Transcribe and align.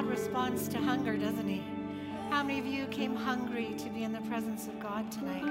God 0.00 0.08
responds 0.08 0.66
to 0.66 0.78
hunger, 0.78 1.14
doesn't 1.14 1.46
He? 1.46 1.62
How 2.30 2.42
many 2.42 2.58
of 2.58 2.64
you 2.64 2.86
came 2.86 3.14
hungry 3.14 3.74
to 3.76 3.90
be 3.90 4.02
in 4.02 4.14
the 4.14 4.20
presence 4.22 4.66
of 4.66 4.80
God 4.80 5.12
tonight? 5.12 5.44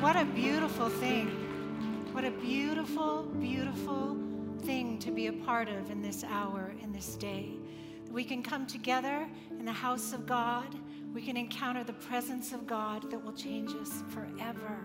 What 0.00 0.14
a 0.14 0.24
beautiful 0.26 0.88
thing. 0.88 1.26
What 2.12 2.24
a 2.24 2.30
beautiful, 2.30 3.24
beautiful 3.40 4.16
thing 4.62 5.00
to 5.00 5.10
be 5.10 5.26
a 5.26 5.32
part 5.32 5.68
of 5.68 5.90
in 5.90 6.02
this 6.02 6.22
hour, 6.22 6.72
in 6.80 6.92
this 6.92 7.16
day. 7.16 7.54
We 8.12 8.22
can 8.22 8.44
come 8.44 8.64
together 8.64 9.26
in 9.50 9.64
the 9.64 9.72
house 9.72 10.12
of 10.12 10.24
God. 10.24 10.72
We 11.12 11.20
can 11.20 11.36
encounter 11.36 11.82
the 11.82 11.94
presence 11.94 12.52
of 12.52 12.64
God 12.64 13.10
that 13.10 13.24
will 13.24 13.34
change 13.34 13.72
us 13.72 14.04
forever. 14.10 14.84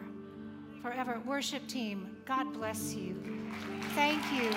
Forever. 0.82 1.22
Worship 1.28 1.68
team, 1.68 2.18
God 2.26 2.52
bless 2.54 2.96
you. 2.96 3.22
Thank 3.94 4.24
you. 4.34 4.50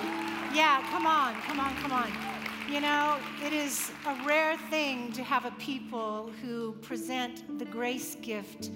Yeah, 0.55 0.83
come 0.89 1.05
on, 1.05 1.35
come 1.41 1.59
on, 1.59 1.75
come 1.75 1.91
on. 1.91 2.34
You 2.67 2.81
know, 2.81 3.19
it 3.45 3.53
is 3.53 3.91
a 4.07 4.25
rare 4.25 4.57
thing 4.57 5.11
to 5.11 5.23
have 5.23 5.45
a 5.45 5.51
people 5.51 6.31
who 6.41 6.71
present 6.81 7.59
the 7.59 7.65
grace 7.65 8.15
gift 8.15 8.71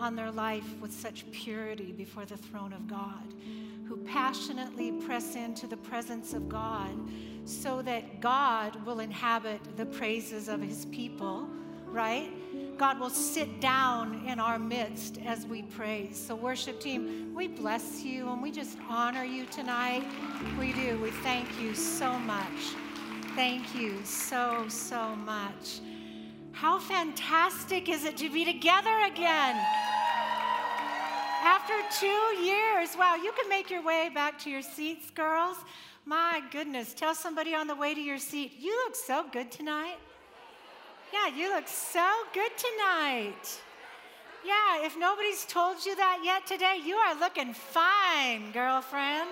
on 0.00 0.16
their 0.16 0.32
life 0.32 0.64
with 0.80 0.92
such 0.92 1.30
purity 1.30 1.92
before 1.92 2.24
the 2.24 2.36
throne 2.36 2.72
of 2.72 2.88
God, 2.88 3.32
who 3.86 3.98
passionately 3.98 4.90
press 4.90 5.36
into 5.36 5.68
the 5.68 5.76
presence 5.76 6.34
of 6.34 6.48
God 6.48 6.90
so 7.44 7.82
that 7.82 8.20
God 8.20 8.84
will 8.84 8.98
inhabit 8.98 9.60
the 9.76 9.86
praises 9.86 10.48
of 10.48 10.60
his 10.60 10.86
people, 10.86 11.48
right? 11.86 12.32
God 12.76 12.98
will 12.98 13.10
sit 13.10 13.60
down 13.60 14.26
in 14.26 14.40
our 14.40 14.58
midst 14.58 15.18
as 15.24 15.46
we 15.46 15.62
praise. 15.62 16.16
So, 16.16 16.34
worship 16.34 16.80
team, 16.80 17.32
we 17.32 17.46
bless 17.46 18.02
you 18.02 18.28
and 18.28 18.42
we 18.42 18.50
just 18.50 18.76
honor 18.88 19.24
you 19.24 19.46
tonight. 19.46 20.04
We 20.58 20.72
do. 20.72 20.98
We 21.00 21.10
thank 21.10 21.46
you 21.60 21.74
so 21.74 22.18
much. 22.20 22.74
Thank 23.40 23.74
you 23.74 24.04
so, 24.04 24.66
so 24.68 25.16
much. 25.16 25.80
How 26.52 26.78
fantastic 26.78 27.88
is 27.88 28.04
it 28.04 28.18
to 28.18 28.28
be 28.28 28.44
together 28.44 28.94
again? 29.06 29.56
After 31.42 31.72
two 31.98 32.42
years, 32.44 32.90
wow, 32.98 33.14
you 33.14 33.32
can 33.32 33.48
make 33.48 33.70
your 33.70 33.82
way 33.82 34.10
back 34.12 34.38
to 34.40 34.50
your 34.50 34.60
seats, 34.60 35.10
girls. 35.10 35.56
My 36.04 36.42
goodness, 36.50 36.92
tell 36.92 37.14
somebody 37.14 37.54
on 37.54 37.66
the 37.66 37.74
way 37.74 37.94
to 37.94 38.00
your 38.02 38.18
seat, 38.18 38.56
you 38.58 38.76
look 38.84 38.94
so 38.94 39.24
good 39.32 39.50
tonight. 39.50 39.96
Yeah, 41.10 41.34
you 41.34 41.48
look 41.48 41.66
so 41.66 42.06
good 42.34 42.52
tonight. 42.58 43.58
Yeah, 44.44 44.84
if 44.84 44.98
nobody's 44.98 45.46
told 45.46 45.86
you 45.86 45.96
that 45.96 46.20
yet 46.22 46.46
today, 46.46 46.78
you 46.84 46.96
are 46.96 47.18
looking 47.18 47.54
fine, 47.54 48.52
girlfriend. 48.52 49.30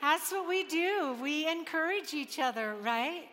That's 0.00 0.30
what 0.30 0.48
we 0.48 0.64
do. 0.64 1.16
We 1.20 1.48
encourage 1.48 2.14
each 2.14 2.38
other, 2.38 2.74
right? 2.82 3.28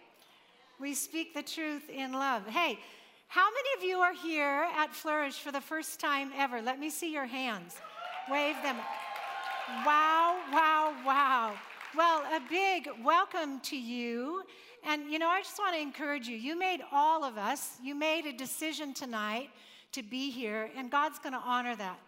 We 0.80 0.94
speak 0.94 1.34
the 1.34 1.44
truth 1.44 1.90
in 1.90 2.14
love. 2.14 2.48
Hey, 2.48 2.80
how 3.28 3.48
many 3.52 3.70
of 3.78 3.84
you 3.84 4.00
are 4.00 4.14
here 4.14 4.68
at 4.78 4.94
Flourish 4.94 5.40
for 5.40 5.52
the 5.52 5.62
first 5.62 6.00
time 6.00 6.32
ever? 6.38 6.62
Let 6.62 6.80
me 6.80 6.90
see 6.90 7.12
your 7.12 7.26
hands. 7.26 7.78
Wave 8.30 8.56
them. 8.64 8.78
Wow, 9.86 10.40
wow, 10.52 10.94
wow. 11.06 11.54
Well, 11.96 12.24
a 12.36 12.42
big 12.50 12.90
welcome 13.04 13.60
to 13.62 13.78
you. 13.78 14.44
And 14.86 15.12
you 15.12 15.20
know, 15.20 15.30
I 15.30 15.42
just 15.42 15.58
want 15.58 15.76
to 15.76 15.82
encourage 15.82 16.28
you. 16.28 16.36
You 16.36 16.58
made 16.58 16.82
all 16.92 17.24
of 17.24 17.38
us, 17.38 17.78
you 17.82 17.96
made 17.96 18.26
a 18.26 18.34
decision 18.34 18.94
tonight 18.94 19.50
to 19.94 20.04
be 20.04 20.30
here, 20.30 20.70
and 20.76 20.92
God's 20.92 21.20
going 21.20 21.34
to 21.34 21.40
honor 21.40 21.76
that. 21.76 22.00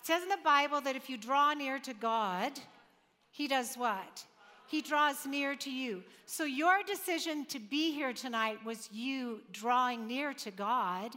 It 0.00 0.06
says 0.06 0.22
in 0.22 0.28
the 0.28 0.38
Bible 0.44 0.80
that 0.82 0.96
if 0.96 1.08
you 1.08 1.16
draw 1.16 1.54
near 1.54 1.78
to 1.78 1.94
God, 1.94 2.52
he 3.30 3.48
does 3.48 3.76
what? 3.76 4.24
He 4.68 4.80
draws 4.80 5.26
near 5.26 5.56
to 5.56 5.70
you. 5.70 6.02
So 6.26 6.44
your 6.44 6.82
decision 6.86 7.44
to 7.46 7.58
be 7.58 7.92
here 7.92 8.12
tonight 8.12 8.64
was 8.64 8.88
you 8.92 9.40
drawing 9.52 10.06
near 10.06 10.32
to 10.34 10.50
God. 10.52 11.12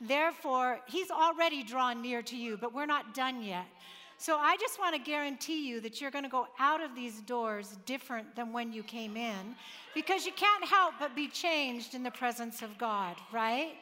Therefore, 0.00 0.80
He's 0.86 1.10
already 1.10 1.64
drawn 1.64 2.00
near 2.00 2.22
to 2.22 2.36
you, 2.36 2.56
but 2.56 2.72
we're 2.72 2.86
not 2.86 3.14
done 3.14 3.42
yet. 3.42 3.66
So 4.18 4.36
I 4.36 4.56
just 4.58 4.78
want 4.78 4.94
to 4.94 5.00
guarantee 5.00 5.66
you 5.66 5.80
that 5.80 6.00
you're 6.00 6.12
going 6.12 6.22
to 6.22 6.30
go 6.30 6.46
out 6.60 6.80
of 6.80 6.94
these 6.94 7.20
doors 7.22 7.76
different 7.86 8.36
than 8.36 8.52
when 8.52 8.72
you 8.72 8.84
came 8.84 9.16
in 9.16 9.56
because 9.96 10.24
you 10.24 10.30
can't 10.32 10.64
help 10.64 10.94
but 11.00 11.16
be 11.16 11.26
changed 11.26 11.94
in 11.94 12.04
the 12.04 12.10
presence 12.12 12.62
of 12.62 12.78
God, 12.78 13.16
right? 13.32 13.74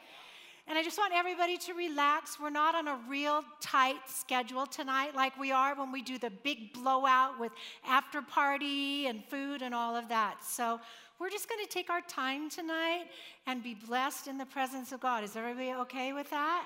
And 0.71 0.79
I 0.79 0.85
just 0.85 0.99
want 0.99 1.13
everybody 1.13 1.59
to 1.59 1.75
relax. 1.75 2.39
We're 2.39 2.49
not 2.49 2.77
on 2.77 2.87
a 2.87 2.97
real 3.09 3.43
tight 3.61 3.97
schedule 4.07 4.67
tonight 4.67 5.17
like 5.17 5.37
we 5.37 5.51
are 5.51 5.75
when 5.75 5.91
we 5.91 6.01
do 6.01 6.17
the 6.17 6.31
big 6.31 6.73
blowout 6.73 7.41
with 7.41 7.51
after 7.85 8.23
party 8.23 9.09
and 9.09 9.25
food 9.25 9.63
and 9.63 9.75
all 9.75 9.97
of 9.97 10.09
that. 10.11 10.45
So 10.45 10.79
we're 11.19 11.29
just 11.29 11.49
going 11.49 11.61
to 11.61 11.69
take 11.69 11.91
our 11.91 12.03
time 12.03 12.49
tonight 12.49 13.07
and 13.49 13.65
be 13.65 13.75
blessed 13.75 14.29
in 14.29 14.39
the 14.39 14.47
presence 14.47 14.93
of 14.93 15.01
God. 15.01 15.25
Is 15.25 15.35
everybody 15.35 15.73
okay 15.73 16.13
with 16.13 16.31
that? 16.31 16.65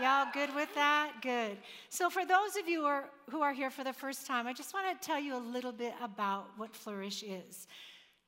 Y'all 0.00 0.28
good 0.32 0.54
with 0.54 0.74
that? 0.74 1.12
Good. 1.20 1.58
So, 1.90 2.08
for 2.08 2.24
those 2.24 2.56
of 2.56 2.68
you 2.68 2.80
who 2.80 2.86
are, 2.86 3.04
who 3.30 3.40
are 3.40 3.52
here 3.54 3.70
for 3.70 3.82
the 3.82 3.94
first 3.94 4.26
time, 4.26 4.46
I 4.46 4.52
just 4.52 4.74
want 4.74 5.00
to 5.00 5.06
tell 5.06 5.18
you 5.18 5.34
a 5.34 5.38
little 5.38 5.72
bit 5.72 5.94
about 6.02 6.48
what 6.58 6.76
Flourish 6.76 7.22
is. 7.22 7.66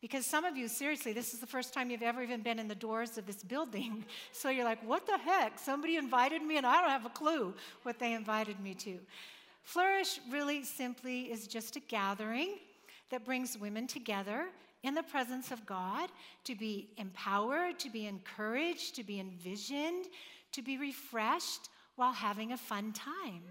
Because 0.00 0.25
some 0.25 0.44
of 0.44 0.56
you, 0.56 0.69
seriously, 0.69 1.12
this 1.12 1.34
is 1.34 1.41
the 1.41 1.47
first 1.47 1.75
time 1.75 1.91
you've 1.91 2.03
ever 2.03 2.22
even 2.22 2.41
been 2.42 2.59
in 2.59 2.69
the 2.69 2.75
doors 2.75 3.19
of 3.19 3.26
this 3.26 3.42
building. 3.42 4.04
So 4.32 4.50
you're 4.50 4.64
like, 4.64 4.86
what 4.86 5.06
the 5.06 5.19
heck? 5.19 5.59
Somebody 5.59 5.97
invited 5.97 6.42
me 6.42 6.59
and 6.59 6.66
I 6.66 6.81
don't 6.81 6.91
have 6.91 7.06
a 7.06 7.10
clue 7.10 7.54
what 7.82 7.98
they 7.98 8.12
invited 8.12 8.60
me 8.60 8.75
to. 8.75 8.98
Flourish 9.64 10.20
really 10.31 10.62
simply 10.62 11.22
is 11.32 11.47
just 11.47 11.76
a 11.76 11.81
gathering 11.81 12.59
that 13.10 13.25
brings 13.25 13.59
women 13.59 13.86
together 13.86 14.47
in 14.82 14.94
the 14.94 15.03
presence 15.03 15.50
of 15.50 15.66
God 15.66 16.09
to 16.44 16.54
be 16.54 16.88
empowered, 16.97 17.78
to 17.80 17.91
be 17.91 18.06
encouraged, 18.06 18.94
to 18.97 19.03
be 19.03 19.19
envisioned, 19.19 20.06
to 20.53 20.62
be 20.62 20.78
refreshed 20.78 21.69
while 21.97 22.12
having 22.12 22.53
a 22.53 22.56
fun 22.56 22.92
time. 22.92 23.42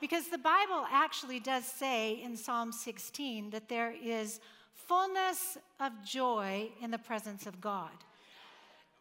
Because 0.00 0.28
the 0.28 0.38
Bible 0.38 0.84
actually 0.90 1.38
does 1.38 1.64
say 1.64 2.20
in 2.22 2.36
Psalm 2.36 2.72
16 2.72 3.50
that 3.50 3.68
there 3.68 3.94
is 4.02 4.40
fullness 4.74 5.58
of 5.80 5.92
joy 6.04 6.70
in 6.80 6.90
the 6.90 6.98
presence 6.98 7.46
of 7.46 7.60
God. 7.60 7.90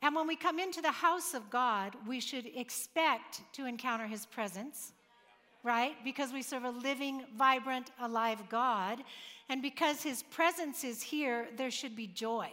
And 0.01 0.15
when 0.15 0.27
we 0.27 0.35
come 0.35 0.59
into 0.59 0.81
the 0.81 0.91
house 0.91 1.33
of 1.33 1.49
God, 1.49 1.95
we 2.07 2.19
should 2.19 2.45
expect 2.55 3.41
to 3.53 3.65
encounter 3.65 4.07
his 4.07 4.25
presence, 4.25 4.93
right? 5.63 5.93
Because 6.03 6.33
we 6.33 6.41
serve 6.41 6.63
a 6.63 6.71
living, 6.71 7.23
vibrant, 7.37 7.91
alive 7.99 8.41
God. 8.49 9.03
And 9.49 9.61
because 9.61 10.01
his 10.01 10.23
presence 10.23 10.83
is 10.83 11.01
here, 11.01 11.47
there 11.55 11.71
should 11.71 11.95
be 11.95 12.07
joy 12.07 12.51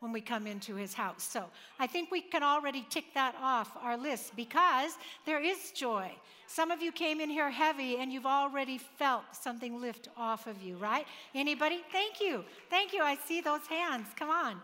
when 0.00 0.12
we 0.12 0.20
come 0.20 0.46
into 0.46 0.74
his 0.74 0.94
house. 0.94 1.22
So 1.22 1.44
I 1.78 1.86
think 1.86 2.10
we 2.10 2.20
can 2.20 2.42
already 2.42 2.86
tick 2.90 3.06
that 3.14 3.34
off 3.40 3.76
our 3.80 3.96
list 3.96 4.36
because 4.36 4.92
there 5.24 5.42
is 5.42 5.72
joy. 5.72 6.10
Some 6.46 6.70
of 6.70 6.80
you 6.80 6.92
came 6.92 7.20
in 7.20 7.30
here 7.30 7.50
heavy 7.50 7.96
and 7.96 8.12
you've 8.12 8.26
already 8.26 8.78
felt 8.78 9.24
something 9.32 9.80
lift 9.80 10.08
off 10.16 10.46
of 10.46 10.62
you, 10.62 10.76
right? 10.76 11.06
Anybody? 11.34 11.80
Thank 11.90 12.20
you. 12.20 12.44
Thank 12.70 12.92
you. 12.92 13.02
I 13.02 13.16
see 13.16 13.40
those 13.40 13.66
hands. 13.66 14.06
Come 14.16 14.30
on. 14.30 14.60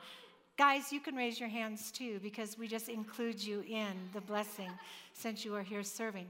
Guys, 0.59 0.93
you 0.93 1.00
can 1.00 1.16
raise 1.16 1.41
your 1.41 1.49
hands 1.49 1.91
too 1.91 2.20
because 2.22 2.59
we 2.59 2.69
just 2.69 2.88
include 2.88 3.43
you 3.43 3.64
in 3.69 3.94
the 4.12 4.20
blessing 4.20 4.70
since 5.14 5.44
you 5.44 5.54
are 5.54 5.62
here 5.62 5.82
serving. 5.82 6.26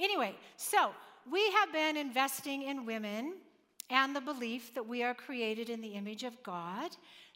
Anyway, 0.00 0.34
so 0.56 0.90
we 1.30 1.50
have 1.52 1.72
been 1.72 1.96
investing 1.96 2.62
in 2.62 2.86
women 2.86 3.34
and 3.90 4.14
the 4.16 4.20
belief 4.20 4.74
that 4.74 4.86
we 4.86 5.02
are 5.02 5.14
created 5.14 5.70
in 5.70 5.80
the 5.80 5.88
image 5.88 6.24
of 6.24 6.42
God, 6.42 6.90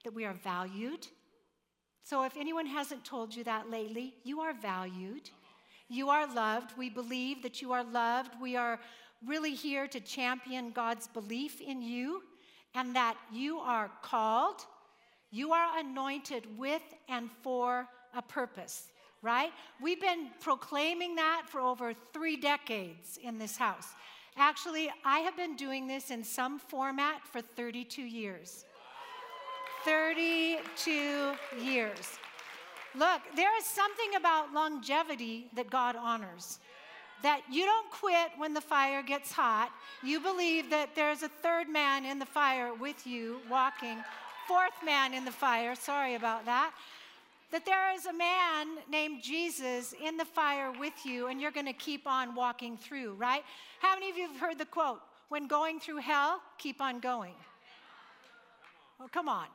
that 0.04 0.14
we 0.14 0.24
are 0.24 0.34
valued. 0.34 1.06
So 2.04 2.24
if 2.24 2.36
anyone 2.36 2.66
hasn't 2.66 3.04
told 3.04 3.34
you 3.34 3.44
that 3.44 3.70
lately, 3.70 4.14
you 4.24 4.40
are 4.40 4.52
valued. 4.52 5.30
You 5.88 6.08
are 6.08 6.32
loved. 6.32 6.76
We 6.76 6.90
believe 6.90 7.42
that 7.42 7.62
you 7.62 7.72
are 7.72 7.84
loved. 7.84 8.32
We 8.40 8.56
are 8.56 8.80
really 9.26 9.54
here 9.54 9.86
to 9.88 10.00
champion 10.00 10.72
God's 10.72 11.06
belief 11.08 11.60
in 11.60 11.82
you 11.82 12.22
and 12.74 12.96
that 12.96 13.16
you 13.32 13.58
are 13.58 13.90
called, 14.02 14.64
you 15.30 15.52
are 15.52 15.78
anointed 15.78 16.46
with 16.58 16.82
and 17.08 17.30
for 17.42 17.86
a 18.14 18.22
purpose, 18.22 18.88
right? 19.20 19.52
We've 19.80 20.00
been 20.00 20.30
proclaiming 20.40 21.14
that 21.16 21.44
for 21.48 21.60
over 21.60 21.92
three 22.12 22.36
decades 22.36 23.18
in 23.22 23.38
this 23.38 23.56
house. 23.56 23.88
Actually, 24.36 24.90
I 25.04 25.18
have 25.20 25.36
been 25.36 25.56
doing 25.56 25.86
this 25.86 26.10
in 26.10 26.24
some 26.24 26.58
format 26.58 27.26
for 27.26 27.40
32 27.42 28.02
years. 28.02 28.64
32 29.84 31.32
years. 31.60 32.18
Look, 32.94 33.22
there 33.34 33.56
is 33.56 33.64
something 33.64 34.14
about 34.16 34.52
longevity 34.52 35.46
that 35.54 35.70
God 35.70 35.96
honors. 35.96 36.58
That 37.22 37.40
you 37.50 37.64
don't 37.64 37.90
quit 37.90 38.30
when 38.36 38.52
the 38.52 38.60
fire 38.60 39.02
gets 39.02 39.32
hot. 39.32 39.70
You 40.02 40.20
believe 40.20 40.70
that 40.70 40.94
there's 40.94 41.22
a 41.22 41.28
third 41.28 41.68
man 41.68 42.04
in 42.04 42.18
the 42.18 42.26
fire 42.26 42.74
with 42.74 43.06
you 43.06 43.38
walking, 43.50 43.98
fourth 44.46 44.74
man 44.84 45.14
in 45.14 45.24
the 45.24 45.30
fire, 45.30 45.74
sorry 45.74 46.16
about 46.16 46.44
that. 46.46 46.72
That 47.50 47.64
there 47.64 47.94
is 47.94 48.06
a 48.06 48.12
man 48.12 48.68
named 48.90 49.22
Jesus 49.22 49.94
in 50.04 50.16
the 50.16 50.24
fire 50.24 50.72
with 50.72 50.94
you, 51.04 51.28
and 51.28 51.40
you're 51.40 51.50
going 51.50 51.66
to 51.66 51.72
keep 51.72 52.06
on 52.06 52.34
walking 52.34 52.76
through, 52.76 53.14
right? 53.14 53.44
How 53.80 53.94
many 53.94 54.10
of 54.10 54.16
you 54.16 54.26
have 54.26 54.40
heard 54.40 54.58
the 54.58 54.64
quote, 54.64 55.00
when 55.28 55.46
going 55.46 55.80
through 55.80 55.98
hell, 55.98 56.40
keep 56.58 56.80
on 56.80 56.98
going? 56.98 57.34
Oh, 59.00 59.08
come 59.10 59.28
on. 59.28 59.46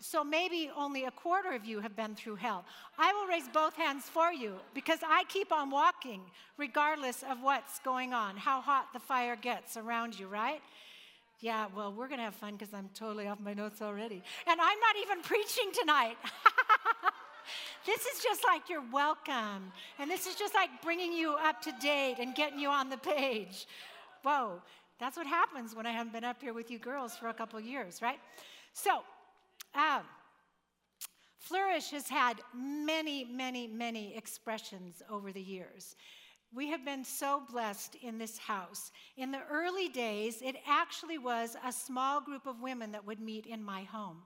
So 0.00 0.22
maybe 0.22 0.70
only 0.76 1.04
a 1.04 1.10
quarter 1.10 1.52
of 1.52 1.64
you 1.64 1.80
have 1.80 1.96
been 1.96 2.14
through 2.14 2.36
hell. 2.36 2.64
I 2.98 3.12
will 3.12 3.26
raise 3.26 3.48
both 3.48 3.74
hands 3.74 4.04
for 4.04 4.32
you 4.32 4.54
because 4.74 5.00
I 5.06 5.24
keep 5.28 5.52
on 5.52 5.70
walking 5.70 6.20
regardless 6.56 7.22
of 7.22 7.42
what's 7.42 7.78
going 7.80 8.12
on, 8.12 8.36
how 8.36 8.60
hot 8.60 8.92
the 8.92 9.00
fire 9.00 9.36
gets 9.36 9.76
around 9.76 10.18
you, 10.18 10.26
right? 10.28 10.60
Yeah, 11.40 11.66
well, 11.76 11.92
we're 11.92 12.08
going 12.08 12.18
to 12.18 12.24
have 12.24 12.34
fun 12.34 12.56
because 12.56 12.72
I'm 12.72 12.88
totally 12.94 13.28
off 13.28 13.38
my 13.40 13.54
notes 13.54 13.82
already. 13.82 14.22
And 14.46 14.60
I'm 14.60 14.80
not 14.80 14.96
even 15.02 15.22
preaching 15.22 15.70
tonight. 15.78 16.16
this 17.86 18.00
is 18.06 18.22
just 18.22 18.44
like 18.44 18.68
you're 18.68 18.84
welcome. 18.92 19.72
And 19.98 20.10
this 20.10 20.26
is 20.26 20.36
just 20.36 20.54
like 20.54 20.70
bringing 20.82 21.12
you 21.12 21.34
up 21.34 21.60
to 21.62 21.72
date 21.80 22.16
and 22.18 22.34
getting 22.34 22.58
you 22.58 22.68
on 22.68 22.88
the 22.88 22.96
page. 22.96 23.66
Whoa, 24.22 24.62
that's 24.98 25.16
what 25.16 25.26
happens 25.26 25.74
when 25.74 25.86
I 25.86 25.90
haven't 25.90 26.12
been 26.12 26.24
up 26.24 26.40
here 26.40 26.54
with 26.54 26.70
you 26.70 26.78
girls 26.78 27.16
for 27.16 27.28
a 27.28 27.34
couple 27.34 27.60
years, 27.60 28.00
right? 28.00 28.18
So, 28.72 29.02
um, 29.74 30.02
Flourish 31.38 31.90
has 31.90 32.08
had 32.08 32.40
many, 32.54 33.24
many, 33.24 33.66
many 33.66 34.16
expressions 34.16 35.02
over 35.10 35.30
the 35.30 35.42
years. 35.42 35.96
We 36.54 36.68
have 36.68 36.84
been 36.84 37.04
so 37.04 37.42
blessed 37.50 37.96
in 38.00 38.16
this 38.16 38.38
house. 38.38 38.92
In 39.16 39.30
the 39.30 39.42
early 39.50 39.88
days, 39.88 40.40
it 40.40 40.56
actually 40.66 41.18
was 41.18 41.56
a 41.66 41.72
small 41.72 42.20
group 42.20 42.46
of 42.46 42.62
women 42.62 42.92
that 42.92 43.04
would 43.04 43.20
meet 43.20 43.44
in 43.46 43.62
my 43.62 43.82
home. 43.82 44.22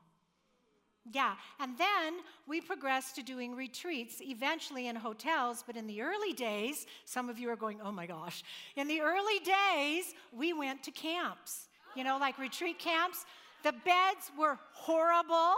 Yeah, 1.11 1.35
and 1.59 1.77
then 1.79 2.17
we 2.47 2.61
progressed 2.61 3.17
to 3.17 3.23
doing 3.23 3.55
retreats, 3.57 4.21
eventually 4.21 4.89
in 4.89 4.97
hotels, 4.97 5.65
but 5.67 5.77
in 5.77 5.87
the 5.87 6.03
early 6.03 6.35
days, 6.35 6.87
some 7.07 7.31
of 7.31 7.39
you 7.39 7.49
are 7.49 7.57
going, 7.57 7.81
oh 7.83 7.93
my 7.93 8.07
gosh. 8.07 8.43
In 8.77 8.87
the 8.89 9.01
early 9.01 9.39
days, 9.39 10.13
we 10.33 10.53
went 10.53 10.83
to 10.83 10.91
camps, 10.91 11.69
you 11.97 12.05
know, 12.05 12.19
like 12.19 12.39
retreat 12.39 12.79
camps. 12.79 13.25
The 13.65 13.73
beds 13.73 14.31
were 14.39 14.59
horrible. 14.73 15.55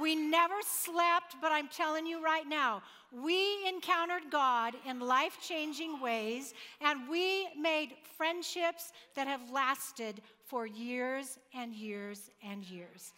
We 0.00 0.14
never 0.16 0.56
slept, 0.62 1.36
but 1.40 1.52
I'm 1.52 1.68
telling 1.68 2.06
you 2.06 2.22
right 2.22 2.46
now, 2.46 2.82
we 3.12 3.66
encountered 3.68 4.30
God 4.30 4.74
in 4.86 5.00
life 5.00 5.38
changing 5.40 6.00
ways, 6.00 6.54
and 6.80 7.08
we 7.08 7.48
made 7.58 7.94
friendships 8.16 8.92
that 9.14 9.26
have 9.26 9.50
lasted 9.50 10.20
for 10.44 10.66
years 10.66 11.38
and 11.54 11.72
years 11.72 12.30
and 12.42 12.64
years. 12.64 13.12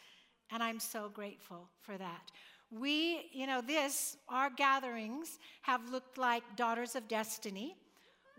And 0.51 0.63
I'm 0.63 0.81
so 0.81 1.09
grateful 1.09 1.69
for 1.81 1.97
that. 1.97 2.31
We, 2.71 3.31
you 3.33 3.47
know, 3.47 3.63
this, 3.63 4.17
our 4.29 4.51
gatherings 4.51 5.39
have 5.63 5.91
looked 5.91 6.19
like 6.19 6.43
Daughters 6.57 6.95
of 6.97 7.09
Destiny. 7.09 7.77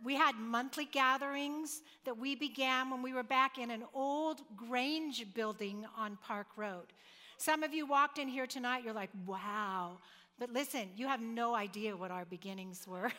We 0.04 0.16
had 0.16 0.36
monthly 0.36 0.86
gatherings 0.86 1.82
that 2.06 2.18
we 2.18 2.36
began 2.36 2.90
when 2.90 3.02
we 3.02 3.14
were 3.14 3.24
back 3.24 3.58
in 3.58 3.72
an 3.72 3.84
old 3.94 4.42
Grange 4.56 5.26
building 5.34 5.86
on 5.98 6.18
Park 6.24 6.48
Road. 6.56 6.94
Some 7.38 7.64
of 7.64 7.74
you 7.74 7.86
walked 7.86 8.18
in 8.18 8.28
here 8.28 8.48
tonight, 8.48 8.84
you're 8.84 8.94
like, 8.94 9.12
wow. 9.26 9.98
But 10.38 10.52
listen, 10.52 10.90
you 10.96 11.08
have 11.08 11.22
no 11.22 11.56
idea 11.56 11.96
what 11.96 12.12
our 12.12 12.26
beginnings 12.26 12.88
were. 12.88 13.12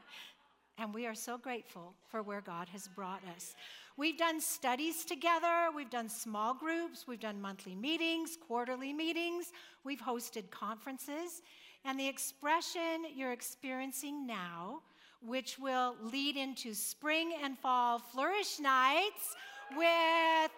and 0.78 0.92
we 0.92 1.06
are 1.06 1.14
so 1.14 1.38
grateful 1.38 1.94
for 2.08 2.22
where 2.22 2.40
God 2.40 2.68
has 2.70 2.88
brought 2.88 3.22
us. 3.36 3.54
We've 3.96 4.16
done 4.16 4.40
studies 4.40 5.04
together, 5.04 5.70
we've 5.74 5.90
done 5.90 6.08
small 6.08 6.54
groups, 6.54 7.06
we've 7.08 7.18
done 7.18 7.40
monthly 7.40 7.74
meetings, 7.74 8.36
quarterly 8.46 8.92
meetings, 8.92 9.52
we've 9.82 10.00
hosted 10.00 10.50
conferences. 10.50 11.42
And 11.84 11.98
the 11.98 12.06
expression 12.06 13.06
you're 13.16 13.32
experiencing 13.32 14.26
now, 14.26 14.82
which 15.26 15.58
will 15.58 15.96
lead 16.02 16.36
into 16.36 16.74
spring 16.74 17.32
and 17.42 17.58
fall 17.58 17.98
flourish 17.98 18.58
nights 18.60 19.34
with 19.76 20.50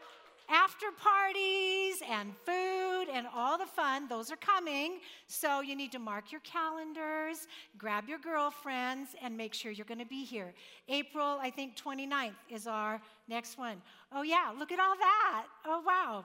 after 0.53 0.87
parties 0.99 2.03
and 2.11 2.33
food 2.45 3.07
and 3.13 3.27
all 3.35 3.57
the 3.57 3.67
fun, 3.67 4.09
those 4.09 4.33
are 4.33 4.37
coming. 4.37 4.99
So 5.29 5.61
you 5.61 5.77
need 5.77 5.93
to 5.93 6.01
mark 6.01 6.33
your 6.33 6.41
calendars, 6.41 7.47
grab 7.79 8.09
your 8.09 8.19
girlfriends, 8.19 9.11
and 9.23 9.37
make 9.37 9.55
sure 9.55 9.71
you're 9.71 9.87
going 9.87 10.01
to 10.01 10.07
be 10.07 10.25
here. 10.25 10.53
April, 10.89 11.39
I 11.41 11.51
think 11.51 11.77
29th 11.77 12.35
is 12.51 12.67
our 12.67 13.01
next 13.29 13.59
one. 13.59 13.81
Oh, 14.13 14.23
yeah, 14.23 14.53
look 14.59 14.73
at 14.73 14.81
all 14.81 14.97
that. 14.97 15.47
Oh, 15.65 15.83
wow. 15.87 16.25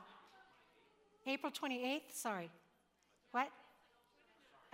April 1.27 1.51
28th, 1.51 2.01
sorry. 2.11 2.49
What? 3.31 3.49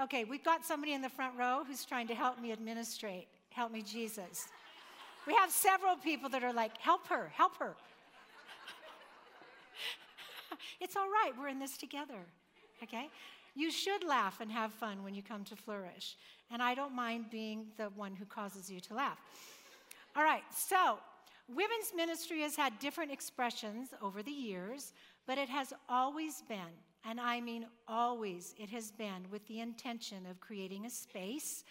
Okay, 0.02 0.24
we've 0.24 0.44
got 0.44 0.66
somebody 0.66 0.94
in 0.94 1.02
the 1.02 1.10
front 1.10 1.38
row 1.38 1.64
who's 1.68 1.84
trying 1.84 2.08
to 2.08 2.16
help 2.16 2.40
me 2.42 2.54
administrate. 2.54 3.28
Help 3.52 3.72
me, 3.72 3.82
Jesus. 3.82 4.48
We 5.28 5.34
have 5.36 5.52
several 5.52 5.96
people 5.96 6.30
that 6.30 6.44
are 6.44 6.54
like, 6.54 6.78
help 6.78 7.08
her, 7.08 7.32
help 7.36 7.58
her. 7.58 7.76
it's 10.80 10.96
all 10.96 11.10
right, 11.10 11.32
we're 11.38 11.50
in 11.50 11.60
this 11.60 11.78
together, 11.78 12.20
okay? 12.82 13.10
You 13.54 13.70
should 13.70 14.04
laugh 14.04 14.40
and 14.40 14.52
have 14.52 14.72
fun 14.72 15.04
when 15.04 15.14
you 15.14 15.22
come 15.22 15.44
to 15.46 15.56
Flourish. 15.56 16.16
And 16.50 16.64
I 16.64 16.74
don't 16.74 16.96
mind 16.96 17.26
being 17.30 17.68
the 17.78 17.90
one 17.96 18.16
who 18.16 18.26
causes 18.26 18.72
you 18.72 18.80
to 18.82 18.94
laugh. 18.94 19.20
All 20.16 20.24
right, 20.24 20.44
so 20.56 20.98
women's 21.54 21.94
ministry 21.96 22.42
has 22.42 22.56
had 22.56 22.80
different 22.80 23.12
expressions 23.12 23.90
over 24.02 24.24
the 24.24 24.32
years, 24.32 24.94
but 25.28 25.38
it 25.38 25.50
has 25.50 25.74
always 25.90 26.42
been, 26.48 26.74
and 27.06 27.20
I 27.20 27.42
mean 27.42 27.66
always, 27.88 28.56
it 28.58 28.70
has 28.70 28.92
been 28.92 29.26
with 29.30 29.46
the 29.48 29.60
intention 29.60 30.26
of 30.26 30.40
creating 30.40 30.86
a 30.86 30.90
space 30.90 31.64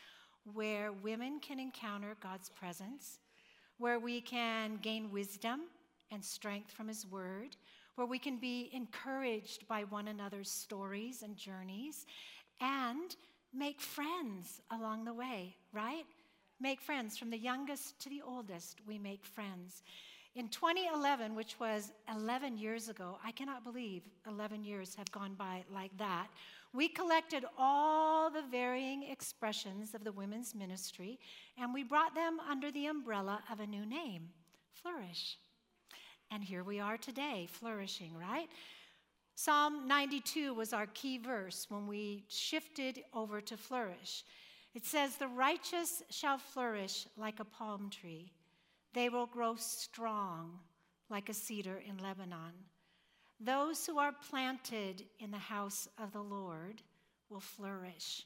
where 0.55 0.93
women 0.93 1.41
can 1.41 1.59
encounter 1.59 2.17
God's 2.23 2.49
presence, 2.49 3.19
where 3.79 3.99
we 3.99 4.21
can 4.21 4.79
gain 4.83 5.11
wisdom 5.11 5.63
and 6.11 6.25
strength 6.25 6.71
from 6.73 6.89
His 6.89 7.07
Word, 7.07 7.57
where 7.95 8.07
we 8.07 8.19
can 8.19 8.37
be 8.37 8.71
encouraged 8.73 9.67
by 9.69 9.85
one 9.85 10.09
another's 10.09 10.51
stories 10.51 11.23
and 11.23 11.37
journeys, 11.37 12.07
and 12.61 13.17
make 13.53 13.81
friends 13.81 14.61
along 14.71 15.05
the 15.05 15.13
way, 15.13 15.57
right? 15.73 16.05
Make 16.61 16.81
friends. 16.81 17.17
From 17.17 17.31
the 17.31 17.39
youngest 17.39 17.99
to 18.01 18.09
the 18.09 18.23
oldest, 18.23 18.81
we 18.87 18.99
make 18.99 19.25
friends. 19.25 19.83
In 20.37 20.49
2011, 20.49 21.35
which 21.35 21.59
was 21.59 21.91
11 22.15 22.57
years 22.57 22.89
ago, 22.89 23.19
I 23.25 23.33
cannot 23.33 23.65
believe 23.65 24.03
11 24.29 24.65
years 24.65 24.95
have 24.95 25.11
gone 25.11 25.35
by 25.35 25.65
like 25.75 25.97
that. 25.99 26.29
We 26.73 26.89
collected 26.89 27.45
all 27.59 28.31
the 28.31 28.45
varying 28.51 29.03
expressions 29.03 29.95
of 29.95 30.05
the 30.05 30.13
women's 30.13 30.55
ministry 30.55 31.19
and 31.59 31.75
we 31.75 31.83
brought 31.83 32.15
them 32.15 32.39
under 32.49 32.71
the 32.71 32.87
umbrella 32.87 33.43
of 33.51 33.61
a 33.61 33.67
new 33.67 33.85
name 33.85 34.29
Flourish. 34.73 35.37
And 36.31 36.45
here 36.45 36.63
we 36.63 36.79
are 36.79 36.97
today, 36.97 37.49
flourishing, 37.51 38.17
right? 38.17 38.49
Psalm 39.35 39.89
92 39.89 40.55
was 40.55 40.73
our 40.73 40.87
key 40.95 41.19
verse 41.19 41.67
when 41.69 41.87
we 41.87 42.25
shifted 42.29 43.03
over 43.13 43.41
to 43.41 43.57
flourish. 43.57 44.25
It 44.75 44.85
says, 44.85 45.17
The 45.17 45.29
righteous 45.29 46.03
shall 46.11 46.39
flourish 46.39 47.07
like 47.17 47.41
a 47.41 47.45
palm 47.45 47.91
tree, 47.91 48.33
they 48.93 49.09
will 49.09 49.27
grow 49.27 49.57
strong 49.57 50.59
like 51.09 51.29
a 51.29 51.35
cedar 51.35 51.83
in 51.87 51.99
Lebanon. 51.99 52.53
Those 53.41 53.87
who 53.87 53.99
are 53.99 54.13
planted 54.31 55.05
in 55.19 55.31
the 55.31 55.39
house 55.39 55.89
of 55.99 56.13
the 56.13 56.21
Lord 56.21 56.83
will 57.31 57.41
flourish 57.41 58.25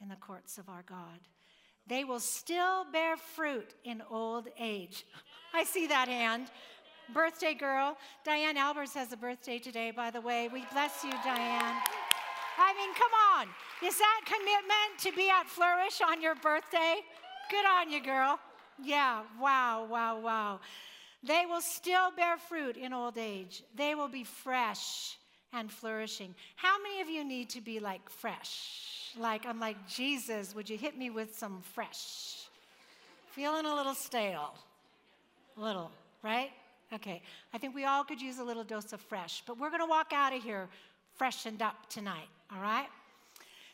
in 0.00 0.08
the 0.08 0.16
courts 0.16 0.58
of 0.58 0.68
our 0.68 0.82
God. 0.82 1.20
They 1.86 2.04
will 2.04 2.20
still 2.20 2.84
bear 2.92 3.16
fruit 3.16 3.74
in 3.84 4.02
old 4.10 4.48
age. 4.58 5.06
I 5.54 5.64
see 5.64 5.86
that 5.86 6.08
hand 6.08 6.50
birthday 7.12 7.54
girl. 7.54 7.96
Diane 8.24 8.56
Albers 8.56 8.94
has 8.94 9.12
a 9.12 9.16
birthday 9.16 9.58
today, 9.58 9.90
by 9.90 10.10
the 10.10 10.20
way. 10.20 10.48
We 10.52 10.64
bless 10.72 11.02
you, 11.04 11.10
Diane. 11.10 11.76
I 12.58 12.74
mean, 12.76 12.94
come 12.94 13.10
on. 13.34 13.46
Is 13.86 13.98
that 13.98 14.20
commitment 14.26 14.98
to 15.00 15.12
be 15.12 15.30
at 15.30 15.48
Flourish 15.48 16.00
on 16.06 16.22
your 16.22 16.34
birthday? 16.36 17.00
Good 17.50 17.64
on 17.66 17.90
you, 17.90 18.02
girl. 18.02 18.38
Yeah, 18.82 19.22
wow, 19.40 19.86
wow, 19.90 20.20
wow. 20.20 20.60
They 21.22 21.44
will 21.46 21.60
still 21.60 22.10
bear 22.16 22.38
fruit 22.38 22.76
in 22.76 22.92
old 22.92 23.18
age. 23.18 23.62
They 23.74 23.94
will 23.94 24.08
be 24.08 24.24
fresh 24.24 25.18
and 25.52 25.70
flourishing. 25.70 26.34
How 26.56 26.80
many 26.82 27.00
of 27.00 27.08
you 27.08 27.24
need 27.24 27.50
to 27.50 27.60
be 27.60 27.78
like 27.80 28.08
fresh? 28.08 29.14
Like, 29.18 29.44
I'm 29.44 29.60
like, 29.60 29.88
Jesus, 29.88 30.54
would 30.54 30.70
you 30.70 30.78
hit 30.78 30.96
me 30.96 31.10
with 31.10 31.36
some 31.36 31.60
fresh? 31.74 32.48
Feeling 33.32 33.66
a 33.66 33.74
little 33.74 33.94
stale. 33.94 34.54
A 35.56 35.60
little, 35.60 35.90
right? 36.22 36.50
Okay, 36.92 37.22
I 37.54 37.58
think 37.58 37.74
we 37.74 37.84
all 37.84 38.02
could 38.02 38.20
use 38.20 38.38
a 38.38 38.44
little 38.44 38.64
dose 38.64 38.92
of 38.92 39.00
fresh, 39.00 39.42
but 39.46 39.58
we're 39.58 39.68
going 39.68 39.82
to 39.82 39.86
walk 39.86 40.12
out 40.12 40.32
of 40.32 40.42
here 40.42 40.68
freshened 41.14 41.62
up 41.62 41.88
tonight, 41.88 42.28
all 42.52 42.60
right? 42.60 42.88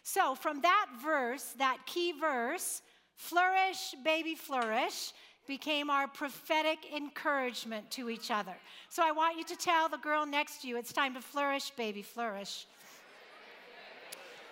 So, 0.03 0.35
from 0.35 0.61
that 0.61 0.87
verse, 1.03 1.55
that 1.59 1.79
key 1.87 2.13
verse, 2.13 2.83
flourish, 3.15 3.95
baby, 4.05 4.35
flourish, 4.35 5.13
became 5.47 5.91
our 5.91 6.09
prophetic 6.09 6.79
encouragement 6.95 7.91
to 7.93 8.11
each 8.11 8.31
other. 8.31 8.55
So, 8.89 9.03
I 9.05 9.13
want 9.13 9.39
you 9.39 9.45
to 9.45 9.57
tell 9.57 9.89
the 9.89 9.99
girl 9.99 10.27
next 10.27 10.63
to 10.63 10.69
you, 10.69 10.77
it's 10.77 10.93
time 10.93 11.15
to 11.15 11.21
flourish, 11.21 11.71
baby, 11.71 12.03
flourish. 12.03 12.67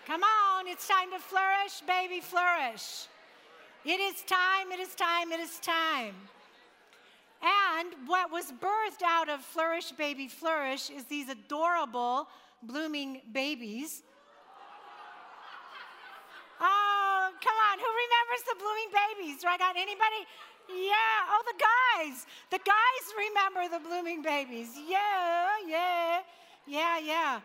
Come 0.07 0.23
on, 0.23 0.67
it's 0.69 0.87
time 0.87 1.11
to 1.13 1.19
flourish, 1.19 1.81
baby, 1.87 2.21
flourish. 2.21 3.07
It 3.85 4.01
is 4.01 4.23
time, 4.23 4.73
it 4.73 4.81
is 4.81 4.95
time, 4.95 5.33
it 5.33 5.41
is 5.41 5.59
time. 5.61 6.15
And 7.45 7.93
what 8.07 8.33
was 8.33 8.53
birthed 8.53 9.03
out 9.05 9.29
of 9.29 9.41
Flourish 9.41 9.93
Baby 9.93 10.29
Flourish 10.29 10.89
is 10.89 11.05
these 11.05 11.29
adorable 11.29 12.29
blooming 12.63 13.21
babies. 13.33 14.03
Oh, 16.59 17.31
come 17.43 17.57
on. 17.71 17.79
Who 17.79 17.85
remembers 17.85 18.43
the 18.49 18.57
blooming 18.57 18.91
babies? 18.97 19.43
Do 19.43 19.49
I 19.49 19.59
got 19.59 19.77
anybody? 19.77 20.25
Yeah. 20.69 21.31
Oh, 21.31 21.43
the 21.47 21.65
guys. 21.65 22.27
The 22.51 22.59
guys 22.59 23.05
remember 23.17 23.77
the 23.77 23.87
blooming 23.87 24.23
babies. 24.23 24.69
Yeah, 24.89 25.57
yeah, 25.67 26.21
yeah, 26.67 26.99
yeah. 26.99 27.41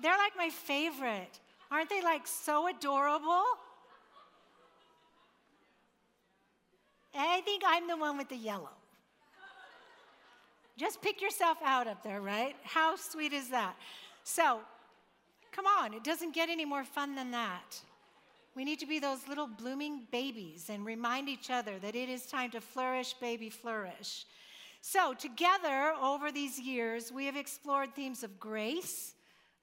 They're 0.00 0.18
like 0.18 0.32
my 0.36 0.50
favorite. 0.50 1.38
Aren't 1.70 1.90
they 1.90 2.02
like 2.02 2.26
so 2.26 2.68
adorable? 2.68 3.44
I 7.14 7.40
think 7.42 7.62
I'm 7.66 7.86
the 7.88 7.96
one 7.96 8.16
with 8.16 8.28
the 8.28 8.36
yellow. 8.36 8.70
Just 10.78 11.02
pick 11.02 11.20
yourself 11.20 11.58
out 11.64 11.86
up 11.86 12.02
there, 12.02 12.20
right? 12.20 12.56
How 12.64 12.96
sweet 12.96 13.32
is 13.32 13.50
that? 13.50 13.76
So, 14.24 14.60
come 15.52 15.66
on, 15.66 15.92
it 15.92 16.02
doesn't 16.02 16.34
get 16.34 16.48
any 16.48 16.64
more 16.64 16.84
fun 16.84 17.14
than 17.14 17.30
that. 17.32 17.82
We 18.54 18.64
need 18.64 18.80
to 18.80 18.86
be 18.86 18.98
those 18.98 19.26
little 19.28 19.46
blooming 19.46 20.06
babies 20.10 20.68
and 20.68 20.84
remind 20.84 21.28
each 21.28 21.50
other 21.50 21.78
that 21.78 21.94
it 21.94 22.08
is 22.08 22.26
time 22.26 22.50
to 22.50 22.60
flourish, 22.60 23.14
baby, 23.14 23.48
flourish. 23.48 24.26
So, 24.82 25.14
together 25.14 25.94
over 26.00 26.30
these 26.30 26.58
years, 26.58 27.10
we 27.12 27.24
have 27.26 27.36
explored 27.36 27.94
themes 27.94 28.22
of 28.22 28.38
grace, 28.38 29.14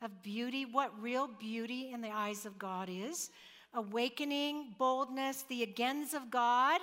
of 0.02 0.24
beauty, 0.24 0.66
what 0.66 0.92
real 1.00 1.28
beauty 1.28 1.92
in 1.94 2.02
the 2.02 2.10
eyes 2.10 2.46
of 2.46 2.58
God 2.58 2.90
is, 2.90 3.30
awakening, 3.74 4.76
boldness, 4.80 5.44
the 5.44 5.62
agains 5.62 6.14
of 6.14 6.32
God, 6.32 6.82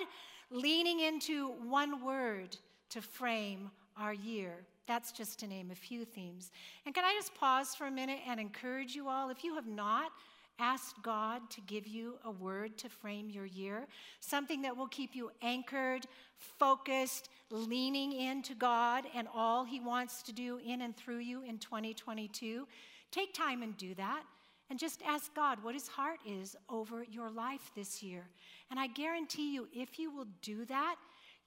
leaning 0.51 1.01
into 1.01 1.49
one 1.63 2.05
word 2.05 2.55
to 2.89 3.01
frame 3.01 3.69
our 3.97 4.13
year. 4.13 4.65
That's 4.87 5.11
just 5.11 5.39
to 5.39 5.47
name 5.47 5.71
a 5.71 5.75
few 5.75 6.05
themes. 6.05 6.51
And 6.85 6.95
can 6.95 7.03
I 7.03 7.13
just 7.15 7.35
pause 7.35 7.75
for 7.75 7.87
a 7.87 7.91
minute 7.91 8.19
and 8.25 8.39
encourage 8.39 8.95
you 8.95 9.09
all? 9.09 9.29
If 9.29 9.43
you 9.43 9.55
have 9.55 9.67
not 9.67 10.11
asked 10.59 11.01
God 11.03 11.49
to 11.51 11.61
give 11.61 11.87
you 11.87 12.15
a 12.25 12.31
word 12.31 12.77
to 12.79 12.89
frame 12.89 13.29
your 13.29 13.45
year, 13.45 13.87
something 14.19 14.61
that 14.63 14.75
will 14.75 14.87
keep 14.87 15.15
you 15.15 15.31
anchored, 15.41 16.05
focused, 16.37 17.29
leaning 17.49 18.13
into 18.13 18.53
God 18.55 19.05
and 19.15 19.27
all 19.33 19.63
He 19.63 19.79
wants 19.79 20.21
to 20.23 20.33
do 20.33 20.59
in 20.65 20.81
and 20.81 20.95
through 20.95 21.19
you 21.19 21.43
in 21.43 21.57
2022, 21.57 22.67
take 23.11 23.33
time 23.33 23.61
and 23.63 23.77
do 23.77 23.93
that. 23.95 24.23
And 24.69 24.77
just 24.77 25.01
ask 25.07 25.33
God 25.33 25.63
what 25.63 25.75
His 25.75 25.87
heart 25.87 26.19
is 26.27 26.55
over 26.69 27.05
your 27.09 27.31
life 27.31 27.71
this 27.73 28.03
year. 28.03 28.27
And 28.69 28.77
I 28.77 28.87
guarantee 28.87 29.53
you, 29.53 29.69
if 29.73 29.97
you 29.97 30.11
will 30.11 30.27
do 30.41 30.65
that, 30.65 30.97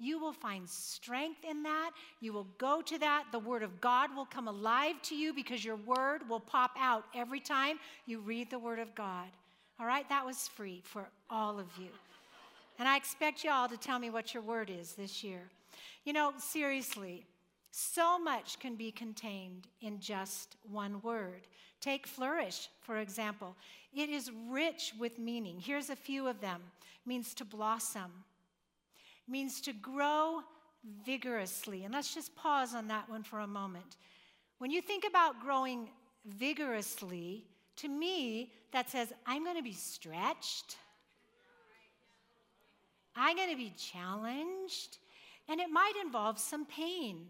you 0.00 0.18
will 0.18 0.32
find 0.32 0.68
strength 0.68 1.44
in 1.48 1.62
that. 1.62 1.90
You 2.20 2.32
will 2.32 2.48
go 2.58 2.82
to 2.82 2.98
that. 2.98 3.26
The 3.30 3.38
Word 3.38 3.62
of 3.62 3.80
God 3.80 4.14
will 4.16 4.24
come 4.24 4.48
alive 4.48 5.00
to 5.02 5.14
you 5.14 5.32
because 5.32 5.64
your 5.64 5.76
Word 5.76 6.28
will 6.28 6.40
pop 6.40 6.72
out 6.78 7.04
every 7.14 7.40
time 7.40 7.78
you 8.06 8.20
read 8.20 8.50
the 8.50 8.58
Word 8.58 8.78
of 8.78 8.94
God. 8.94 9.28
All 9.78 9.86
right? 9.86 10.08
That 10.08 10.26
was 10.26 10.48
free 10.48 10.82
for 10.84 11.08
all 11.30 11.58
of 11.58 11.66
you. 11.78 11.88
And 12.78 12.88
I 12.88 12.96
expect 12.96 13.44
you 13.44 13.50
all 13.50 13.68
to 13.68 13.76
tell 13.76 13.98
me 13.98 14.08
what 14.08 14.32
your 14.32 14.42
word 14.42 14.70
is 14.70 14.94
this 14.94 15.22
year. 15.22 15.42
You 16.04 16.14
know, 16.14 16.32
seriously, 16.38 17.26
so 17.70 18.18
much 18.18 18.58
can 18.58 18.74
be 18.74 18.90
contained 18.90 19.68
in 19.82 20.00
just 20.00 20.56
one 20.70 21.02
word. 21.02 21.46
Take 21.82 22.06
flourish, 22.06 22.70
for 22.80 22.96
example. 22.96 23.54
It 23.94 24.08
is 24.08 24.30
rich 24.48 24.94
with 24.98 25.18
meaning. 25.18 25.60
Here's 25.60 25.90
a 25.90 25.96
few 25.96 26.26
of 26.26 26.40
them. 26.40 26.62
It 27.04 27.08
means 27.08 27.34
to 27.34 27.44
blossom, 27.44 28.10
means 29.30 29.60
to 29.62 29.72
grow 29.72 30.42
vigorously. 31.04 31.84
And 31.84 31.94
let's 31.94 32.14
just 32.14 32.34
pause 32.34 32.74
on 32.74 32.88
that 32.88 33.08
one 33.08 33.22
for 33.22 33.40
a 33.40 33.46
moment. 33.46 33.96
When 34.58 34.70
you 34.70 34.82
think 34.82 35.04
about 35.08 35.40
growing 35.40 35.88
vigorously, 36.26 37.46
to 37.76 37.88
me, 37.88 38.52
that 38.72 38.90
says, 38.90 39.12
I'm 39.26 39.44
going 39.44 39.56
to 39.56 39.62
be 39.62 39.72
stretched, 39.72 40.76
I'm 43.16 43.36
going 43.36 43.50
to 43.50 43.56
be 43.56 43.72
challenged, 43.76 44.98
and 45.48 45.60
it 45.60 45.70
might 45.70 45.94
involve 46.04 46.38
some 46.38 46.64
pain. 46.66 47.26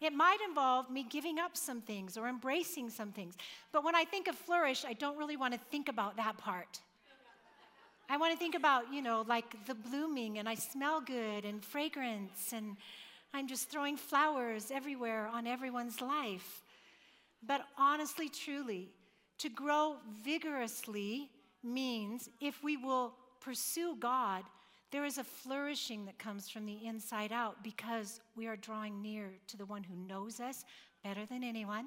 It 0.00 0.12
might 0.12 0.38
involve 0.46 0.90
me 0.90 1.06
giving 1.08 1.38
up 1.38 1.56
some 1.56 1.80
things 1.80 2.16
or 2.18 2.28
embracing 2.28 2.90
some 2.90 3.12
things. 3.12 3.36
But 3.70 3.84
when 3.84 3.94
I 3.94 4.04
think 4.04 4.26
of 4.26 4.34
flourish, 4.34 4.84
I 4.84 4.92
don't 4.94 5.16
really 5.16 5.36
want 5.36 5.54
to 5.54 5.60
think 5.70 5.88
about 5.88 6.16
that 6.16 6.36
part. 6.36 6.80
I 8.12 8.18
want 8.18 8.30
to 8.34 8.38
think 8.38 8.54
about, 8.54 8.92
you 8.92 9.00
know, 9.00 9.24
like 9.26 9.64
the 9.64 9.74
blooming 9.74 10.38
and 10.38 10.46
I 10.46 10.54
smell 10.54 11.00
good 11.00 11.46
and 11.46 11.64
fragrance 11.64 12.52
and 12.52 12.76
I'm 13.32 13.48
just 13.48 13.70
throwing 13.70 13.96
flowers 13.96 14.70
everywhere 14.70 15.28
on 15.28 15.46
everyone's 15.46 15.98
life. 16.02 16.60
But 17.42 17.62
honestly, 17.78 18.28
truly, 18.28 18.90
to 19.38 19.48
grow 19.48 19.96
vigorously 20.22 21.30
means 21.62 22.28
if 22.38 22.62
we 22.62 22.76
will 22.76 23.14
pursue 23.40 23.96
God, 23.98 24.44
there 24.90 25.06
is 25.06 25.16
a 25.16 25.24
flourishing 25.24 26.04
that 26.04 26.18
comes 26.18 26.50
from 26.50 26.66
the 26.66 26.84
inside 26.84 27.32
out 27.32 27.64
because 27.64 28.20
we 28.36 28.46
are 28.46 28.56
drawing 28.56 29.00
near 29.00 29.30
to 29.46 29.56
the 29.56 29.64
one 29.64 29.82
who 29.82 29.96
knows 29.96 30.38
us 30.38 30.66
better 31.02 31.24
than 31.24 31.42
anyone 31.42 31.86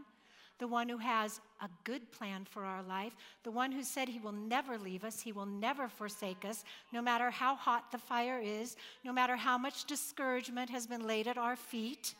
the 0.59 0.67
one 0.67 0.87
who 0.87 0.97
has 0.97 1.41
a 1.61 1.69
good 1.83 2.11
plan 2.11 2.45
for 2.49 2.63
our 2.63 2.83
life, 2.83 3.15
the 3.43 3.51
one 3.51 3.71
who 3.71 3.83
said 3.83 4.07
he 4.07 4.19
will 4.19 4.31
never 4.31 4.77
leave 4.77 5.03
us, 5.03 5.19
he 5.19 5.31
will 5.31 5.45
never 5.45 5.87
forsake 5.87 6.45
us, 6.45 6.63
no 6.93 7.01
matter 7.01 7.29
how 7.29 7.55
hot 7.55 7.91
the 7.91 7.97
fire 7.97 8.39
is, 8.41 8.77
no 9.03 9.11
matter 9.11 9.35
how 9.35 9.57
much 9.57 9.85
discouragement 9.85 10.69
has 10.69 10.87
been 10.87 11.05
laid 11.05 11.27
at 11.27 11.37
our 11.37 11.55
feet. 11.55 12.15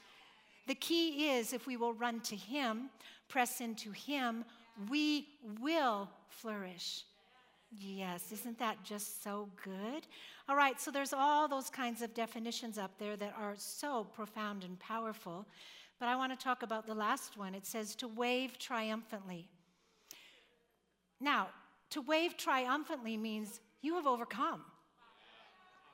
The 0.68 0.76
key 0.76 1.30
is 1.30 1.54
if 1.54 1.68
we 1.68 1.78
will 1.78 1.94
run 1.94 2.20
to 2.22 2.36
him, 2.36 2.90
press 3.30 3.62
into 3.62 3.92
him, 3.92 4.44
we 4.90 5.28
will 5.62 6.10
flourish. 6.28 7.04
Yes, 7.80 8.32
isn't 8.32 8.60
that 8.60 8.84
just 8.84 9.24
so 9.24 9.50
good? 9.64 10.08
All 10.48 10.56
right, 10.56 10.80
so 10.80 10.92
there's 10.92 11.14
all 11.14 11.48
those 11.48 11.70
kinds 11.70 12.02
of 12.02 12.14
definitions 12.14 12.78
up 12.78 12.92
there 13.00 13.18
that 13.18 13.34
are 13.38 13.56
so 13.58 14.06
profound 14.16 14.64
and 14.64 14.80
powerful. 14.80 15.46
But 16.00 16.10
I 16.10 16.16
want 16.16 16.38
to 16.38 16.44
talk 16.44 16.64
about 16.64 16.88
the 16.88 16.94
last 16.94 17.38
one. 17.38 17.56
It 17.56 17.66
says 17.66 17.96
to 17.96 18.08
wave 18.08 18.58
triumphantly. 18.60 19.48
Now, 21.22 21.48
to 21.92 22.02
wave 22.02 22.36
triumphantly 22.36 23.16
means 23.16 23.62
you 23.82 23.96
have 23.96 24.06
overcome. 24.06 24.62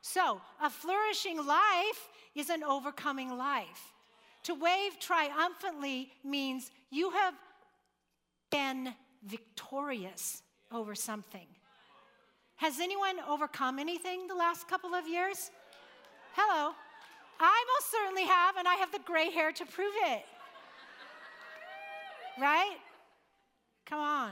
So, 0.02 0.42
a 0.62 0.70
flourishing 0.70 1.38
life 1.46 2.10
is 2.34 2.50
an 2.50 2.64
overcoming 2.64 3.38
life. 3.38 3.94
To 4.44 4.56
wave 4.56 5.00
triumphantly 5.00 6.12
means 6.24 6.72
you 6.90 7.12
have 7.12 7.36
been 8.50 8.96
victorious 9.24 10.42
over 10.72 10.96
something. 10.96 11.46
Has 12.56 12.80
anyone 12.80 13.18
overcome 13.28 13.78
anything 13.78 14.28
the 14.28 14.36
last 14.36 14.68
couple 14.68 14.96
of 14.96 15.08
years? 15.08 15.52
Hello. 16.34 16.74
I 17.44 17.66
most 17.76 17.92
certainly 17.92 18.26
have, 18.26 18.58
and 18.58 18.68
I 18.68 18.76
have 18.76 18.92
the 18.92 19.00
gray 19.00 19.32
hair 19.32 19.52
to 19.52 19.66
prove 19.66 19.94
it. 20.04 20.24
Right? 22.40 22.78
Come 23.86 24.00
on. 24.00 24.32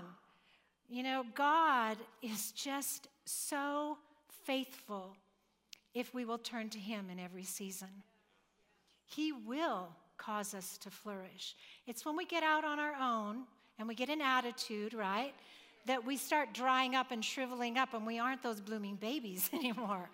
You 0.89 1.03
know, 1.03 1.25
God 1.35 1.97
is 2.21 2.51
just 2.51 3.07
so 3.25 3.97
faithful 4.45 5.15
if 5.93 6.13
we 6.13 6.25
will 6.25 6.37
turn 6.37 6.69
to 6.69 6.79
Him 6.79 7.07
in 7.11 7.19
every 7.19 7.43
season. 7.43 7.89
He 9.05 9.31
will 9.31 9.89
cause 10.17 10.53
us 10.53 10.77
to 10.79 10.91
flourish. 10.91 11.55
It's 11.87 12.05
when 12.05 12.15
we 12.15 12.25
get 12.25 12.43
out 12.43 12.63
on 12.63 12.79
our 12.79 12.93
own 12.99 13.43
and 13.77 13.87
we 13.87 13.95
get 13.95 14.09
an 14.09 14.21
attitude, 14.21 14.93
right, 14.93 15.33
that 15.85 16.05
we 16.05 16.17
start 16.17 16.53
drying 16.53 16.95
up 16.95 17.11
and 17.11 17.23
shriveling 17.23 17.77
up 17.77 17.93
and 17.93 18.05
we 18.05 18.19
aren't 18.19 18.43
those 18.43 18.61
blooming 18.61 18.95
babies 18.95 19.49
anymore. 19.53 20.09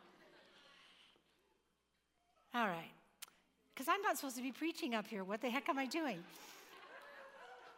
All 2.55 2.67
right. 2.67 2.91
Because 3.74 3.89
I'm 3.89 4.01
not 4.01 4.15
supposed 4.15 4.38
to 4.38 4.41
be 4.41 4.53
preaching 4.53 4.95
up 4.95 5.05
here. 5.07 5.25
What 5.25 5.41
the 5.41 5.50
heck 5.50 5.67
am 5.67 5.77
I 5.77 5.85
doing? 5.85 6.19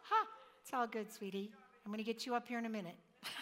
Ha! 0.10 0.26
It's 0.62 0.74
all 0.74 0.88
good, 0.88 1.12
sweetie. 1.12 1.52
I'm 1.84 1.92
going 1.92 1.98
to 1.98 2.04
get 2.04 2.26
you 2.26 2.34
up 2.34 2.48
here 2.48 2.60
in 2.60 2.66
a 2.66 2.70
minute. 2.70 2.96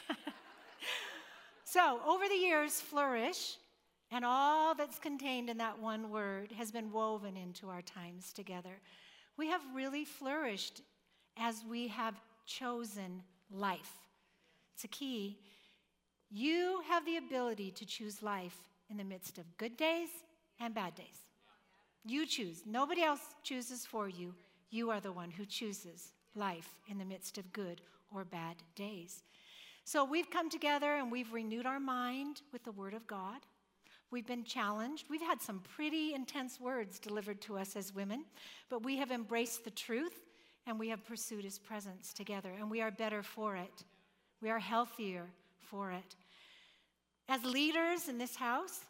so, 1.63 1.99
over 2.07 2.27
the 2.27 2.33
years, 2.33 2.81
flourish 2.81 3.57
and 4.11 4.25
all 4.25 4.73
that's 4.73 4.97
contained 4.97 5.47
in 5.47 5.59
that 5.59 5.77
one 5.77 6.09
word 6.09 6.51
has 6.53 6.71
been 6.71 6.91
woven 6.91 7.37
into 7.37 7.69
our 7.69 7.83
times 7.83 8.33
together. 8.33 8.79
We 9.37 9.47
have 9.49 9.61
really 9.75 10.05
flourished 10.05 10.81
as 11.37 11.63
we 11.69 11.87
have 11.89 12.15
chosen 12.47 13.21
life. 13.51 13.93
It's 14.73 14.85
a 14.85 14.87
key. 14.87 15.37
You 16.31 16.81
have 16.87 17.05
the 17.05 17.17
ability 17.17 17.69
to 17.71 17.85
choose 17.85 18.23
life 18.23 18.57
in 18.89 18.97
the 18.97 19.03
midst 19.03 19.37
of 19.37 19.57
good 19.57 19.77
days 19.77 20.09
and 20.59 20.73
bad 20.73 20.95
days. 20.95 21.24
You 22.05 22.25
choose. 22.25 22.61
Nobody 22.65 23.01
else 23.01 23.21
chooses 23.43 23.85
for 23.85 24.07
you. 24.07 24.35
You 24.69 24.91
are 24.91 24.99
the 24.99 25.11
one 25.11 25.31
who 25.31 25.45
chooses 25.45 26.11
life 26.35 26.69
in 26.87 26.97
the 26.97 27.05
midst 27.05 27.37
of 27.37 27.51
good 27.51 27.81
or 28.13 28.23
bad 28.23 28.57
days. 28.75 29.23
So 29.85 30.03
we've 30.03 30.29
come 30.29 30.49
together 30.49 30.95
and 30.95 31.11
we've 31.11 31.33
renewed 31.33 31.65
our 31.65 31.79
mind 31.79 32.41
with 32.53 32.63
the 32.63 32.71
Word 32.71 32.93
of 32.93 33.07
God. 33.07 33.41
We've 34.11 34.25
been 34.25 34.43
challenged. 34.43 35.07
We've 35.09 35.21
had 35.21 35.41
some 35.41 35.61
pretty 35.75 36.13
intense 36.13 36.59
words 36.59 36.99
delivered 36.99 37.41
to 37.41 37.57
us 37.57 37.75
as 37.75 37.93
women, 37.93 38.25
but 38.69 38.83
we 38.83 38.97
have 38.97 39.11
embraced 39.11 39.63
the 39.63 39.71
truth 39.71 40.21
and 40.67 40.79
we 40.79 40.89
have 40.89 41.05
pursued 41.05 41.43
his 41.43 41.59
presence 41.59 42.11
together, 42.13 42.51
and 42.57 42.71
we 42.71 42.81
are 42.81 42.89
better 42.89 43.21
for 43.21 43.55
it. 43.55 43.83
We 44.41 44.49
are 44.49 44.59
healthier 44.59 45.27
for 45.59 45.91
it. 45.91 46.15
As 47.29 47.43
leaders 47.43 48.07
in 48.07 48.17
this 48.17 48.35
house, 48.35 48.81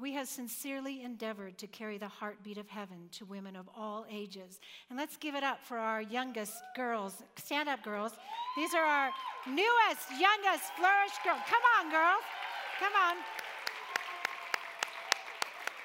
we 0.00 0.12
have 0.12 0.26
sincerely 0.26 1.02
endeavored 1.02 1.56
to 1.58 1.66
carry 1.66 1.98
the 1.98 2.08
heartbeat 2.08 2.58
of 2.58 2.68
heaven 2.68 3.08
to 3.12 3.24
women 3.24 3.54
of 3.54 3.68
all 3.76 4.04
ages. 4.10 4.60
And 4.90 4.98
let's 4.98 5.16
give 5.16 5.34
it 5.34 5.44
up 5.44 5.64
for 5.64 5.78
our 5.78 6.02
youngest 6.02 6.54
girls. 6.74 7.22
Stand 7.36 7.68
up, 7.68 7.82
girls. 7.84 8.12
These 8.56 8.74
are 8.74 8.84
our 8.84 9.10
newest, 9.46 10.10
youngest 10.18 10.64
flourish 10.76 11.12
girls. 11.24 11.40
Come 11.48 11.62
on, 11.78 11.90
girls. 11.90 12.22
Come 12.80 12.92
on. 13.08 13.16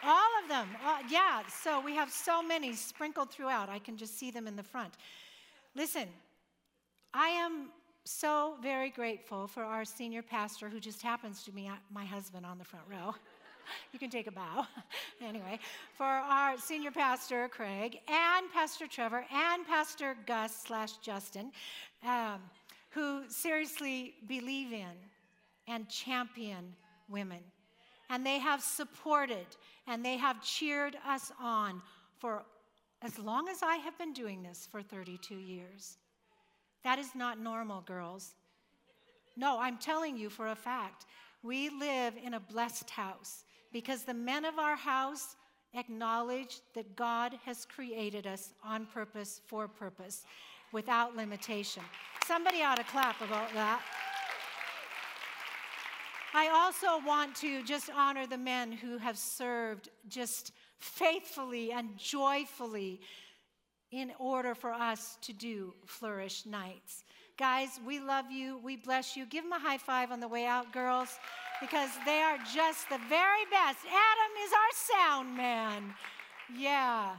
All 0.04 0.30
of 0.42 0.50
them. 0.50 0.70
Uh, 0.84 1.00
yeah, 1.10 1.44
so 1.48 1.80
we 1.82 1.94
have 1.94 2.10
so 2.10 2.42
many 2.42 2.74
sprinkled 2.74 3.30
throughout. 3.30 3.70
I 3.70 3.80
can 3.80 3.96
just 3.98 4.18
see 4.18 4.32
them 4.32 4.48
in 4.48 4.56
the 4.56 4.64
front. 4.64 4.94
Listen, 5.76 6.08
I 7.14 7.28
am 7.28 7.70
so 8.06 8.56
very 8.62 8.90
grateful 8.90 9.46
for 9.46 9.64
our 9.64 9.86
senior 9.86 10.24
pastor, 10.24 10.68
who 10.68 10.80
just 10.80 11.02
happens 11.02 11.44
to 11.44 11.52
be 11.52 11.70
my 11.92 12.06
husband 12.06 12.46
on 12.46 12.58
the 12.58 12.64
front 12.64 12.86
row. 12.90 13.14
you 13.94 14.00
can 14.00 14.10
take 14.10 14.28
a 14.28 14.32
bow. 14.32 14.66
anyway, 15.22 15.60
for 15.98 16.06
our 16.06 16.58
senior 16.58 16.92
pastor, 16.92 17.48
Craig, 17.50 18.00
and 18.08 18.52
Pastor 18.52 18.88
Trevor, 18.88 19.26
and 19.32 19.66
Pastor 19.68 20.16
Gus 20.26 20.56
slash 20.66 20.98
Justin, 20.98 21.52
um, 22.06 22.40
who 22.90 23.24
seriously 23.28 24.16
believe 24.28 24.74
in 24.74 24.96
and 25.68 25.88
champion 25.90 26.74
women. 27.08 27.40
And 28.10 28.26
they 28.26 28.40
have 28.40 28.62
supported 28.62 29.46
and 29.88 30.04
they 30.04 30.18
have 30.18 30.42
cheered 30.42 30.98
us 31.08 31.32
on 31.40 31.82
for 32.18 32.44
as 33.02 33.18
long 33.18 33.48
as 33.48 33.64
I 33.64 33.76
have 33.76 33.98
been 33.98 34.14
doing 34.14 34.44
this 34.44 34.68
for 34.72 34.82
32 34.82 35.36
years. 35.36 35.98
That 36.84 37.00
is 37.00 37.16
not 37.16 37.40
normal, 37.40 37.82
girls. 37.82 38.34
No, 39.38 39.60
I'm 39.60 39.78
telling 39.78 40.18
you 40.18 40.30
for 40.30 40.48
a 40.48 40.56
fact. 40.56 41.06
We 41.44 41.70
live 41.70 42.16
in 42.22 42.34
a 42.34 42.40
blessed 42.40 42.90
house 42.90 43.44
because 43.72 44.04
the 44.04 44.14
men 44.14 44.46
of 44.46 44.58
our 44.60 44.76
house 44.76 45.36
acknowledge 45.74 46.62
that 46.74 46.96
God 46.96 47.34
has 47.46 47.66
created 47.66 48.26
us 48.26 48.54
on 48.64 48.86
purpose, 48.88 49.42
for 49.48 49.68
purpose, 49.68 50.26
without 50.72 51.16
limitation. 51.16 51.84
Somebody 52.26 52.64
ought 52.64 52.78
to 52.78 52.84
clap 52.84 53.22
about 53.22 53.54
that. 53.54 53.82
I 56.34 56.50
also 56.50 57.06
want 57.06 57.36
to 57.38 57.64
just 57.64 57.90
honor 57.96 58.28
the 58.28 58.38
men 58.38 58.72
who 58.72 58.98
have 58.98 59.18
served 59.18 59.90
just 60.08 60.52
faithfully 60.78 61.72
and 61.72 61.98
joyfully 61.98 63.02
in 63.92 64.12
order 64.20 64.54
for 64.54 64.72
us 64.72 65.18
to 65.22 65.34
do 65.34 65.74
Flourish 65.86 66.46
Nights. 66.46 67.04
Guys, 67.38 67.80
we 67.86 68.00
love 68.00 68.30
you. 68.32 68.60
We 68.64 68.76
bless 68.76 69.18
you. 69.18 69.26
Give 69.26 69.44
them 69.44 69.54
a 69.54 69.60
high 69.60 69.80
five 69.80 70.12
on 70.12 70.20
the 70.20 70.28
way 70.28 70.46
out, 70.46 70.72
girls, 70.72 71.18
because 71.62 71.90
they 72.06 72.22
are 72.22 72.38
just 72.54 72.90
the 72.90 73.00
very 73.10 73.46
best. 73.52 73.80
Adam 73.86 74.32
is 74.44 74.52
our 74.54 74.98
sound 74.98 75.38
man. 75.38 75.94
Yeah, 76.58 77.16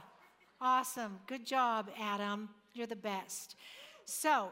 awesome. 0.59 1.19
Good 1.27 1.45
job, 1.45 1.89
Adam. 1.99 2.49
You're 2.73 2.87
the 2.87 2.95
best. 2.95 3.55
So, 4.05 4.49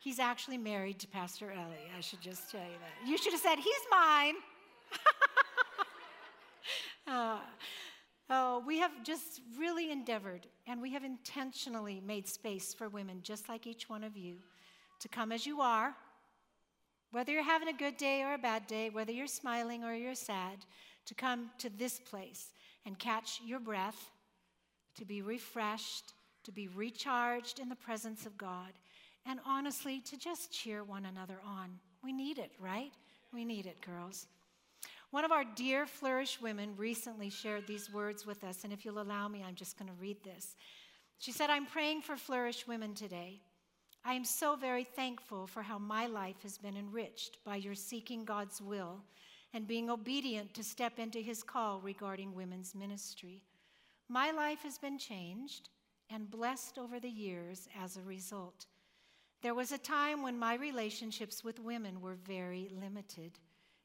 He's 0.00 0.18
actually 0.18 0.56
married 0.56 0.98
to 1.00 1.06
Pastor 1.06 1.50
Ellie. 1.50 1.90
I 1.96 2.00
should 2.00 2.22
just 2.22 2.50
tell 2.50 2.62
you 2.62 2.78
that. 2.80 3.08
You 3.08 3.18
should 3.18 3.32
have 3.32 3.42
said, 3.42 3.56
He's 3.56 3.74
mine. 3.90 4.34
uh, 7.06 7.38
oh, 8.30 8.64
we 8.66 8.78
have 8.78 8.92
just 9.04 9.42
really 9.58 9.90
endeavored 9.90 10.46
and 10.66 10.80
we 10.80 10.90
have 10.94 11.04
intentionally 11.04 12.00
made 12.04 12.26
space 12.26 12.72
for 12.72 12.88
women, 12.88 13.20
just 13.22 13.50
like 13.50 13.66
each 13.66 13.90
one 13.90 14.02
of 14.02 14.16
you, 14.16 14.36
to 15.00 15.08
come 15.08 15.32
as 15.32 15.46
you 15.46 15.60
are, 15.60 15.94
whether 17.12 17.32
you're 17.32 17.42
having 17.42 17.68
a 17.68 17.72
good 17.72 17.96
day 17.96 18.22
or 18.22 18.34
a 18.34 18.38
bad 18.38 18.66
day, 18.66 18.90
whether 18.90 19.12
you're 19.12 19.26
smiling 19.26 19.84
or 19.84 19.94
you're 19.94 20.14
sad, 20.14 20.58
to 21.06 21.14
come 21.14 21.50
to 21.58 21.68
this 21.70 21.98
place 21.98 22.48
and 22.86 22.98
catch 22.98 23.40
your 23.44 23.60
breath, 23.60 24.10
to 24.96 25.04
be 25.04 25.22
refreshed, 25.22 26.12
to 26.44 26.52
be 26.52 26.68
recharged 26.68 27.58
in 27.58 27.68
the 27.68 27.76
presence 27.76 28.26
of 28.26 28.38
God 28.38 28.72
and 29.26 29.40
honestly, 29.46 30.00
to 30.00 30.16
just 30.16 30.52
cheer 30.52 30.82
one 30.82 31.06
another 31.06 31.40
on. 31.46 31.78
We 32.02 32.12
need 32.12 32.38
it, 32.38 32.52
right? 32.58 32.92
We 33.32 33.44
need 33.44 33.66
it, 33.66 33.80
girls. 33.80 34.26
One 35.10 35.24
of 35.24 35.32
our 35.32 35.44
dear 35.56 35.86
Flourish 35.86 36.40
women 36.40 36.74
recently 36.76 37.30
shared 37.30 37.66
these 37.66 37.92
words 37.92 38.24
with 38.24 38.44
us, 38.44 38.64
and 38.64 38.72
if 38.72 38.84
you'll 38.84 39.02
allow 39.02 39.28
me, 39.28 39.44
I'm 39.46 39.54
just 39.56 39.78
going 39.78 39.88
to 39.88 40.00
read 40.00 40.22
this. 40.24 40.54
She 41.18 41.32
said, 41.32 41.50
I'm 41.50 41.66
praying 41.66 42.02
for 42.02 42.16
Flourish 42.16 42.66
women 42.66 42.94
today. 42.94 43.40
I 44.04 44.14
am 44.14 44.24
so 44.24 44.56
very 44.56 44.84
thankful 44.84 45.46
for 45.46 45.62
how 45.62 45.78
my 45.78 46.06
life 46.06 46.42
has 46.42 46.56
been 46.56 46.76
enriched 46.76 47.38
by 47.44 47.56
your 47.56 47.74
seeking 47.74 48.24
God's 48.24 48.60
will 48.60 49.02
and 49.52 49.66
being 49.66 49.90
obedient 49.90 50.54
to 50.54 50.64
step 50.64 50.98
into 50.98 51.18
his 51.20 51.42
call 51.42 51.80
regarding 51.80 52.34
women's 52.34 52.74
ministry. 52.74 53.42
My 54.08 54.30
life 54.30 54.62
has 54.62 54.78
been 54.78 54.98
changed 54.98 55.68
and 56.08 56.30
blessed 56.30 56.78
over 56.78 56.98
the 56.98 57.10
years 57.10 57.68
as 57.80 57.96
a 57.96 58.02
result. 58.02 58.66
There 59.42 59.54
was 59.54 59.72
a 59.72 59.78
time 59.78 60.22
when 60.22 60.38
my 60.38 60.54
relationships 60.54 61.44
with 61.44 61.60
women 61.60 62.00
were 62.00 62.14
very 62.14 62.70
limited. 62.80 63.38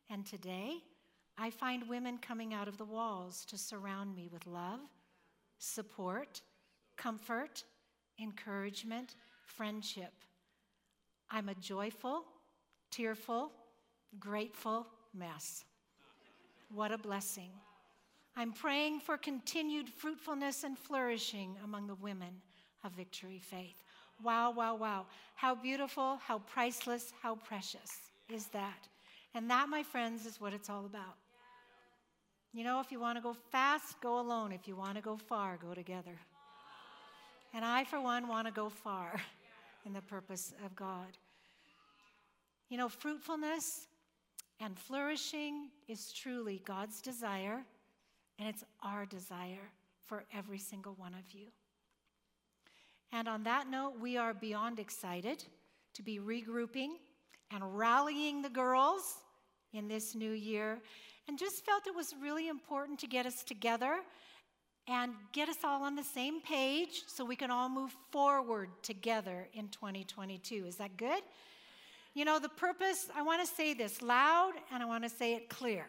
And 0.10 0.25
today, 0.25 0.78
I 1.38 1.49
find 1.49 1.89
women 1.89 2.17
coming 2.17 2.54
out 2.54 2.67
of 2.67 2.78
the 2.78 2.86
walls 2.86 3.45
to 3.45 3.58
surround 3.58 4.15
me 4.15 4.30
with 4.32 4.47
love, 4.47 4.80
support, 5.60 6.41
comfort, 6.97 7.63
encouragement, 8.19 9.15
friendship. 9.45 10.13
I'm 11.29 11.49
a 11.49 11.55
joyful, 11.55 12.23
tearful, 12.91 13.51
grateful 14.19 14.88
mess. 15.13 15.63
What 16.73 16.91
a 16.91 16.97
blessing. 16.97 17.49
I'm 18.36 18.51
praying 18.51 18.99
for 18.99 19.17
continued 19.17 19.89
fruitfulness 19.89 20.63
and 20.63 20.77
flourishing 20.77 21.55
among 21.63 21.88
the 21.88 21.95
women 21.95 22.41
of 22.84 22.91
Victory 22.91 23.39
Faith. 23.39 23.84
Wow, 24.23 24.51
wow, 24.51 24.75
wow. 24.75 25.05
How 25.36 25.55
beautiful, 25.55 26.19
how 26.25 26.39
priceless, 26.39 27.13
how 27.21 27.36
precious 27.36 27.91
is 28.29 28.47
that? 28.47 28.88
And 29.34 29.49
that, 29.49 29.69
my 29.69 29.84
friends, 29.84 30.25
is 30.25 30.39
what 30.39 30.53
it's 30.53 30.69
all 30.69 30.86
about. 30.86 31.15
You 32.53 32.63
know, 32.63 32.79
if 32.79 32.91
you 32.91 32.99
want 32.99 33.17
to 33.17 33.21
go 33.21 33.36
fast, 33.51 33.99
go 34.01 34.19
alone. 34.19 34.53
If 34.53 34.67
you 34.67 34.77
want 34.77 34.95
to 34.95 35.01
go 35.01 35.17
far, 35.17 35.58
go 35.58 35.73
together. 35.73 36.17
And 37.55 37.63
I, 37.63 37.85
for 37.85 38.01
one, 38.01 38.27
want 38.27 38.47
to 38.47 38.53
go 38.53 38.67
far 38.67 39.13
in 39.85 39.93
the 39.93 40.01
purpose 40.01 40.53
of 40.65 40.75
God. 40.75 41.17
You 42.67 42.77
know, 42.77 42.89
fruitfulness 42.89 43.87
and 44.59 44.77
flourishing 44.77 45.69
is 45.87 46.11
truly 46.11 46.61
God's 46.65 47.01
desire, 47.01 47.63
and 48.37 48.49
it's 48.49 48.65
our 48.83 49.05
desire 49.05 49.71
for 50.05 50.25
every 50.33 50.57
single 50.57 50.95
one 50.95 51.13
of 51.13 51.33
you. 51.33 51.45
And 53.13 53.29
on 53.29 53.43
that 53.43 53.69
note, 53.69 53.93
we 54.01 54.17
are 54.17 54.33
beyond 54.33 54.77
excited 54.77 55.45
to 55.93 56.03
be 56.03 56.19
regrouping 56.19 56.95
and 57.51 57.77
rallying 57.77 58.41
the 58.41 58.49
girls 58.49 59.19
in 59.71 59.87
this 59.87 60.13
new 60.13 60.33
year, 60.33 60.81
and 61.29 61.39
just 61.39 61.63
felt 61.63 61.87
it 61.87 61.95
was 61.95 62.13
really 62.21 62.49
important 62.49 62.99
to 62.99 63.07
get 63.07 63.25
us 63.25 63.45
together 63.45 63.99
and 64.87 65.13
get 65.31 65.49
us 65.49 65.57
all 65.63 65.83
on 65.83 65.95
the 65.95 66.03
same 66.03 66.41
page 66.41 67.03
so 67.07 67.25
we 67.25 67.35
can 67.35 67.49
all 67.49 67.69
move 67.69 67.95
forward 68.11 68.69
together 68.83 69.47
in 69.53 69.67
2022. 69.69 70.65
Is 70.67 70.75
that 70.75 70.95
good? 70.97 71.21
You 72.13 72.23
know, 72.23 72.39
the 72.39 72.49
purpose, 72.49 73.07
I 73.15 73.23
want 73.23 73.41
to 73.41 73.47
say 73.47 73.73
this 73.73 74.01
loud 74.01 74.53
and 74.71 74.81
I 74.81 74.85
want 74.85 75.03
to 75.03 75.09
say 75.09 75.33
it 75.33 75.49
clear. 75.49 75.87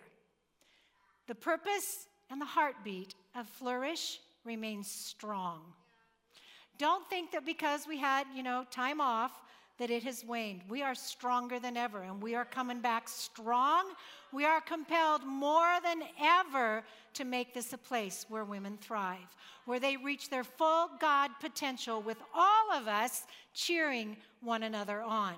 The 1.28 1.34
purpose 1.34 2.08
and 2.30 2.40
the 2.40 2.46
heartbeat 2.46 3.14
of 3.34 3.48
Flourish 3.48 4.18
remains 4.44 4.90
strong. 4.90 5.60
Don't 6.78 7.08
think 7.08 7.32
that 7.32 7.46
because 7.46 7.86
we 7.86 7.98
had, 7.98 8.26
you 8.34 8.42
know, 8.42 8.64
time 8.70 9.00
off, 9.00 9.32
that 9.78 9.90
it 9.90 10.02
has 10.04 10.24
waned. 10.24 10.62
We 10.68 10.82
are 10.82 10.94
stronger 10.94 11.58
than 11.58 11.76
ever, 11.76 12.02
and 12.02 12.22
we 12.22 12.34
are 12.34 12.44
coming 12.44 12.80
back 12.80 13.08
strong. 13.08 13.84
We 14.32 14.44
are 14.44 14.60
compelled 14.60 15.24
more 15.24 15.78
than 15.82 16.02
ever 16.20 16.82
to 17.14 17.24
make 17.24 17.52
this 17.52 17.72
a 17.72 17.78
place 17.78 18.24
where 18.28 18.44
women 18.44 18.78
thrive, 18.80 19.36
where 19.66 19.80
they 19.80 19.96
reach 19.96 20.30
their 20.30 20.44
full 20.44 20.90
God 20.98 21.30
potential 21.40 22.00
with 22.00 22.18
all 22.34 22.72
of 22.72 22.88
us 22.88 23.24
cheering 23.52 24.16
one 24.40 24.62
another 24.62 25.02
on. 25.02 25.34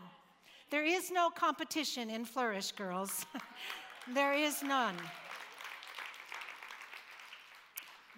There 0.70 0.84
is 0.84 1.10
no 1.10 1.30
competition 1.30 2.10
in 2.10 2.24
Flourish, 2.24 2.72
girls. 2.72 3.26
there 4.14 4.34
is 4.34 4.62
none. 4.62 4.96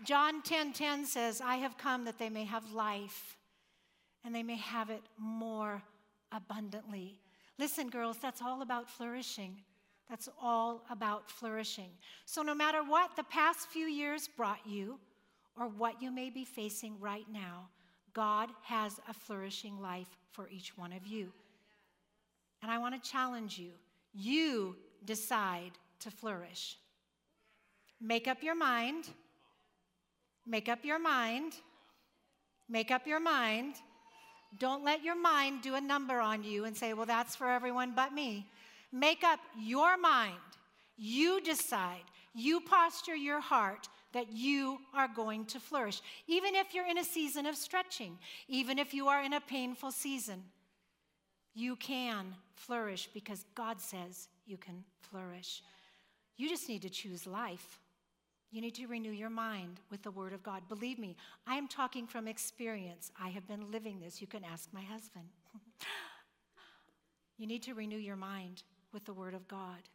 John 0.05 0.43
10:10 0.43 0.45
10, 0.45 0.73
10 0.73 1.07
says, 1.07 1.41
"I 1.41 1.57
have 1.57 1.77
come 1.79 2.05
that 2.05 2.19
they 2.19 2.31
may 2.31 2.45
have 2.45 2.73
life 2.73 3.37
and 4.25 4.35
they 4.35 4.43
may 4.43 4.57
have 4.57 4.91
it 4.91 5.03
more 5.19 5.83
abundantly." 6.33 7.21
Listen, 7.59 7.88
girls, 7.88 8.19
that's 8.19 8.43
all 8.43 8.62
about 8.62 8.88
flourishing. 8.88 9.64
That's 10.09 10.29
all 10.40 10.85
about 10.90 11.31
flourishing. 11.31 11.90
So 12.25 12.43
no 12.43 12.55
matter 12.55 12.83
what 12.83 13.14
the 13.16 13.25
past 13.25 13.69
few 13.69 13.87
years 13.87 14.29
brought 14.29 14.66
you 14.66 14.99
or 15.57 15.69
what 15.69 16.03
you 16.03 16.11
may 16.11 16.31
be 16.31 16.45
facing 16.45 16.99
right 16.99 17.29
now, 17.31 17.69
God 18.12 18.51
has 18.62 18.99
a 19.09 19.14
flourishing 19.14 19.81
life 19.81 20.16
for 20.33 20.49
each 20.49 20.77
one 20.77 20.93
of 20.93 21.07
you. 21.07 21.33
And 22.62 22.71
I 22.71 22.79
want 22.79 23.01
to 23.01 23.11
challenge 23.11 23.59
you. 23.59 23.73
You 24.12 24.77
decide 25.05 25.73
to 26.01 26.11
flourish. 26.11 26.77
Make 28.01 28.27
up 28.27 28.43
your 28.43 28.57
mind. 28.57 29.09
Make 30.47 30.69
up 30.69 30.85
your 30.85 30.99
mind. 30.99 31.53
Make 32.69 32.90
up 32.90 33.07
your 33.07 33.21
mind. 33.21 33.77
Don't 34.59 34.85
let 34.85 35.03
your 35.03 35.21
mind 35.21 35.63
do 35.63 35.75
a 35.75 35.81
number 35.81 36.21
on 36.21 36.43
you 36.43 36.65
and 36.65 36.77
say, 36.77 36.93
well, 36.93 37.07
that's 37.07 37.37
for 37.37 37.51
everyone 37.51 37.93
but 37.95 38.13
me. 38.13 38.47
Make 38.93 39.23
up 39.23 39.41
your 39.59 39.97
mind. 39.97 40.35
You 40.97 41.41
decide. 41.41 42.03
You 42.35 42.61
posture 42.61 43.15
your 43.15 43.41
heart 43.41 43.89
that 44.13 44.33
you 44.33 44.79
are 44.95 45.09
going 45.09 45.45
to 45.47 45.61
flourish, 45.61 46.01
even 46.27 46.55
if 46.55 46.75
you're 46.75 46.87
in 46.87 46.99
a 46.99 47.05
season 47.05 47.47
of 47.47 47.57
stretching, 47.57 48.19
even 48.49 48.79
if 48.79 48.93
you 48.93 49.09
are 49.09 49.23
in 49.23 49.33
a 49.33 49.41
painful 49.41 49.93
season. 49.93 50.43
You 51.55 51.77
can 51.77 52.35
flourish 52.55 53.09
because 53.13 53.45
God 53.55 53.81
says 53.81 54.29
you 54.47 54.57
can 54.57 54.85
flourish. 55.01 55.63
You 56.37 56.49
just 56.49 56.69
need 56.69 56.83
to 56.83 56.91
choose 56.91 57.27
life. 57.27 57.79
You 58.51 58.61
need 58.61 58.75
to 58.77 58.87
renew 58.87 59.13
your 59.13 59.31
mind 59.31 59.81
with 59.91 60.03
the 60.03 60.11
Word 60.11 60.33
of 60.33 60.43
God. 60.43 60.63
Believe 60.69 60.99
me, 60.99 61.17
I 61.47 61.55
am 61.55 61.69
talking 61.69 62.07
from 62.07 62.27
experience. 62.27 63.13
I 63.21 63.29
have 63.29 63.47
been 63.47 63.71
living 63.71 64.01
this. 64.01 64.21
You 64.21 64.27
can 64.27 64.45
ask 64.45 64.69
my 64.73 64.83
husband. 64.83 65.27
you 67.39 67.47
need 67.47 67.63
to 67.65 67.75
renew 67.75 67.97
your 67.97 68.17
mind 68.17 68.65
with 68.93 69.05
the 69.05 69.13
Word 69.13 69.35
of 69.35 69.47
God. 69.47 69.89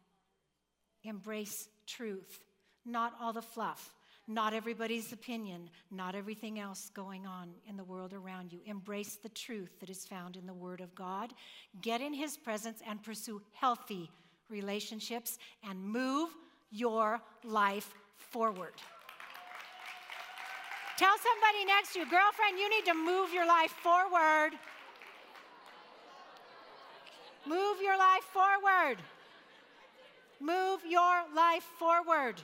Embrace 1.04 1.68
truth, 1.86 2.40
not 2.86 3.12
all 3.20 3.34
the 3.34 3.42
fluff, 3.42 3.92
not 4.26 4.54
everybody's 4.54 5.12
opinion, 5.12 5.68
not 5.90 6.14
everything 6.14 6.58
else 6.58 6.90
going 6.94 7.26
on 7.26 7.50
in 7.68 7.76
the 7.76 7.84
world 7.84 8.14
around 8.14 8.52
you. 8.52 8.60
Embrace 8.64 9.16
the 9.22 9.28
truth 9.28 9.78
that 9.80 9.90
is 9.90 10.06
found 10.06 10.34
in 10.34 10.46
the 10.46 10.54
Word 10.54 10.80
of 10.80 10.94
God. 10.94 11.34
Get 11.82 12.00
in 12.00 12.14
His 12.14 12.38
presence 12.38 12.80
and 12.88 13.02
pursue 13.02 13.42
healthy 13.52 14.10
relationships 14.48 15.38
and 15.68 15.78
move 15.78 16.30
your 16.70 17.20
life 17.44 17.92
forward. 18.18 18.74
Tell 20.96 21.14
somebody 21.18 21.64
next 21.66 21.92
to 21.92 22.00
you, 22.00 22.10
girlfriend, 22.10 22.58
you 22.58 22.70
need 22.70 22.86
to 22.86 22.94
move 22.94 23.32
your 23.32 23.46
life 23.46 23.70
forward. 23.70 24.52
Move 27.46 27.80
your 27.82 27.98
life 27.98 28.24
forward. 28.32 28.96
Move 30.40 30.80
your 30.88 31.24
life 31.34 31.64
forward. 31.78 32.40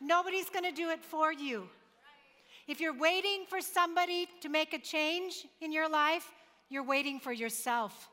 Nobody's 0.00 0.50
going 0.50 0.64
to 0.64 0.72
do 0.72 0.90
it 0.90 1.02
for 1.02 1.32
you. 1.32 1.68
If 2.68 2.80
you're 2.80 2.96
waiting 2.96 3.44
for 3.48 3.60
somebody 3.60 4.28
to 4.40 4.48
make 4.48 4.72
a 4.72 4.78
change 4.78 5.46
in 5.60 5.72
your 5.72 5.88
life, 5.88 6.30
you're 6.68 6.84
waiting 6.84 7.18
for 7.18 7.32
yourself. 7.32 8.08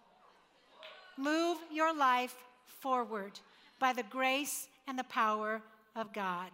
Move 1.17 1.57
your 1.71 1.95
life 1.95 2.35
forward 2.65 3.39
by 3.79 3.93
the 3.93 4.03
grace 4.03 4.67
and 4.87 4.97
the 4.97 5.03
power 5.05 5.61
of 5.95 6.13
God. 6.13 6.51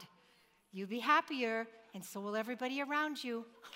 You'll 0.72 0.88
be 0.88 1.00
happier, 1.00 1.68
and 1.94 2.04
so 2.04 2.20
will 2.20 2.36
everybody 2.36 2.82
around 2.82 3.24
you. 3.24 3.46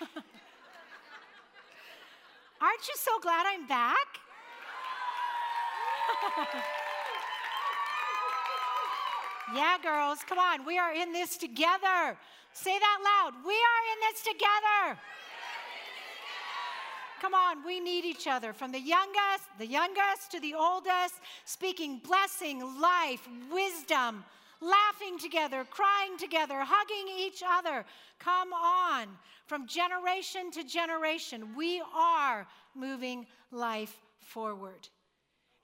Aren't 2.60 2.88
you 2.88 2.94
so 2.96 3.18
glad 3.20 3.46
I'm 3.46 3.66
back? 3.66 3.96
yeah, 9.54 9.78
girls, 9.82 10.18
come 10.28 10.38
on. 10.38 10.66
We 10.66 10.76
are 10.78 10.92
in 10.92 11.12
this 11.12 11.38
together. 11.38 12.16
Say 12.52 12.78
that 12.78 12.98
loud. 13.02 13.32
We 13.46 13.54
are 13.54 13.82
in 13.92 14.00
this 14.10 14.22
together. 14.22 14.98
Come 17.20 17.34
on, 17.34 17.64
we 17.66 17.80
need 17.80 18.06
each 18.06 18.26
other 18.26 18.54
from 18.54 18.72
the 18.72 18.80
youngest, 18.80 19.44
the 19.58 19.66
youngest 19.66 20.30
to 20.32 20.40
the 20.40 20.54
oldest, 20.54 21.16
speaking 21.44 21.98
blessing, 21.98 22.80
life, 22.80 23.28
wisdom, 23.52 24.24
laughing 24.60 25.18
together, 25.18 25.64
crying 25.70 26.16
together, 26.18 26.56
hugging 26.60 27.14
each 27.18 27.42
other. 27.46 27.84
Come 28.18 28.52
on. 28.52 29.08
From 29.46 29.66
generation 29.66 30.50
to 30.52 30.64
generation, 30.64 31.54
we 31.56 31.82
are 31.94 32.46
moving 32.74 33.26
life 33.50 33.96
forward. 34.20 34.88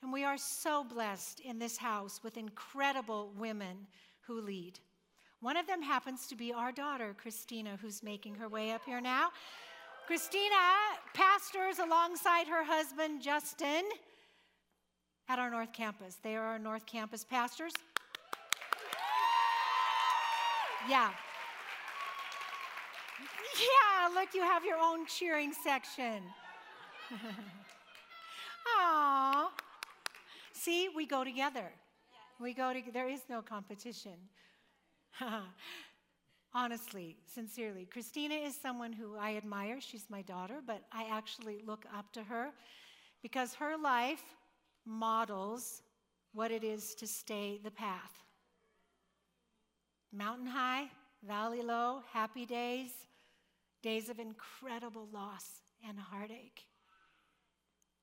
And 0.02 0.12
we 0.12 0.24
are 0.24 0.38
so 0.38 0.84
blessed 0.84 1.40
in 1.40 1.58
this 1.58 1.76
house 1.76 2.20
with 2.22 2.36
incredible 2.36 3.32
women 3.36 3.86
who 4.20 4.40
lead. 4.40 4.78
One 5.40 5.56
of 5.56 5.66
them 5.66 5.82
happens 5.82 6.26
to 6.28 6.36
be 6.36 6.52
our 6.52 6.72
daughter, 6.72 7.14
Christina, 7.20 7.78
who's 7.80 8.02
making 8.02 8.34
her 8.36 8.48
way 8.48 8.72
up 8.72 8.82
here 8.86 9.00
now. 9.00 9.28
Christina 10.06 10.54
pastors 11.14 11.78
alongside 11.78 12.46
her 12.46 12.64
husband, 12.64 13.20
Justin, 13.20 13.84
at 15.28 15.38
our 15.38 15.50
North 15.50 15.72
Campus. 15.72 16.16
They 16.22 16.36
are 16.36 16.44
our 16.44 16.58
North 16.58 16.86
Campus 16.86 17.24
pastors. 17.24 17.72
Yeah. 20.88 21.10
Yeah, 23.58 24.08
look, 24.14 24.34
you 24.34 24.42
have 24.42 24.64
your 24.64 24.78
own 24.78 25.06
cheering 25.06 25.52
section. 25.52 26.22
Aww. 28.80 29.48
See, 30.52 30.88
we 30.94 31.06
go 31.06 31.24
together. 31.24 31.70
We 32.40 32.54
go 32.54 32.72
together. 32.72 32.92
There 32.92 33.08
is 33.08 33.22
no 33.28 33.42
competition. 33.42 34.12
Honestly, 36.54 37.16
sincerely, 37.26 37.86
Christina 37.86 38.34
is 38.34 38.56
someone 38.56 38.92
who 38.92 39.16
I 39.16 39.36
admire. 39.36 39.80
She's 39.80 40.06
my 40.08 40.22
daughter, 40.22 40.60
but 40.66 40.82
I 40.92 41.08
actually 41.10 41.62
look 41.66 41.84
up 41.96 42.12
to 42.12 42.22
her 42.22 42.50
because 43.22 43.54
her 43.54 43.76
life 43.76 44.22
models 44.84 45.82
what 46.32 46.50
it 46.50 46.62
is 46.64 46.94
to 46.96 47.06
stay 47.06 47.60
the 47.62 47.70
path. 47.70 48.25
Mountain 50.16 50.46
high, 50.46 50.86
valley 51.26 51.60
low, 51.60 52.00
happy 52.10 52.46
days, 52.46 52.90
days 53.82 54.08
of 54.08 54.18
incredible 54.18 55.08
loss 55.12 55.60
and 55.86 55.98
heartache. 55.98 56.62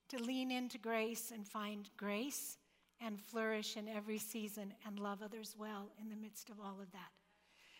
To 0.09 0.23
lean 0.23 0.51
into 0.51 0.77
grace 0.77 1.31
and 1.33 1.47
find 1.47 1.89
grace 1.97 2.57
and 3.01 3.19
flourish 3.19 3.77
in 3.77 3.87
every 3.87 4.19
season 4.19 4.73
and 4.85 4.99
love 4.99 5.23
others 5.23 5.55
well 5.57 5.89
in 5.99 6.09
the 6.09 6.15
midst 6.15 6.49
of 6.51 6.59
all 6.59 6.79
of 6.79 6.91
that. 6.91 7.11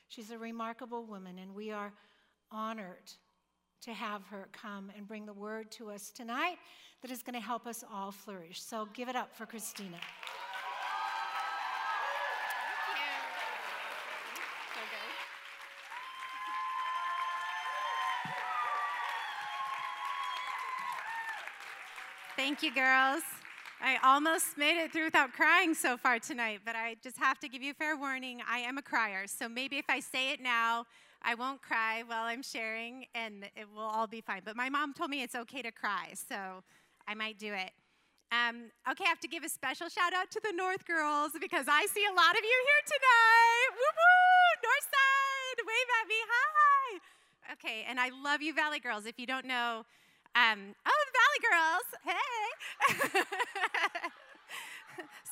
She's 0.07 0.31
a 0.31 0.37
remarkable 0.37 1.05
woman, 1.05 1.37
and 1.37 1.53
we 1.53 1.69
are 1.69 1.93
honored 2.51 3.11
to 3.81 3.93
have 3.93 4.25
her 4.27 4.47
come 4.51 4.91
and 4.97 5.07
bring 5.07 5.27
the 5.27 5.33
word 5.33 5.69
to 5.73 5.91
us 5.91 6.09
tonight 6.09 6.57
that 7.03 7.11
is 7.11 7.21
going 7.21 7.35
to 7.35 7.45
help 7.45 7.67
us 7.67 7.83
all 7.93 8.11
flourish. 8.11 8.61
So 8.63 8.87
give 8.93 9.09
it 9.09 9.15
up 9.15 9.35
for 9.35 9.45
Christina. 9.45 9.97
Thank 22.43 22.61
you, 22.61 22.73
girls. 22.73 23.23
I 23.81 23.97
almost 24.03 24.57
made 24.57 24.77
it 24.77 24.91
through 24.91 25.05
without 25.05 25.31
crying 25.31 25.73
so 25.73 25.95
far 25.95 26.19
tonight, 26.19 26.59
but 26.65 26.75
I 26.75 26.97
just 27.01 27.17
have 27.17 27.39
to 27.39 27.47
give 27.47 27.61
you 27.63 27.73
fair 27.73 27.95
warning. 27.95 28.41
I 28.45 28.57
am 28.57 28.77
a 28.77 28.81
crier, 28.81 29.27
so 29.27 29.47
maybe 29.47 29.77
if 29.77 29.85
I 29.87 30.01
say 30.01 30.33
it 30.33 30.41
now, 30.41 30.83
I 31.21 31.35
won't 31.35 31.61
cry 31.61 32.03
while 32.05 32.25
I'm 32.25 32.43
sharing 32.43 33.05
and 33.15 33.45
it 33.55 33.65
will 33.73 33.83
all 33.83 34.07
be 34.07 34.19
fine. 34.19 34.41
But 34.43 34.57
my 34.57 34.67
mom 34.67 34.93
told 34.93 35.09
me 35.09 35.23
it's 35.23 35.35
okay 35.35 35.61
to 35.61 35.71
cry, 35.71 36.11
so 36.15 36.65
I 37.07 37.13
might 37.13 37.39
do 37.39 37.53
it. 37.53 37.71
Um, 38.33 38.71
okay, 38.91 39.05
I 39.05 39.07
have 39.07 39.21
to 39.21 39.29
give 39.29 39.45
a 39.45 39.49
special 39.49 39.87
shout 39.87 40.11
out 40.13 40.29
to 40.31 40.41
the 40.43 40.51
North 40.51 40.85
Girls 40.85 41.31
because 41.39 41.67
I 41.69 41.85
see 41.85 42.03
a 42.03 42.13
lot 42.13 42.31
of 42.31 42.43
you 42.43 42.59
here 42.67 42.83
tonight. 42.87 43.69
Woo 43.71 43.93
woo! 43.95 44.67
North 44.67 44.87
Side, 44.91 45.63
wave 45.65 45.89
at 46.01 46.07
me, 46.09 46.15
hi! 46.27 47.53
Okay, 47.53 47.85
and 47.87 48.01
I 48.01 48.09
love 48.21 48.41
you, 48.41 48.53
Valley 48.53 48.81
Girls. 48.81 49.05
If 49.05 49.17
you 49.17 49.27
don't 49.27 49.45
know, 49.45 49.85
um, 50.35 50.75
oh, 50.85 51.05
the 51.05 51.13
Valley 51.19 51.41
Girls, 51.49 51.87
hey! 52.03 53.21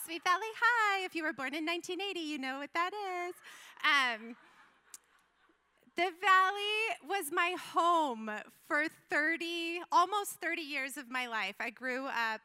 Sweet 0.06 0.24
Valley 0.24 0.54
High. 0.60 1.06
If 1.06 1.16
you 1.16 1.24
were 1.24 1.34
born 1.34 1.54
in 1.56 1.66
1980, 1.66 2.20
you 2.20 2.38
know 2.38 2.60
what 2.60 2.70
that 2.74 2.92
is. 2.94 3.36
Um, 3.84 4.36
the 5.96 6.12
Valley 6.22 7.08
was 7.08 7.32
my 7.32 7.56
home 7.74 8.30
for 8.68 8.86
30, 9.10 9.82
almost 9.92 10.32
30 10.42 10.62
years 10.62 10.98
of 10.98 11.10
my 11.10 11.28
life. 11.28 11.56
I 11.60 11.70
grew 11.70 12.08
up 12.08 12.42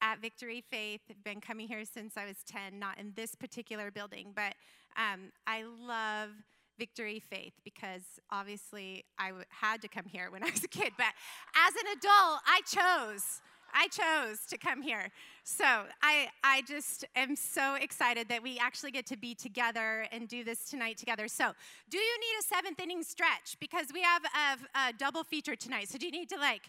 at 0.00 0.20
Victory 0.20 0.62
Faith, 0.68 1.00
been 1.24 1.40
coming 1.40 1.68
here 1.68 1.84
since 1.84 2.16
I 2.16 2.26
was 2.26 2.36
10, 2.46 2.78
not 2.78 2.98
in 2.98 3.12
this 3.14 3.34
particular 3.34 3.90
building, 3.90 4.32
but 4.34 4.54
um, 4.96 5.32
I 5.46 5.62
love 5.62 6.30
Victory 6.78 7.20
Faith 7.20 7.54
because 7.64 8.02
obviously 8.30 9.04
I 9.18 9.28
w- 9.28 9.44
had 9.50 9.82
to 9.82 9.88
come 9.88 10.06
here 10.06 10.30
when 10.30 10.42
I 10.42 10.50
was 10.50 10.64
a 10.64 10.68
kid. 10.68 10.92
But 10.96 11.12
as 11.56 11.74
an 11.74 11.98
adult, 11.98 12.40
I 12.46 12.60
chose. 12.66 13.40
I 13.74 13.88
chose 13.88 14.40
to 14.50 14.58
come 14.58 14.82
here 14.82 15.10
So 15.44 15.64
I, 16.02 16.28
I 16.44 16.62
just 16.68 17.04
am 17.16 17.34
so 17.36 17.74
excited 17.74 18.28
that 18.28 18.42
we 18.42 18.58
actually 18.58 18.90
get 18.92 19.06
to 19.06 19.16
be 19.16 19.34
together 19.34 20.06
and 20.12 20.28
do 20.28 20.44
this 20.44 20.68
tonight 20.68 20.98
together. 20.98 21.26
So, 21.26 21.52
do 21.90 21.98
you 21.98 22.18
need 22.20 22.38
a 22.40 22.42
seventh 22.42 22.78
inning 22.80 23.02
stretch? 23.02 23.56
Because 23.60 23.86
we 23.92 24.02
have 24.02 24.22
a, 24.24 24.88
a 24.88 24.92
double 24.92 25.24
feature 25.24 25.56
tonight. 25.56 25.88
So, 25.88 25.98
do 25.98 26.06
you 26.06 26.12
need 26.12 26.28
to 26.28 26.36
like, 26.36 26.62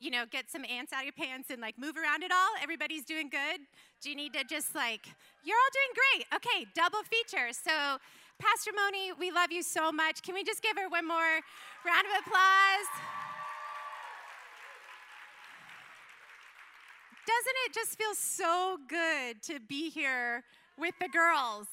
you 0.00 0.10
know, 0.10 0.24
get 0.30 0.50
some 0.50 0.64
ants 0.66 0.92
out 0.92 1.00
of 1.00 1.04
your 1.06 1.14
pants 1.14 1.48
and 1.50 1.60
like 1.62 1.78
move 1.78 1.96
around 1.96 2.24
at 2.24 2.30
all? 2.32 2.50
Everybody's 2.62 3.04
doing 3.04 3.30
good. 3.30 3.60
Do 4.02 4.10
you 4.10 4.16
need 4.16 4.34
to 4.34 4.44
just 4.44 4.74
like, 4.74 5.06
you're 5.44 5.56
all 5.56 5.72
doing 5.72 5.92
great? 5.94 6.26
Okay, 6.36 6.66
double 6.74 7.00
feature. 7.04 7.52
So, 7.52 7.98
Pastor 8.40 8.70
Moni, 8.74 9.12
we 9.18 9.30
love 9.30 9.52
you 9.52 9.62
so 9.62 9.92
much. 9.92 10.22
Can 10.22 10.34
we 10.34 10.42
just 10.42 10.62
give 10.62 10.78
her 10.78 10.88
one 10.88 11.06
more 11.06 11.40
round 11.84 12.06
of 12.06 12.26
applause? 12.26 12.88
Doesn't 17.26 17.56
it 17.66 17.74
just 17.74 17.98
feel 17.98 18.14
so 18.14 18.78
good 18.88 19.42
to 19.42 19.60
be 19.60 19.90
here 19.90 20.42
with 20.78 20.94
the 21.00 21.08
girls, 21.08 21.66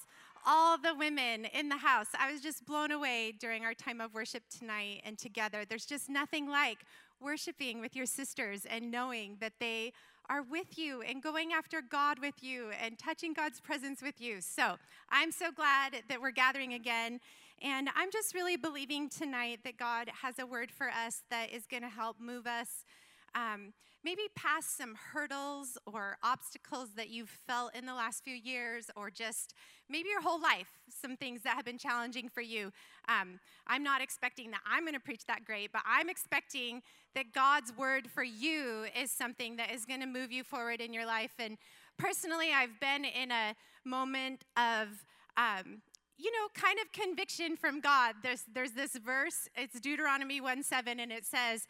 all 0.45 0.77
the 0.77 0.93
women 0.93 1.45
in 1.45 1.69
the 1.69 1.77
house? 1.77 2.07
I 2.19 2.31
was 2.31 2.41
just 2.41 2.65
blown 2.65 2.91
away 2.91 3.33
during 3.39 3.63
our 3.63 3.73
time 3.73 4.01
of 4.01 4.13
worship 4.13 4.43
tonight 4.49 5.03
and 5.05 5.17
together. 5.17 5.63
There's 5.63 5.85
just 5.85 6.09
nothing 6.09 6.49
like 6.49 6.79
worshiping 7.21 7.79
with 7.79 7.95
your 7.95 8.05
sisters 8.05 8.65
and 8.69 8.91
knowing 8.91 9.37
that 9.39 9.53
they 9.61 9.93
are 10.29 10.43
with 10.43 10.77
you 10.77 11.01
and 11.01 11.21
going 11.21 11.53
after 11.53 11.81
God 11.81 12.19
with 12.19 12.43
you 12.43 12.69
and 12.81 12.97
touching 12.99 13.33
God's 13.33 13.59
presence 13.59 14.01
with 14.01 14.19
you. 14.19 14.41
So 14.41 14.75
I'm 15.09 15.31
so 15.31 15.51
glad 15.51 16.03
that 16.09 16.21
we're 16.21 16.31
gathering 16.31 16.73
again. 16.73 17.19
And 17.61 17.89
I'm 17.95 18.11
just 18.11 18.35
really 18.35 18.57
believing 18.57 19.09
tonight 19.09 19.59
that 19.63 19.77
God 19.77 20.09
has 20.21 20.37
a 20.37 20.45
word 20.45 20.69
for 20.71 20.89
us 20.89 21.23
that 21.29 21.51
is 21.51 21.65
going 21.65 21.83
to 21.83 21.89
help 21.89 22.19
move 22.19 22.45
us. 22.45 22.85
Um, 23.33 23.73
maybe 24.03 24.23
past 24.35 24.77
some 24.77 24.95
hurdles 25.13 25.77
or 25.85 26.17
obstacles 26.23 26.89
that 26.95 27.09
you've 27.09 27.29
felt 27.29 27.75
in 27.75 27.85
the 27.85 27.93
last 27.93 28.23
few 28.23 28.35
years, 28.35 28.89
or 28.95 29.09
just 29.09 29.53
maybe 29.89 30.09
your 30.09 30.21
whole 30.21 30.41
life, 30.41 30.79
some 30.89 31.17
things 31.17 31.41
that 31.43 31.55
have 31.55 31.65
been 31.65 31.77
challenging 31.77 32.29
for 32.29 32.41
you. 32.41 32.71
Um, 33.09 33.39
I'm 33.65 33.83
not 33.83 34.01
expecting 34.01 34.51
that 34.51 34.61
I'm 34.69 34.83
going 34.83 34.93
to 34.93 34.99
preach 34.99 35.25
that 35.25 35.45
great, 35.45 35.71
but 35.71 35.81
I'm 35.85 36.09
expecting 36.09 36.81
that 37.17 37.33
God's 37.33 37.75
word 37.75 38.07
for 38.07 38.23
you 38.23 38.85
is 38.95 39.09
something 39.09 39.55
that 39.55 39.71
is 39.71 39.85
going 39.85 40.01
to 40.01 40.05
move 40.05 40.31
you 40.31 40.43
forward 40.43 40.79
in 40.79 40.93
your 40.93 41.07
life. 41.07 41.31
And 41.39 41.57
personally, 41.97 42.49
I've 42.55 42.79
been 42.79 43.05
in 43.05 43.31
a 43.31 43.55
moment 43.83 44.43
of 44.55 44.89
um, 45.35 45.81
you 46.19 46.31
know, 46.31 46.47
kind 46.53 46.77
of 46.79 46.91
conviction 46.91 47.57
from 47.57 47.79
God. 47.79 48.15
There's, 48.21 48.43
there's 48.53 48.73
this 48.73 48.95
verse, 48.97 49.49
it's 49.55 49.79
Deuteronomy 49.79 50.41
1 50.41 50.61
7, 50.61 50.99
and 50.99 51.11
it 51.11 51.25
says, 51.25 51.67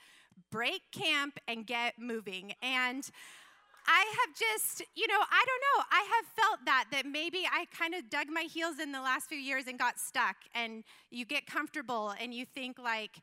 break 0.52 0.82
camp 0.92 1.40
and 1.48 1.66
get 1.66 1.94
moving. 1.98 2.54
And 2.62 3.10
I 3.88 4.00
have 4.20 4.36
just, 4.36 4.84
you 4.96 5.08
know, 5.08 5.20
I 5.20 5.46
don't 5.46 5.62
know. 5.62 5.84
I 5.92 6.08
have 6.16 6.26
felt 6.36 6.66
that, 6.66 6.86
that 6.92 7.06
maybe 7.06 7.48
I 7.50 7.66
kind 7.78 7.94
of 7.94 8.10
dug 8.10 8.28
my 8.30 8.42
heels 8.42 8.80
in 8.80 8.92
the 8.92 9.00
last 9.00 9.30
few 9.30 9.38
years 9.38 9.68
and 9.68 9.80
got 9.80 9.98
stuck. 9.98 10.36
And 10.54 10.84
you 11.10 11.24
get 11.26 11.46
comfortable 11.46 12.14
and 12.20 12.34
you 12.34 12.46
think, 12.46 12.78
like, 12.80 13.22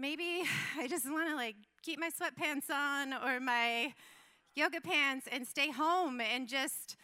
maybe 0.00 0.42
I 0.78 0.88
just 0.88 1.10
want 1.10 1.28
to, 1.28 1.36
like, 1.36 1.56
keep 1.82 1.98
my 2.00 2.10
sweatpants 2.10 2.70
on 2.70 3.12
or 3.12 3.40
my 3.40 3.94
yoga 4.54 4.80
pants 4.80 5.26
and 5.30 5.46
stay 5.46 5.70
home 5.70 6.20
and 6.20 6.48
just, 6.48 6.96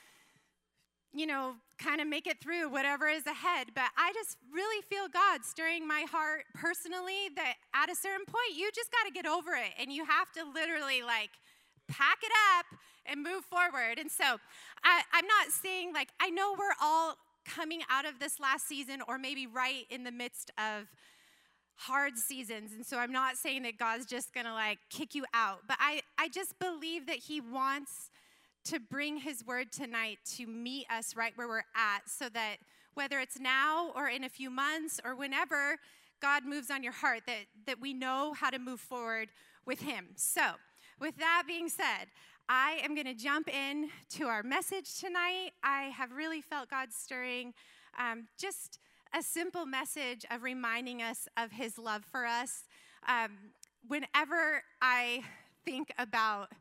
you 1.12 1.26
know, 1.26 1.54
kind 1.78 2.00
of 2.00 2.08
make 2.08 2.26
it 2.26 2.40
through 2.40 2.68
whatever 2.70 3.06
is 3.06 3.26
ahead. 3.26 3.68
But 3.74 3.90
I 3.96 4.12
just 4.14 4.36
really 4.52 4.82
feel 4.82 5.08
God 5.08 5.44
stirring 5.44 5.86
my 5.86 6.04
heart 6.10 6.44
personally 6.54 7.30
that 7.36 7.54
at 7.74 7.90
a 7.90 7.94
certain 7.94 8.26
point, 8.26 8.56
you 8.56 8.70
just 8.74 8.90
got 8.90 9.06
to 9.06 9.12
get 9.12 9.26
over 9.26 9.52
it 9.52 9.72
and 9.78 9.92
you 9.92 10.04
have 10.04 10.32
to 10.32 10.44
literally 10.54 11.02
like 11.02 11.30
pack 11.88 12.18
it 12.22 12.32
up 12.56 12.66
and 13.06 13.22
move 13.22 13.44
forward. 13.44 13.98
And 13.98 14.10
so 14.10 14.24
I, 14.82 15.02
I'm 15.12 15.26
not 15.26 15.50
saying 15.50 15.92
like, 15.92 16.08
I 16.20 16.30
know 16.30 16.54
we're 16.58 16.76
all 16.82 17.16
coming 17.44 17.82
out 17.88 18.06
of 18.06 18.18
this 18.18 18.40
last 18.40 18.66
season 18.66 19.00
or 19.06 19.18
maybe 19.18 19.46
right 19.46 19.84
in 19.90 20.02
the 20.04 20.10
midst 20.10 20.50
of 20.58 20.88
hard 21.76 22.16
seasons 22.16 22.72
and 22.72 22.84
so 22.84 22.98
i'm 22.98 23.12
not 23.12 23.36
saying 23.36 23.62
that 23.62 23.78
god's 23.78 24.06
just 24.06 24.32
gonna 24.32 24.52
like 24.52 24.78
kick 24.88 25.14
you 25.14 25.24
out 25.34 25.58
but 25.68 25.76
i 25.78 26.00
i 26.18 26.28
just 26.28 26.58
believe 26.58 27.06
that 27.06 27.16
he 27.16 27.40
wants 27.40 28.10
to 28.64 28.80
bring 28.80 29.18
his 29.18 29.46
word 29.46 29.70
tonight 29.70 30.18
to 30.24 30.46
meet 30.46 30.86
us 30.90 31.14
right 31.14 31.32
where 31.36 31.46
we're 31.46 31.58
at 31.74 32.00
so 32.06 32.28
that 32.30 32.56
whether 32.94 33.20
it's 33.20 33.38
now 33.38 33.90
or 33.94 34.08
in 34.08 34.24
a 34.24 34.28
few 34.28 34.50
months 34.50 34.98
or 35.04 35.14
whenever 35.14 35.76
God 36.20 36.44
moves 36.44 36.70
on 36.70 36.82
your 36.82 36.92
heart, 36.92 37.22
that, 37.26 37.44
that 37.66 37.80
we 37.80 37.92
know 37.92 38.32
how 38.32 38.50
to 38.50 38.58
move 38.58 38.80
forward 38.80 39.28
with 39.66 39.80
him. 39.80 40.08
So, 40.16 40.42
with 40.98 41.16
that 41.18 41.44
being 41.46 41.68
said, 41.68 42.06
I 42.48 42.80
am 42.82 42.94
going 42.94 43.06
to 43.06 43.14
jump 43.14 43.48
in 43.48 43.90
to 44.10 44.24
our 44.24 44.42
message 44.42 44.98
tonight. 44.98 45.50
I 45.62 45.90
have 45.94 46.12
really 46.12 46.40
felt 46.40 46.70
God 46.70 46.88
stirring 46.90 47.52
um, 47.98 48.28
just 48.38 48.78
a 49.14 49.22
simple 49.22 49.66
message 49.66 50.24
of 50.30 50.42
reminding 50.42 51.02
us 51.02 51.28
of 51.36 51.52
his 51.52 51.78
love 51.78 52.04
for 52.04 52.26
us. 52.26 52.64
Um, 53.08 53.30
whenever 53.86 54.62
I 54.80 55.22
think 55.64 55.92
about 55.98 56.52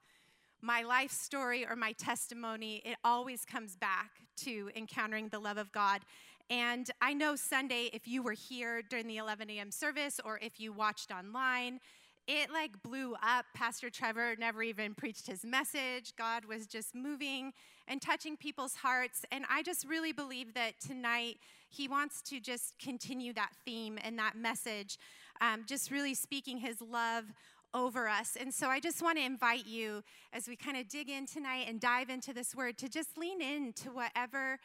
my 0.61 0.81
life 0.81 1.11
story 1.11 1.65
or 1.65 1.75
my 1.75 1.91
testimony, 1.93 2.81
it 2.85 2.97
always 3.03 3.45
comes 3.45 3.75
back 3.75 4.11
to 4.37 4.69
encountering 4.75 5.29
the 5.29 5.39
love 5.39 5.57
of 5.57 5.71
God. 5.71 6.01
And 6.49 6.89
I 7.01 7.13
know 7.13 7.35
Sunday, 7.35 7.89
if 7.93 8.07
you 8.07 8.21
were 8.21 8.33
here 8.33 8.81
during 8.81 9.07
the 9.07 9.17
11 9.17 9.49
a.m. 9.49 9.71
service 9.71 10.19
or 10.23 10.39
if 10.41 10.59
you 10.59 10.71
watched 10.71 11.11
online, 11.11 11.79
it 12.27 12.51
like 12.51 12.81
blew 12.81 13.15
up. 13.15 13.45
Pastor 13.53 13.89
Trevor 13.89 14.35
never 14.39 14.63
even 14.63 14.93
preached 14.95 15.27
his 15.27 15.43
message. 15.43 16.15
God 16.17 16.45
was 16.45 16.65
just 16.65 16.95
moving 16.95 17.53
and 17.87 18.01
touching 18.01 18.35
people's 18.37 18.75
hearts. 18.75 19.25
And 19.31 19.45
I 19.49 19.61
just 19.61 19.87
really 19.87 20.11
believe 20.11 20.53
that 20.55 20.79
tonight 20.79 21.37
he 21.75 21.87
wants 21.87 22.21
to 22.23 22.39
just 22.39 22.77
continue 22.79 23.33
that 23.33 23.51
theme 23.65 23.97
and 24.03 24.17
that 24.17 24.35
message, 24.35 24.97
um, 25.41 25.63
just 25.67 25.91
really 25.91 26.13
speaking 26.13 26.57
his 26.57 26.81
love 26.81 27.25
over 27.73 28.07
us. 28.07 28.37
And 28.39 28.53
so 28.53 28.69
I 28.69 28.79
just 28.79 29.01
want 29.01 29.17
to 29.17 29.23
invite 29.23 29.67
you 29.67 30.01
as 30.31 30.47
we 30.47 30.55
kind 30.55 30.77
of 30.77 30.87
dig 30.87 31.09
in 31.09 31.25
tonight 31.25 31.65
and 31.67 31.79
dive 31.79 32.09
into 32.09 32.33
this 32.33 32.55
word 32.55 32.77
to 32.77 32.89
just 32.89 33.17
lean 33.17 33.41
into 33.41 33.89
whatever 33.89 34.59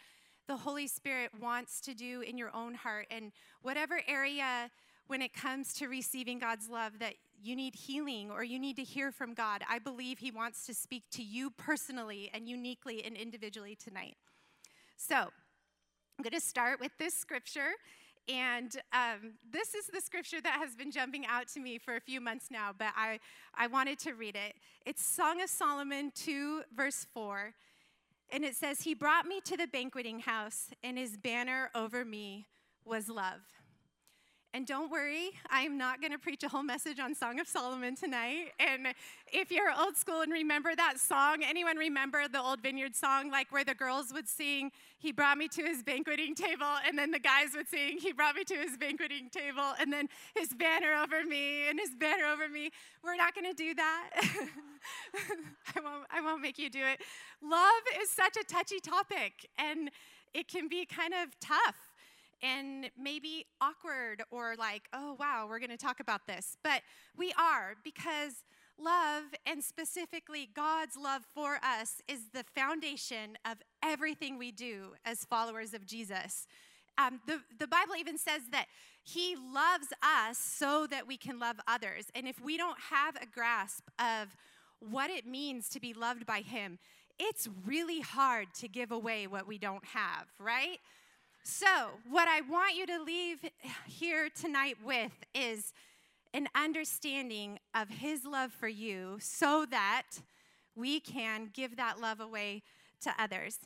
the 0.47 0.57
Holy 0.57 0.87
Spirit 0.87 1.31
wants 1.41 1.81
to 1.83 1.95
do 1.95 2.23
in 2.23 2.39
your 2.39 2.55
own 2.55 2.75
heart 2.75 3.07
and 3.11 3.33
whatever 3.63 4.01
area 4.09 4.71
when 5.09 5.23
it 5.23 5.33
comes 5.33 5.73
to 5.75 5.89
receiving 5.89 6.39
God's 6.39 6.69
love 6.69 7.01
that 7.01 7.15
you 7.43 7.57
need 7.57 7.75
healing 7.75 8.31
or 8.31 8.45
you 8.45 8.59
need 8.59 8.77
to 8.77 8.85
hear 8.85 9.11
from 9.11 9.35
God. 9.35 9.63
I 9.69 9.81
believe 9.81 10.19
He 10.19 10.31
wants 10.31 10.67
to 10.67 10.75
speak 10.75 11.03
to 11.13 11.23
you 11.23 11.51
personally 11.51 12.31
and 12.33 12.49
uniquely 12.49 13.05
and 13.05 13.17
individually 13.17 13.77
tonight. 13.77 14.17
So, 14.97 15.31
I'm 16.21 16.23
going 16.23 16.39
to 16.39 16.47
start 16.47 16.81
with 16.81 16.93
this 16.99 17.15
scripture 17.15 17.71
and 18.29 18.77
um, 18.93 19.33
this 19.51 19.73
is 19.75 19.87
the 19.87 20.03
scripture 20.03 20.39
that 20.43 20.59
has 20.59 20.77
been 20.77 20.91
jumping 20.91 21.25
out 21.25 21.49
to 21.55 21.61
me 21.61 21.79
for 21.79 21.97
a 21.97 22.01
few 22.01 22.21
months 22.21 22.49
now, 22.51 22.75
but 22.77 22.89
I, 22.95 23.21
I 23.55 23.69
wanted 23.69 23.99
to 24.01 24.13
read 24.13 24.37
it. 24.37 24.57
It's 24.85 25.03
Song 25.03 25.41
of 25.41 25.49
Solomon 25.49 26.13
2, 26.15 26.65
verse 26.77 27.07
4. 27.15 27.55
And 28.31 28.45
it 28.45 28.55
says, 28.55 28.83
He 28.83 28.93
brought 28.93 29.25
me 29.25 29.41
to 29.47 29.57
the 29.57 29.67
banqueting 29.67 30.19
house, 30.19 30.67
and 30.85 30.99
his 30.99 31.17
banner 31.17 31.71
over 31.75 32.05
me 32.05 32.49
was 32.85 33.09
love. 33.09 33.41
And 34.53 34.67
don't 34.67 34.91
worry, 34.91 35.31
I'm 35.49 35.79
not 35.79 36.01
going 36.01 36.11
to 36.11 36.19
preach 36.19 36.43
a 36.43 36.49
whole 36.49 36.65
message 36.65 36.99
on 36.99 37.15
Song 37.15 37.39
of 37.39 37.47
Solomon 37.47 37.95
tonight. 37.95 38.51
And 38.59 38.89
if 39.33 39.53
you're 39.53 39.71
old 39.79 39.97
school 39.97 40.23
and 40.23 40.33
remember 40.33 40.75
that 40.75 40.99
song, 40.99 41.45
anyone 41.45 41.77
remember 41.77 42.27
the 42.27 42.43
old 42.43 42.61
vineyard 42.61 42.97
song, 42.97 43.31
like 43.31 43.53
where 43.53 43.63
the 43.63 43.75
girls 43.75 44.13
would 44.13 44.29
sing, 44.29 44.73
He 44.99 45.13
brought 45.13 45.39
me 45.39 45.47
to 45.47 45.63
his 45.63 45.85
banqueting 45.85 46.35
table, 46.35 46.67
and 46.85 46.99
then 46.99 47.13
the 47.13 47.21
guys 47.21 47.51
would 47.55 47.69
sing, 47.69 47.99
He 47.99 48.13
brought 48.13 48.35
me 48.35 48.43
to 48.43 48.57
his 48.57 48.77
banqueting 48.77 49.31
table, 49.31 49.73
and 49.79 49.93
then 49.93 50.09
his 50.35 50.49
banner 50.49 50.95
over 51.01 51.25
me, 51.25 51.69
and 51.69 51.79
his 51.79 51.91
banner 51.91 52.25
over 52.25 52.49
me. 52.49 52.71
We're 53.05 53.15
not 53.15 53.37
going 53.37 53.47
to 53.47 53.55
do 53.55 53.73
that. 53.75 54.11
I, 55.77 55.81
won't, 55.81 56.07
I 56.11 56.21
won't 56.21 56.43
make 56.43 56.59
you 56.59 56.71
do 56.71 56.81
it. 56.81 57.01
Love 57.41 57.83
is 58.03 58.11
such 58.11 58.37
a 58.37 58.43
touchy 58.43 58.81
topic, 58.81 59.49
and 59.59 59.93
it 60.35 60.49
can 60.49 60.67
be 60.67 60.87
kind 60.87 61.15
of 61.15 61.39
tough 61.39 61.90
and 62.43 62.91
maybe 62.99 63.47
awkward 63.61 64.23
or 64.31 64.55
like, 64.59 64.83
oh, 64.93 65.17
wow, 65.19 65.47
we're 65.49 65.59
going 65.59 65.71
to 65.71 65.77
talk 65.77 66.01
about 66.01 66.27
this. 66.27 66.57
But 66.63 66.83
we 67.17 67.33
are 67.39 67.75
because 67.85 68.45
love, 68.79 69.25
and 69.47 69.63
specifically 69.63 70.49
God's 70.55 70.97
love 70.97 71.23
for 71.35 71.59
us, 71.63 72.01
is 72.09 72.31
the 72.33 72.45
foundation 72.55 73.37
of 73.45 73.59
everything 73.83 74.39
we 74.39 74.53
do 74.53 74.95
as 75.05 75.25
followers 75.25 75.75
of 75.75 75.85
Jesus. 75.87 76.47
Um, 76.99 77.21
the, 77.27 77.41
the 77.59 77.67
Bible 77.67 77.97
even 77.99 78.19
says 78.19 78.43
that 78.53 78.67
He 79.03 79.37
loves 79.37 79.89
us 80.03 80.39
so 80.39 80.87
that 80.91 81.07
we 81.07 81.17
can 81.17 81.39
love 81.39 81.57
others. 81.69 82.07
And 82.15 82.27
if 82.27 82.41
we 82.43 82.57
don't 82.57 82.79
have 82.91 83.17
a 83.17 83.27
grasp 83.27 83.89
of 83.99 84.37
what 84.81 85.11
it 85.11 85.27
means 85.27 85.69
to 85.71 85.81
be 85.81 85.93
loved 85.93 86.27
by 86.27 86.41
Him, 86.41 86.79
it's 87.19 87.49
really 87.67 88.01
hard 88.01 88.49
to 88.61 88.69
give 88.69 88.91
away 88.91 89.27
what 89.27 89.47
we 89.47 89.59
don't 89.59 89.85
have, 89.85 90.27
right? 90.39 90.79
So, 91.43 91.67
what 92.09 92.29
I 92.29 92.43
want 92.43 92.77
you 92.77 92.87
to 92.87 93.03
leave 93.03 93.39
here 93.87 94.29
tonight 94.29 94.77
with 94.85 95.13
is 95.35 95.73
an 96.35 96.49
understanding 96.55 97.59
of 97.75 97.89
His 97.89 98.25
love 98.25 98.53
for 98.53 98.69
you 98.69 99.17
so 99.21 99.67
that 99.71 100.03
we 100.77 101.01
can 101.01 101.51
give 101.53 101.77
that 101.77 102.01
love 102.01 102.21
away 102.21 102.63
to 103.03 103.15
others. 103.19 103.59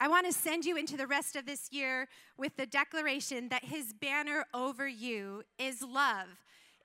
I 0.00 0.08
want 0.08 0.26
to 0.26 0.32
send 0.32 0.64
you 0.64 0.76
into 0.76 0.96
the 0.96 1.06
rest 1.06 1.36
of 1.36 1.46
this 1.46 1.68
year 1.70 2.08
with 2.36 2.56
the 2.56 2.66
declaration 2.66 3.48
that 3.50 3.64
his 3.64 3.92
banner 3.92 4.44
over 4.52 4.88
you 4.88 5.44
is 5.60 5.80
love. 5.80 6.26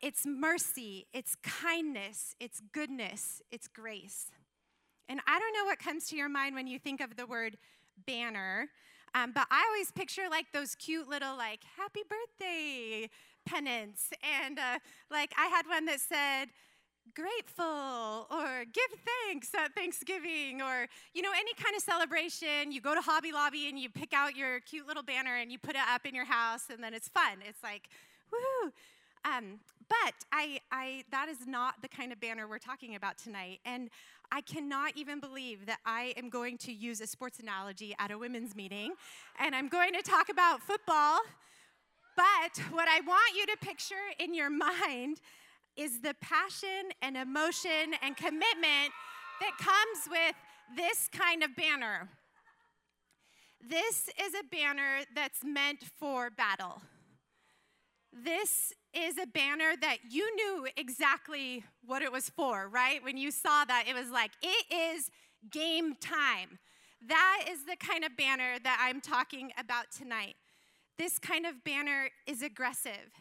It's 0.04 0.24
mercy, 0.24 1.08
it's 1.14 1.34
kindness, 1.42 2.36
it's 2.40 2.62
goodness, 2.72 3.42
it's 3.52 3.68
grace. 3.68 4.28
And 5.10 5.20
I 5.26 5.40
don't 5.40 5.54
know 5.54 5.66
what 5.66 5.80
comes 5.80 6.08
to 6.10 6.16
your 6.16 6.30
mind 6.30 6.54
when 6.54 6.68
you 6.68 6.78
think 6.78 7.02
of 7.02 7.16
the 7.16 7.26
word 7.26 7.58
banner, 8.06 8.70
um, 9.16 9.32
but 9.34 9.48
I 9.50 9.66
always 9.70 9.92
picture 9.92 10.24
like 10.30 10.48
those 10.54 10.76
cute 10.76 11.08
little, 11.08 11.36
like, 11.38 11.62
happy 11.78 12.02
birthday 12.08 13.10
pennants. 13.46 14.10
And 14.44 14.60
uh, 14.60 14.80
like, 15.10 15.34
I 15.38 15.48
had 15.48 15.68
one 15.68 15.86
that 15.86 16.00
said, 16.00 16.50
grateful 17.16 18.28
or 18.30 18.66
give 18.74 19.00
thanks 19.26 19.50
at 19.56 19.74
Thanksgiving 19.74 20.62
or, 20.62 20.88
you 21.14 21.22
know, 21.22 21.32
any 21.38 21.54
kind 21.54 21.76
of 21.76 21.82
celebration. 21.82 22.72
You 22.72 22.82
go 22.82 22.94
to 22.94 23.02
Hobby 23.02 23.32
Lobby 23.32 23.70
and 23.70 23.80
you 23.80 23.90
pick 23.90 24.14
out 24.14 24.36
your 24.36 24.60
cute 24.62 24.88
little 24.88 25.04
banner 25.04 25.36
and 25.38 25.52
you 25.52 25.58
put 25.58 25.72
it 25.72 25.82
up 25.90 26.06
in 26.06 26.14
your 26.14 26.26
house 26.26 26.66
and 26.70 26.84
then 26.84 26.94
it's 26.94 27.08
fun. 27.08 27.40
It's 27.48 27.64
like, 27.64 27.90
woo. 28.32 28.72
Um, 29.26 29.60
but 29.90 30.14
I, 30.32 30.60
I, 30.72 31.04
that 31.12 31.30
is 31.30 31.48
not 31.48 31.82
the 31.82 31.88
kind 31.88 32.12
of 32.12 32.20
banner 32.20 32.48
we're 32.48 32.60
talking 32.60 32.96
about 32.96 33.18
tonight. 33.18 33.60
And 33.66 33.90
I 34.32 34.42
cannot 34.42 34.94
even 34.96 35.20
believe 35.20 35.66
that 35.68 35.80
I 35.86 36.14
am 36.18 36.30
going 36.30 36.58
to 36.60 36.74
use 36.74 37.02
a 37.02 37.08
sports 37.08 37.40
analogy 37.40 37.96
at 37.98 38.12
a 38.12 38.18
women's 38.18 38.56
meeting 38.56 38.94
and 39.40 39.56
I'm 39.56 39.70
going 39.70 39.94
to 39.94 40.02
talk 40.02 40.30
about 40.30 40.62
football. 40.62 41.20
But 42.16 42.62
what 42.72 42.88
I 42.88 43.00
want 43.02 43.36
you 43.38 43.46
to 43.46 43.58
picture 43.62 43.96
in 44.20 44.34
your 44.34 44.50
mind 44.50 45.22
is 45.76 46.02
the 46.02 46.16
passion 46.20 46.92
and 47.02 47.16
emotion 47.16 47.94
and 48.02 48.18
commitment 48.18 48.92
that 49.40 49.52
comes 49.60 50.10
with 50.10 50.36
this 50.76 51.08
kind 51.12 51.44
of 51.44 51.56
banner. 51.56 52.10
This 53.62 54.10
is 54.20 54.34
a 54.34 54.44
banner 54.52 55.04
that's 55.16 55.44
meant 55.44 55.84
for 56.00 56.30
battle. 56.30 56.82
This 58.12 58.74
is 58.98 59.18
a 59.18 59.28
banner 59.28 59.74
that 59.82 59.98
you 60.10 60.36
knew 60.36 60.68
exactly 60.76 61.64
what 61.86 62.02
it 62.02 62.12
was 62.12 62.30
for, 62.30 62.68
right? 62.68 63.04
When 63.04 63.18
you 63.18 63.32
saw 63.32 63.66
that, 63.66 63.86
it 63.88 63.96
was 63.96 64.10
like, 64.10 64.32
it 64.42 64.66
is 64.74 65.10
game 65.52 65.96
time. 65.96 66.60
That 67.08 67.46
is 67.50 67.66
the 67.66 67.76
kind 67.76 68.04
of 68.04 68.18
banner 68.18 68.58
that 68.64 68.80
I'm 68.82 69.02
talking 69.02 69.52
about 69.58 69.92
tonight. 69.96 70.36
This 70.98 71.20
kind 71.20 71.46
of 71.46 71.64
banner 71.64 72.10
is 72.26 72.42
aggressive, 72.42 73.12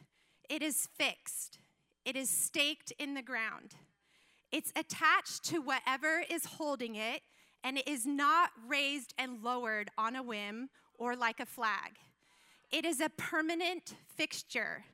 it 0.48 0.62
is 0.62 0.88
fixed, 0.96 1.58
it 2.04 2.16
is 2.16 2.30
staked 2.30 2.92
in 2.98 3.14
the 3.14 3.22
ground. 3.22 3.74
It's 4.52 4.72
attached 4.76 5.44
to 5.46 5.58
whatever 5.58 6.22
is 6.30 6.46
holding 6.46 6.94
it, 6.94 7.20
and 7.62 7.76
it 7.76 7.86
is 7.86 8.06
not 8.06 8.50
raised 8.66 9.12
and 9.18 9.42
lowered 9.42 9.90
on 9.98 10.16
a 10.16 10.22
whim 10.22 10.70
or 10.94 11.16
like 11.16 11.40
a 11.40 11.46
flag. 11.46 11.98
It 12.70 12.84
is 12.84 13.00
a 13.00 13.10
permanent 13.10 13.94
fixture. 14.16 14.84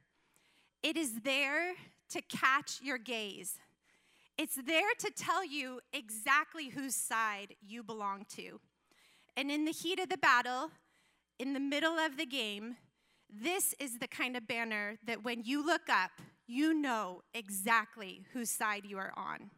It 0.83 0.97
is 0.97 1.21
there 1.21 1.75
to 2.11 2.23
catch 2.23 2.81
your 2.83 2.99
gaze. 2.99 3.55
It's 4.37 4.57
there 4.57 4.91
to 4.99 5.11
tell 5.11 5.45
you 5.45 5.81
exactly 5.93 6.71
whose 6.71 6.97
side 6.97 7.55
you 7.61 7.83
belong 7.83 8.27
to. 8.37 8.61
And 9.37 9.51
in 9.51 9.65
the 9.65 9.73
heat 9.73 10.01
of 10.01 10.09
the 10.09 10.19
battle, 10.19 10.71
in 11.39 11.53
the 11.53 11.61
middle 11.61 11.99
of 11.99 12.17
the 12.17 12.27
game, 12.27 12.77
this 13.31 13.75
is 13.79 13.99
the 13.99 14.09
kind 14.09 14.37
of 14.37 14.47
banner 14.47 14.99
that 15.07 15.25
when 15.25 15.43
you 15.45 15.65
look 15.65 15.89
up, 15.89 16.11
you 16.47 16.75
know 16.75 17.23
exactly 17.33 18.27
whose 18.33 18.51
side 18.51 18.85
you 18.85 18.99
are 18.99 19.13
on. 19.17 19.51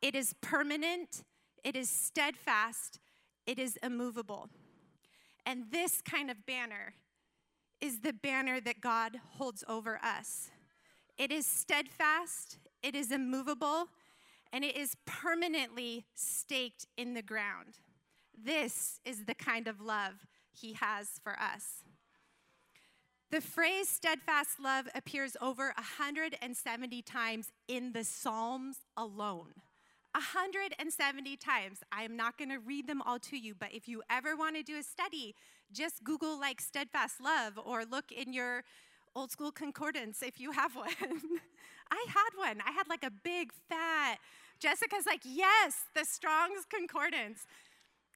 It 0.00 0.14
is 0.14 0.34
permanent, 0.40 1.24
it 1.64 1.76
is 1.76 1.90
steadfast, 1.90 2.98
it 3.46 3.58
is 3.58 3.76
immovable. 3.82 4.48
And 5.44 5.64
this 5.70 6.00
kind 6.00 6.30
of 6.30 6.46
banner 6.46 6.94
is 7.80 8.00
the 8.00 8.12
banner 8.12 8.60
that 8.60 8.80
God 8.80 9.20
holds 9.38 9.64
over 9.68 9.98
us. 10.02 10.50
It 11.16 11.30
is 11.30 11.46
steadfast, 11.46 12.58
it 12.82 12.94
is 12.94 13.12
immovable, 13.12 13.88
and 14.52 14.64
it 14.64 14.76
is 14.76 14.96
permanently 15.06 16.04
staked 16.14 16.86
in 16.96 17.14
the 17.14 17.22
ground. 17.22 17.78
This 18.36 19.00
is 19.04 19.24
the 19.24 19.34
kind 19.34 19.68
of 19.68 19.80
love 19.80 20.26
He 20.52 20.74
has 20.74 21.20
for 21.22 21.38
us. 21.38 21.84
The 23.30 23.40
phrase 23.40 23.88
steadfast 23.88 24.60
love 24.60 24.86
appears 24.94 25.36
over 25.40 25.72
170 25.76 27.02
times 27.02 27.52
in 27.66 27.92
the 27.92 28.04
Psalms 28.04 28.76
alone. 28.96 29.54
170 30.12 31.36
times. 31.36 31.78
I'm 31.90 32.16
not 32.16 32.38
going 32.38 32.50
to 32.50 32.60
read 32.60 32.86
them 32.86 33.02
all 33.02 33.18
to 33.18 33.36
you, 33.36 33.54
but 33.58 33.72
if 33.72 33.88
you 33.88 34.02
ever 34.08 34.36
want 34.36 34.54
to 34.54 34.62
do 34.62 34.78
a 34.78 34.82
study, 34.82 35.34
just 35.74 36.04
Google 36.04 36.38
like 36.38 36.60
steadfast 36.60 37.20
love 37.20 37.58
or 37.62 37.84
look 37.84 38.12
in 38.12 38.32
your 38.32 38.64
old 39.14 39.30
school 39.30 39.52
concordance 39.52 40.22
if 40.22 40.40
you 40.40 40.52
have 40.52 40.74
one. 40.76 40.88
I 41.90 42.06
had 42.08 42.30
one. 42.36 42.62
I 42.66 42.72
had 42.72 42.88
like 42.88 43.04
a 43.04 43.10
big 43.10 43.52
fat. 43.68 44.16
Jessica's 44.58 45.06
like, 45.06 45.20
yes, 45.24 45.82
the 45.94 46.04
Strong's 46.04 46.64
concordance. 46.68 47.46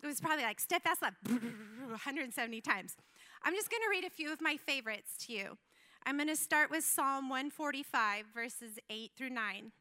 It 0.02 0.06
was 0.06 0.20
probably 0.20 0.44
like 0.44 0.60
steadfast 0.60 1.02
love 1.02 1.14
170 1.26 2.60
times. 2.60 2.96
I'm 3.42 3.54
just 3.54 3.70
going 3.70 3.82
to 3.82 3.90
read 3.90 4.04
a 4.04 4.10
few 4.10 4.32
of 4.32 4.40
my 4.40 4.56
favorites 4.56 5.16
to 5.26 5.32
you. 5.32 5.58
I'm 6.06 6.16
going 6.16 6.28
to 6.28 6.36
start 6.36 6.70
with 6.70 6.84
Psalm 6.84 7.28
145, 7.28 8.26
verses 8.34 8.78
8 8.88 9.10
through 9.16 9.30
9. 9.30 9.72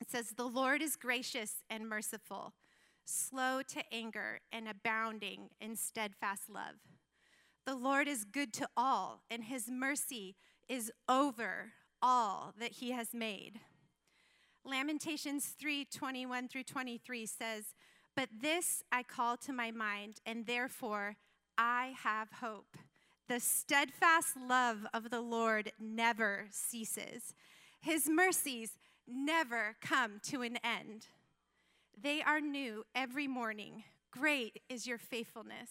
It 0.00 0.10
says, 0.10 0.30
The 0.30 0.44
Lord 0.44 0.82
is 0.82 0.96
gracious 0.96 1.56
and 1.70 1.88
merciful, 1.88 2.52
slow 3.08 3.62
to 3.68 3.82
anger, 3.92 4.40
and 4.52 4.68
abounding 4.68 5.48
in 5.60 5.76
steadfast 5.76 6.50
love. 6.50 6.76
The 7.64 7.74
Lord 7.74 8.08
is 8.08 8.24
good 8.24 8.52
to 8.54 8.68
all, 8.76 9.22
and 9.30 9.44
his 9.44 9.70
mercy 9.70 10.36
is 10.68 10.92
over 11.08 11.72
all 12.02 12.54
that 12.58 12.72
he 12.72 12.92
has 12.92 13.14
made. 13.14 13.60
Lamentations 14.64 15.46
3 15.58 15.86
21 15.86 16.48
through 16.48 16.64
23 16.64 17.26
says, 17.26 17.74
But 18.14 18.28
this 18.42 18.82
I 18.92 19.02
call 19.02 19.36
to 19.38 19.52
my 19.52 19.70
mind, 19.70 20.20
and 20.26 20.46
therefore 20.46 21.16
I 21.56 21.94
have 22.02 22.28
hope. 22.40 22.76
The 23.28 23.40
steadfast 23.40 24.36
love 24.36 24.86
of 24.94 25.10
the 25.10 25.20
Lord 25.20 25.72
never 25.78 26.46
ceases, 26.50 27.34
His 27.80 28.08
mercies 28.08 28.78
never 29.06 29.76
come 29.80 30.20
to 30.24 30.42
an 30.42 30.58
end. 30.62 31.06
They 32.00 32.22
are 32.22 32.40
new 32.40 32.84
every 32.94 33.26
morning. 33.26 33.82
Great 34.12 34.62
is 34.68 34.86
your 34.86 34.98
faithfulness. 34.98 35.70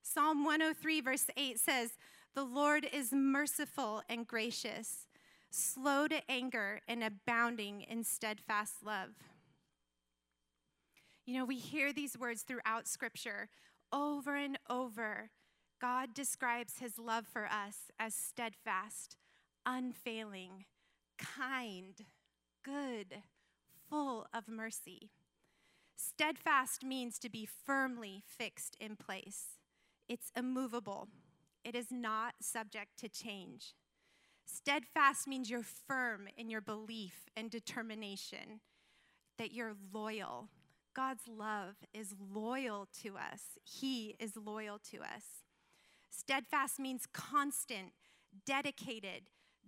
Psalm 0.00 0.44
103, 0.44 1.00
verse 1.00 1.26
8 1.36 1.58
says, 1.58 1.90
The 2.34 2.44
Lord 2.44 2.86
is 2.92 3.12
merciful 3.12 4.02
and 4.08 4.26
gracious, 4.26 5.08
slow 5.50 6.06
to 6.06 6.20
anger, 6.30 6.80
and 6.86 7.02
abounding 7.02 7.80
in 7.82 8.04
steadfast 8.04 8.84
love. 8.84 9.10
You 11.26 11.38
know, 11.38 11.44
we 11.44 11.56
hear 11.56 11.92
these 11.92 12.16
words 12.16 12.42
throughout 12.42 12.86
Scripture 12.86 13.48
over 13.92 14.36
and 14.36 14.58
over, 14.70 15.30
God 15.80 16.14
describes 16.14 16.78
his 16.78 16.98
love 16.98 17.26
for 17.26 17.46
us 17.46 17.90
as 17.98 18.14
steadfast, 18.14 19.16
unfailing, 19.66 20.66
kind, 21.18 21.94
good, 22.64 23.22
full 23.90 24.26
of 24.32 24.48
mercy. 24.48 25.10
Steadfast 25.96 26.84
means 26.84 27.18
to 27.18 27.28
be 27.28 27.46
firmly 27.46 28.22
fixed 28.26 28.76
in 28.80 28.96
place, 28.96 29.58
it's 30.08 30.30
immovable, 30.36 31.08
it 31.64 31.74
is 31.74 31.86
not 31.90 32.34
subject 32.40 32.98
to 32.98 33.08
change. 33.08 33.74
Steadfast 34.44 35.26
means 35.26 35.48
you're 35.48 35.62
firm 35.62 36.28
in 36.36 36.50
your 36.50 36.60
belief 36.60 37.30
and 37.36 37.50
determination, 37.50 38.60
that 39.38 39.52
you're 39.52 39.74
loyal, 39.92 40.48
God's 40.94 41.26
love 41.26 41.76
is 41.94 42.14
loyal 42.32 42.88
to 43.02 43.16
us, 43.16 43.58
He 43.64 44.16
is 44.18 44.36
loyal 44.36 44.78
to 44.90 44.98
us. 44.98 45.44
Steadfast 46.10 46.78
means 46.78 47.06
constant, 47.12 47.92
dedicated, 48.44 49.22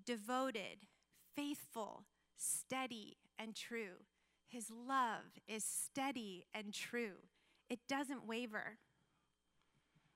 devoted, 0.05 0.87
faithful, 1.35 2.05
steady, 2.37 3.17
and 3.39 3.55
true. 3.55 4.05
His 4.55 4.71
love 4.71 5.41
is 5.49 5.65
steady 5.65 6.47
and 6.55 6.73
true, 6.73 7.17
it 7.69 7.81
doesn't 7.89 8.25
waver. 8.25 8.79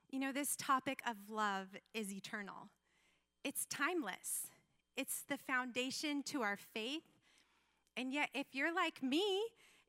You 0.09 0.19
know, 0.19 0.31
this 0.31 0.55
topic 0.55 1.01
of 1.05 1.17
love 1.29 1.67
is 1.93 2.13
eternal, 2.13 2.69
it's 3.43 3.65
timeless, 3.65 4.47
it's 4.95 5.23
the 5.27 5.35
foundation 5.35 6.23
to 6.27 6.41
our 6.41 6.55
faith. 6.55 7.03
And 7.97 8.13
yet, 8.13 8.29
if 8.33 8.47
you're 8.53 8.73
like 8.73 9.03
me, 9.03 9.41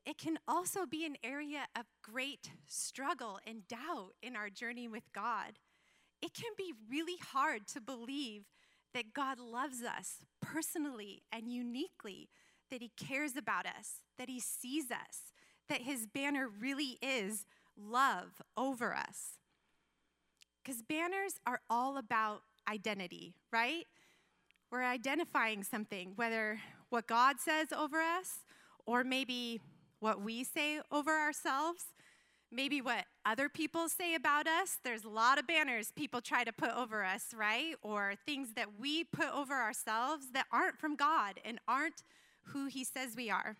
it 0.05 0.17
can 0.17 0.37
also 0.49 0.85
be 0.85 1.05
an 1.05 1.15
area 1.23 1.67
of 1.79 1.85
great 2.03 2.51
struggle 2.67 3.39
and 3.47 3.65
doubt 3.69 4.15
in 4.21 4.35
our 4.35 4.49
journey 4.49 4.89
with 4.89 5.13
God. 5.13 5.59
It 6.21 6.33
can 6.33 6.51
be 6.57 6.73
really 6.89 7.19
hard 7.31 7.67
to 7.67 7.79
believe 7.79 8.43
that 8.93 9.13
God 9.13 9.39
loves 9.39 9.81
us 9.81 10.17
personally 10.41 11.23
and 11.31 11.47
uniquely, 11.47 12.27
that 12.71 12.81
He 12.81 12.91
cares 12.97 13.35
about 13.37 13.67
us, 13.67 14.01
that 14.17 14.29
He 14.29 14.39
sees 14.39 14.89
us, 14.89 15.31
that 15.71 15.81
his 15.83 16.05
banner 16.05 16.49
really 16.49 16.97
is 17.01 17.45
love 17.77 18.41
over 18.57 18.93
us. 18.93 19.37
Because 20.61 20.81
banners 20.81 21.35
are 21.47 21.61
all 21.69 21.97
about 21.97 22.41
identity, 22.69 23.35
right? 23.53 23.85
We're 24.69 24.83
identifying 24.83 25.63
something, 25.63 26.11
whether 26.17 26.59
what 26.89 27.07
God 27.07 27.37
says 27.39 27.67
over 27.71 28.01
us 28.01 28.41
or 28.85 29.05
maybe 29.05 29.61
what 30.01 30.21
we 30.21 30.43
say 30.43 30.81
over 30.91 31.17
ourselves, 31.17 31.85
maybe 32.51 32.81
what 32.81 33.05
other 33.25 33.47
people 33.47 33.87
say 33.87 34.13
about 34.13 34.47
us. 34.47 34.77
There's 34.83 35.05
a 35.05 35.09
lot 35.09 35.39
of 35.39 35.47
banners 35.47 35.93
people 35.95 36.19
try 36.19 36.43
to 36.43 36.51
put 36.51 36.75
over 36.75 37.01
us, 37.03 37.27
right? 37.33 37.75
Or 37.81 38.15
things 38.25 38.49
that 38.57 38.77
we 38.77 39.05
put 39.05 39.33
over 39.33 39.53
ourselves 39.53 40.25
that 40.33 40.47
aren't 40.51 40.77
from 40.77 40.97
God 40.97 41.39
and 41.45 41.59
aren't 41.65 42.03
who 42.45 42.65
He 42.65 42.83
says 42.83 43.15
we 43.15 43.29
are. 43.29 43.57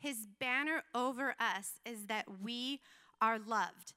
His 0.00 0.26
banner 0.40 0.82
over 0.94 1.34
us 1.38 1.72
is 1.86 2.06
that 2.06 2.24
we 2.42 2.80
are 3.20 3.38
loved. 3.38 3.94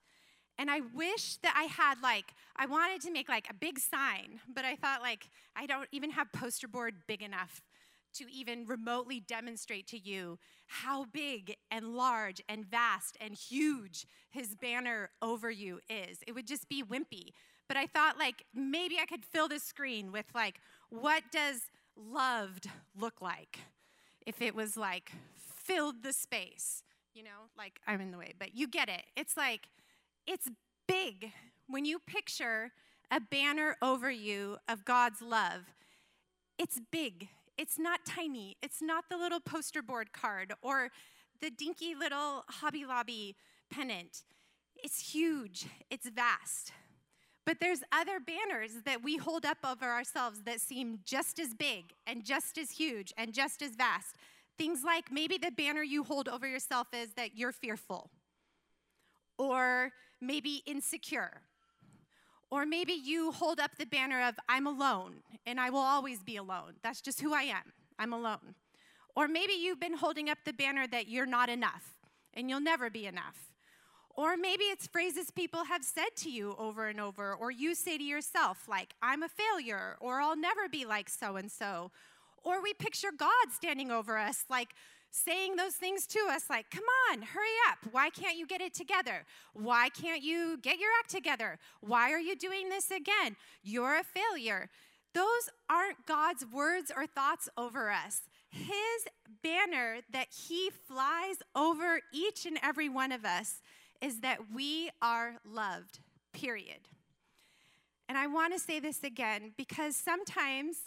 And 0.58 0.72
I 0.72 0.82
wish 0.94 1.38
that 1.38 1.54
I 1.58 1.64
had 1.64 2.02
like, 2.02 2.34
I 2.56 2.66
wanted 2.66 3.02
to 3.02 3.12
make 3.12 3.28
like 3.28 3.48
a 3.50 3.54
big 3.54 3.80
sign, 3.80 4.40
but 4.48 4.64
I 4.64 4.76
thought 4.76 5.02
like, 5.02 5.30
I 5.56 5.66
don't 5.66 5.90
even 5.92 6.12
have 6.12 6.32
poster 6.32 6.68
board 6.68 6.96
big 7.08 7.22
enough 7.22 7.62
to 8.14 8.32
even 8.32 8.66
remotely 8.66 9.20
demonstrate 9.20 9.88
to 9.88 10.00
you 10.00 10.40
how 10.68 11.06
big 11.06 11.56
and 11.70 11.96
large 11.96 12.42
and 12.48 12.66
vast 12.66 13.18
and 13.20 13.34
huge 13.34 14.06
his 14.30 14.56
banner 14.56 15.10
over 15.22 15.52
you 15.52 15.80
is. 15.90 16.20
It 16.26 16.34
would 16.34 16.48
just 16.48 16.70
be 16.70 16.84
wimpy. 16.84 17.32
But 17.68 17.78
I 17.78 17.88
thought 17.88 18.18
like 18.18 18.44
maybe 18.54 18.98
I 19.02 19.06
could 19.06 19.26
fill 19.26 19.48
the 19.48 19.60
screen 19.60 20.12
with 20.12 20.26
like, 20.34 20.62
what 20.90 21.24
does 21.32 21.62
loved 21.98 22.70
look 23.00 23.22
like? 23.22 23.60
If 24.26 24.42
it 24.42 24.56
was 24.56 24.76
like 24.76 25.12
filled 25.38 26.04
the 26.04 26.14
space, 26.14 26.84
you 27.14 27.24
know, 27.24 27.50
like 27.58 27.80
I'm 27.88 28.02
in 28.02 28.12
the 28.12 28.18
way, 28.18 28.34
but 28.38 28.56
you 28.56 28.68
get 28.68 28.90
it. 28.90 29.04
It's 29.16 29.38
like, 29.38 29.70
it's 30.28 30.50
big. 30.88 31.32
When 31.68 31.86
you 31.86 32.00
picture 32.00 32.72
a 33.12 33.20
banner 33.20 33.76
over 33.82 34.10
you 34.12 34.58
of 34.68 34.86
God's 34.86 35.22
love, 35.22 35.62
it's 36.58 36.80
big. 36.92 37.30
It's 37.58 37.80
not 37.80 38.06
tiny. 38.06 38.58
It's 38.62 38.82
not 38.82 39.06
the 39.10 39.18
little 39.18 39.40
poster 39.40 39.82
board 39.82 40.12
card 40.12 40.54
or 40.62 40.90
the 41.42 41.50
dinky 41.50 41.96
little 41.96 42.44
Hobby 42.48 42.86
Lobby 42.86 43.36
pennant. 43.70 44.24
It's 44.76 45.14
huge, 45.14 45.68
it's 45.90 46.10
vast. 46.10 46.72
But 47.46 47.60
there's 47.60 47.82
other 47.92 48.20
banners 48.20 48.72
that 48.86 49.04
we 49.04 49.18
hold 49.18 49.46
up 49.46 49.60
over 49.64 49.86
ourselves 49.86 50.42
that 50.46 50.60
seem 50.62 51.00
just 51.06 51.40
as 51.40 51.54
big 51.54 51.94
and 52.08 52.24
just 52.24 52.58
as 52.58 52.72
huge 52.72 53.14
and 53.18 53.34
just 53.34 53.62
as 53.62 53.76
vast. 53.76 54.16
Things 54.58 54.84
like 54.84 55.12
maybe 55.12 55.38
the 55.38 55.52
banner 55.52 55.84
you 55.84 56.04
hold 56.04 56.28
over 56.28 56.48
yourself 56.48 56.88
is 56.94 57.12
that 57.12 57.38
you're 57.38 57.52
fearful, 57.52 58.10
or 59.38 59.92
maybe 60.22 60.64
insecure, 60.66 61.42
or 62.50 62.66
maybe 62.66 62.94
you 62.94 63.32
hold 63.32 63.60
up 63.60 63.72
the 63.78 63.86
banner 63.86 64.22
of, 64.28 64.36
I'm 64.48 64.66
alone 64.66 65.16
and 65.46 65.60
I 65.60 65.70
will 65.70 65.80
always 65.80 66.24
be 66.24 66.38
alone. 66.38 66.76
That's 66.84 67.02
just 67.02 67.22
who 67.22 67.34
I 67.34 67.44
am. 67.44 67.74
I'm 68.00 68.14
alone. 68.14 68.56
Or 69.16 69.28
maybe 69.28 69.54
you've 69.54 69.80
been 69.80 69.98
holding 69.98 70.30
up 70.30 70.40
the 70.46 70.54
banner 70.54 70.88
that 70.88 71.10
you're 71.10 71.26
not 71.26 71.50
enough 71.50 71.98
and 72.34 72.50
you'll 72.50 72.60
never 72.60 72.90
be 72.90 73.06
enough. 73.06 73.55
Or 74.16 74.38
maybe 74.38 74.64
it's 74.66 74.88
phrases 74.88 75.30
people 75.30 75.66
have 75.66 75.84
said 75.84 76.16
to 76.18 76.30
you 76.30 76.56
over 76.58 76.88
and 76.88 77.02
over, 77.02 77.34
or 77.34 77.52
you 77.52 77.76
say 77.76 77.98
to 77.98 78.04
yourself, 78.04 78.68
like, 78.68 78.94
I'm 79.02 79.24
a 79.24 79.30
failure, 79.30 79.98
or 80.00 80.22
I'll 80.22 80.38
never 80.38 80.70
be 80.70 80.86
like 80.86 81.10
so 81.10 81.36
and 81.36 81.52
so. 81.52 81.92
Or 82.44 82.62
we 82.62 82.74
picture 82.74 83.12
God 83.18 83.52
standing 83.52 83.92
over 83.92 84.18
us, 84.18 84.46
like, 84.50 84.70
saying 85.16 85.56
those 85.56 85.74
things 85.74 86.06
to 86.06 86.20
us 86.30 86.50
like, 86.50 86.70
come 86.70 86.84
on, 87.10 87.22
hurry 87.22 87.48
up. 87.70 87.78
Why 87.92 88.10
can't 88.10 88.38
you 88.38 88.46
get 88.46 88.62
it 88.62 88.74
together? 88.74 89.26
Why 89.54 89.90
can't 89.90 90.22
you 90.22 90.58
get 90.62 90.78
your 90.78 90.90
act 91.00 91.10
together? 91.10 91.58
Why 91.80 92.12
are 92.12 92.20
you 92.20 92.36
doing 92.36 92.70
this 92.70 92.92
again? 92.92 93.38
You're 93.64 93.98
a 93.98 94.04
failure. 94.04 94.70
Those 95.14 95.50
aren't 95.70 96.06
God's 96.06 96.46
words 96.46 96.92
or 96.96 97.08
thoughts 97.08 97.48
over 97.58 97.90
us. 97.90 98.24
His 98.50 99.08
banner 99.42 100.00
that 100.12 100.28
He 100.48 100.70
flies 100.70 101.38
over 101.56 102.02
each 102.14 102.46
and 102.46 102.60
every 102.62 102.90
one 102.90 103.14
of 103.14 103.24
us 103.24 103.62
is 104.06 104.20
that 104.20 104.38
we 104.54 104.92
are 105.02 105.38
loved, 105.44 105.98
period. 106.32 106.90
And 108.08 108.20
I 108.20 108.28
want 108.28 108.54
to 108.54 108.60
say 108.60 108.80
this 108.80 109.04
again 109.04 109.54
because 109.58 109.96
sometimes 109.96 110.78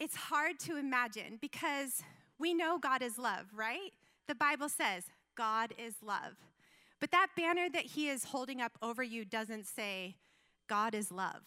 it's 0.00 0.16
hard 0.16 0.58
to 0.60 0.76
imagine 0.76 1.38
because 1.40 2.02
we 2.40 2.54
know 2.54 2.76
God 2.76 3.02
is 3.02 3.18
love, 3.18 3.46
right? 3.54 3.92
The 4.26 4.34
Bible 4.34 4.68
says 4.68 5.04
God 5.36 5.74
is 5.78 5.94
love. 6.04 6.34
But 6.98 7.12
that 7.12 7.28
banner 7.36 7.68
that 7.72 7.84
he 7.84 8.08
is 8.08 8.24
holding 8.24 8.60
up 8.60 8.72
over 8.82 9.04
you 9.04 9.24
doesn't 9.24 9.68
say 9.68 10.16
God 10.68 10.96
is 10.96 11.12
love. 11.12 11.42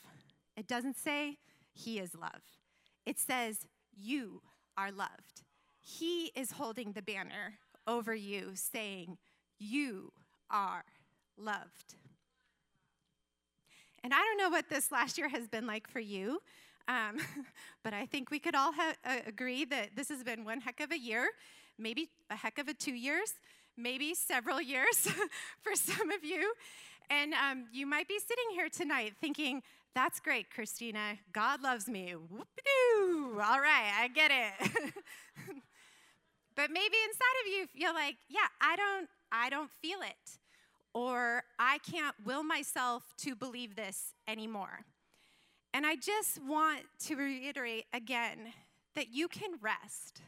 It 0.56 0.68
doesn't 0.68 0.98
say 0.98 1.38
he 1.74 2.00
is 2.00 2.16
love. 2.16 2.42
It 3.06 3.20
says 3.20 3.68
you 3.94 4.42
are 4.78 4.92
loved. 4.92 5.44
He 5.82 6.32
is 6.34 6.54
holding 6.54 6.94
the 6.94 7.02
banner 7.02 7.56
over 7.86 8.16
you 8.16 8.52
saying 8.54 9.18
you 9.60 10.14
are 10.50 10.84
loved. 11.38 11.96
And 14.04 14.14
I 14.14 14.18
don't 14.18 14.38
know 14.38 14.50
what 14.50 14.70
this 14.70 14.92
last 14.92 15.18
year 15.18 15.30
has 15.30 15.48
been 15.48 15.66
like 15.66 15.88
for 15.88 16.00
you. 16.00 16.42
Um, 16.88 17.18
but 17.84 17.94
I 17.94 18.06
think 18.06 18.30
we 18.30 18.40
could 18.40 18.56
all 18.56 18.72
ha- 18.72 18.94
uh, 19.04 19.18
agree 19.26 19.66
that 19.66 19.96
this 19.96 20.10
has 20.10 20.24
been 20.24 20.46
one 20.46 20.62
heck 20.62 20.80
of 20.80 20.92
a 20.92 21.00
year, 21.00 21.28
maybe 21.78 22.10
a 22.30 22.36
heck 22.36 22.60
of 22.60 22.68
a 22.68 22.74
two 22.74 22.94
years, 22.94 23.34
maybe 23.78 24.14
several 24.14 24.62
years 24.62 25.08
for 25.62 25.76
some 25.76 26.12
of 26.12 26.24
you. 26.24 26.54
And 27.10 27.34
um, 27.34 27.66
you 27.72 27.86
might 27.86 28.08
be 28.08 28.20
sitting 28.20 28.46
here 28.54 28.70
tonight 28.70 29.14
thinking, 29.20 29.62
that's 29.94 30.20
great, 30.20 30.50
Christina. 30.50 31.18
God 31.32 31.62
loves 31.62 31.88
me. 31.88 32.14
Whoop-a-doo. 32.14 33.40
All 33.42 33.60
right, 33.60 33.94
I 34.00 34.10
get 34.14 34.30
it. 34.30 34.68
but 36.56 36.70
maybe 36.70 36.96
inside 37.08 37.38
of 37.46 37.52
you, 37.52 37.68
you're 37.74 37.94
like, 37.94 38.18
yeah, 38.30 38.48
I 38.60 38.76
don't, 38.76 39.08
I 39.32 39.50
don't 39.50 39.72
feel 39.82 40.00
it. 40.02 40.38
Or 40.94 41.44
I 41.60 41.80
can't 41.80 42.16
will 42.26 42.44
myself 42.44 43.04
to 43.20 43.36
believe 43.36 43.76
this 43.76 44.14
anymore. 44.28 44.86
And 45.74 45.86
I 45.86 45.96
just 45.96 46.42
want 46.42 46.84
to 47.08 47.16
reiterate 47.16 47.86
again 47.94 48.54
that 48.96 49.14
you 49.14 49.28
can 49.28 49.52
rest. 49.62 50.22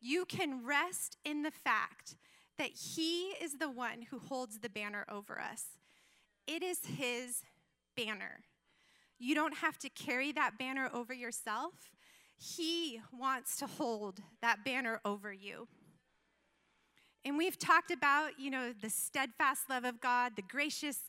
You 0.00 0.24
can 0.24 0.64
rest 0.64 1.16
in 1.24 1.42
the 1.42 1.50
fact 1.50 2.14
that 2.58 2.70
He 2.70 3.30
is 3.40 3.54
the 3.54 3.70
one 3.70 4.02
who 4.10 4.20
holds 4.20 4.60
the 4.60 4.70
banner 4.70 5.04
over 5.10 5.40
us. 5.40 5.64
It 6.46 6.62
is 6.62 6.78
His 6.96 7.42
banner. 7.96 8.44
You 9.18 9.34
don't 9.34 9.56
have 9.56 9.78
to 9.80 9.88
carry 9.88 10.30
that 10.32 10.58
banner 10.58 10.88
over 10.94 11.12
yourself. 11.12 11.90
He 12.36 13.00
wants 13.12 13.56
to 13.56 13.66
hold 13.66 14.20
that 14.42 14.64
banner 14.64 15.00
over 15.04 15.32
you. 15.32 15.66
And 17.24 17.36
we've 17.36 17.58
talked 17.58 17.90
about, 17.90 18.38
you 18.38 18.50
know, 18.50 18.72
the 18.80 18.90
steadfast 18.90 19.68
love 19.68 19.84
of 19.84 20.00
God, 20.00 20.32
the 20.36 20.42
gracious 20.42 21.00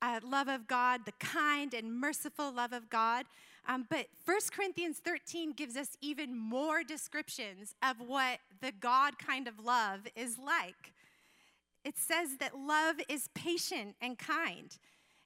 uh, 0.00 0.20
love 0.24 0.48
of 0.48 0.66
God, 0.66 1.02
the 1.04 1.12
kind 1.12 1.74
and 1.74 1.98
merciful 2.00 2.52
love 2.52 2.72
of 2.72 2.90
God. 2.90 3.26
Um, 3.68 3.86
but 3.88 4.06
1 4.24 4.38
Corinthians 4.50 4.98
13 4.98 5.52
gives 5.52 5.76
us 5.76 5.96
even 6.00 6.36
more 6.36 6.82
descriptions 6.82 7.74
of 7.82 7.96
what 8.00 8.40
the 8.60 8.72
God 8.80 9.18
kind 9.18 9.46
of 9.46 9.60
love 9.64 10.00
is 10.16 10.36
like. 10.38 10.92
It 11.84 11.96
says 11.96 12.36
that 12.40 12.58
love 12.58 12.96
is 13.08 13.28
patient 13.34 13.94
and 14.00 14.18
kind. 14.18 14.76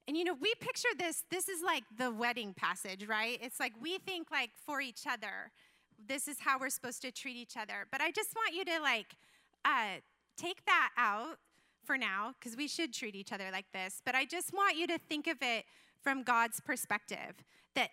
And 0.07 0.17
you 0.17 0.25
know, 0.25 0.35
we 0.35 0.55
picture 0.61 0.89
this, 0.99 1.25
this 1.31 1.49
is 1.49 1.63
like 1.63 1.85
the 1.99 2.13
wedding 2.13 2.55
passage, 2.55 3.07
right? 3.07 3.39
It's 3.43 3.59
like 3.59 3.73
we 3.81 3.99
think 3.99 4.31
like 4.31 4.51
for 4.65 4.81
each 4.81 5.07
other, 5.11 5.51
this 6.07 6.29
is 6.29 6.37
how 6.41 6.59
we're 6.59 6.71
supposed 6.71 7.03
to 7.03 7.11
treat 7.11 7.37
each 7.37 7.57
other. 7.57 7.87
But 7.91 8.01
I 8.01 8.11
just 8.11 8.35
want 8.37 8.55
you 8.55 8.65
to 8.67 8.81
like 8.81 9.07
uh, 9.65 10.01
take 10.37 10.65
that 10.67 10.91
out 10.97 11.39
for 11.85 11.97
now, 11.97 12.35
because 12.39 12.57
we 12.57 12.67
should 12.67 12.93
treat 12.93 13.15
each 13.15 13.33
other 13.33 13.49
like 13.53 13.67
this, 13.73 14.03
but 14.05 14.15
I 14.15 14.25
just 14.25 14.53
want 14.53 14.77
you 14.77 14.87
to 14.89 14.99
think 14.99 15.27
of 15.27 15.37
it 15.41 15.65
from 16.03 16.23
God's 16.23 16.61
perspective 16.61 17.45
that 17.75 17.91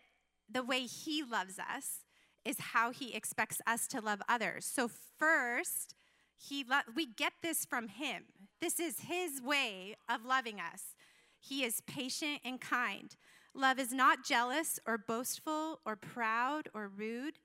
the 0.52 0.64
way 0.64 0.82
He 0.82 1.24
loves 1.24 1.60
us 1.60 2.06
is 2.44 2.58
how 2.60 2.92
He 2.92 3.14
expects 3.14 3.62
us 3.68 3.88
to 3.90 4.02
love 4.02 4.22
others. 4.28 4.66
So, 4.66 4.90
first, 5.18 5.96
he 6.38 6.66
lo- 6.70 6.80
we 6.94 7.06
get 7.06 7.34
this 7.42 7.66
from 7.66 7.88
Him. 7.88 8.24
This 8.60 8.80
is 8.80 9.02
His 9.02 9.42
way 9.42 9.96
of 10.10 10.26
loving 10.26 10.60
us. 10.60 10.96
He 11.40 11.64
is 11.64 11.82
patient 11.82 12.42
and 12.44 12.60
kind. 12.60 13.16
Love 13.54 13.80
is 13.80 13.94
not 13.94 14.26
jealous 14.26 14.80
or 14.86 14.98
boastful 14.98 15.80
or 15.86 15.96
proud 15.96 16.70
or 16.74 16.88
rude. 16.88 17.40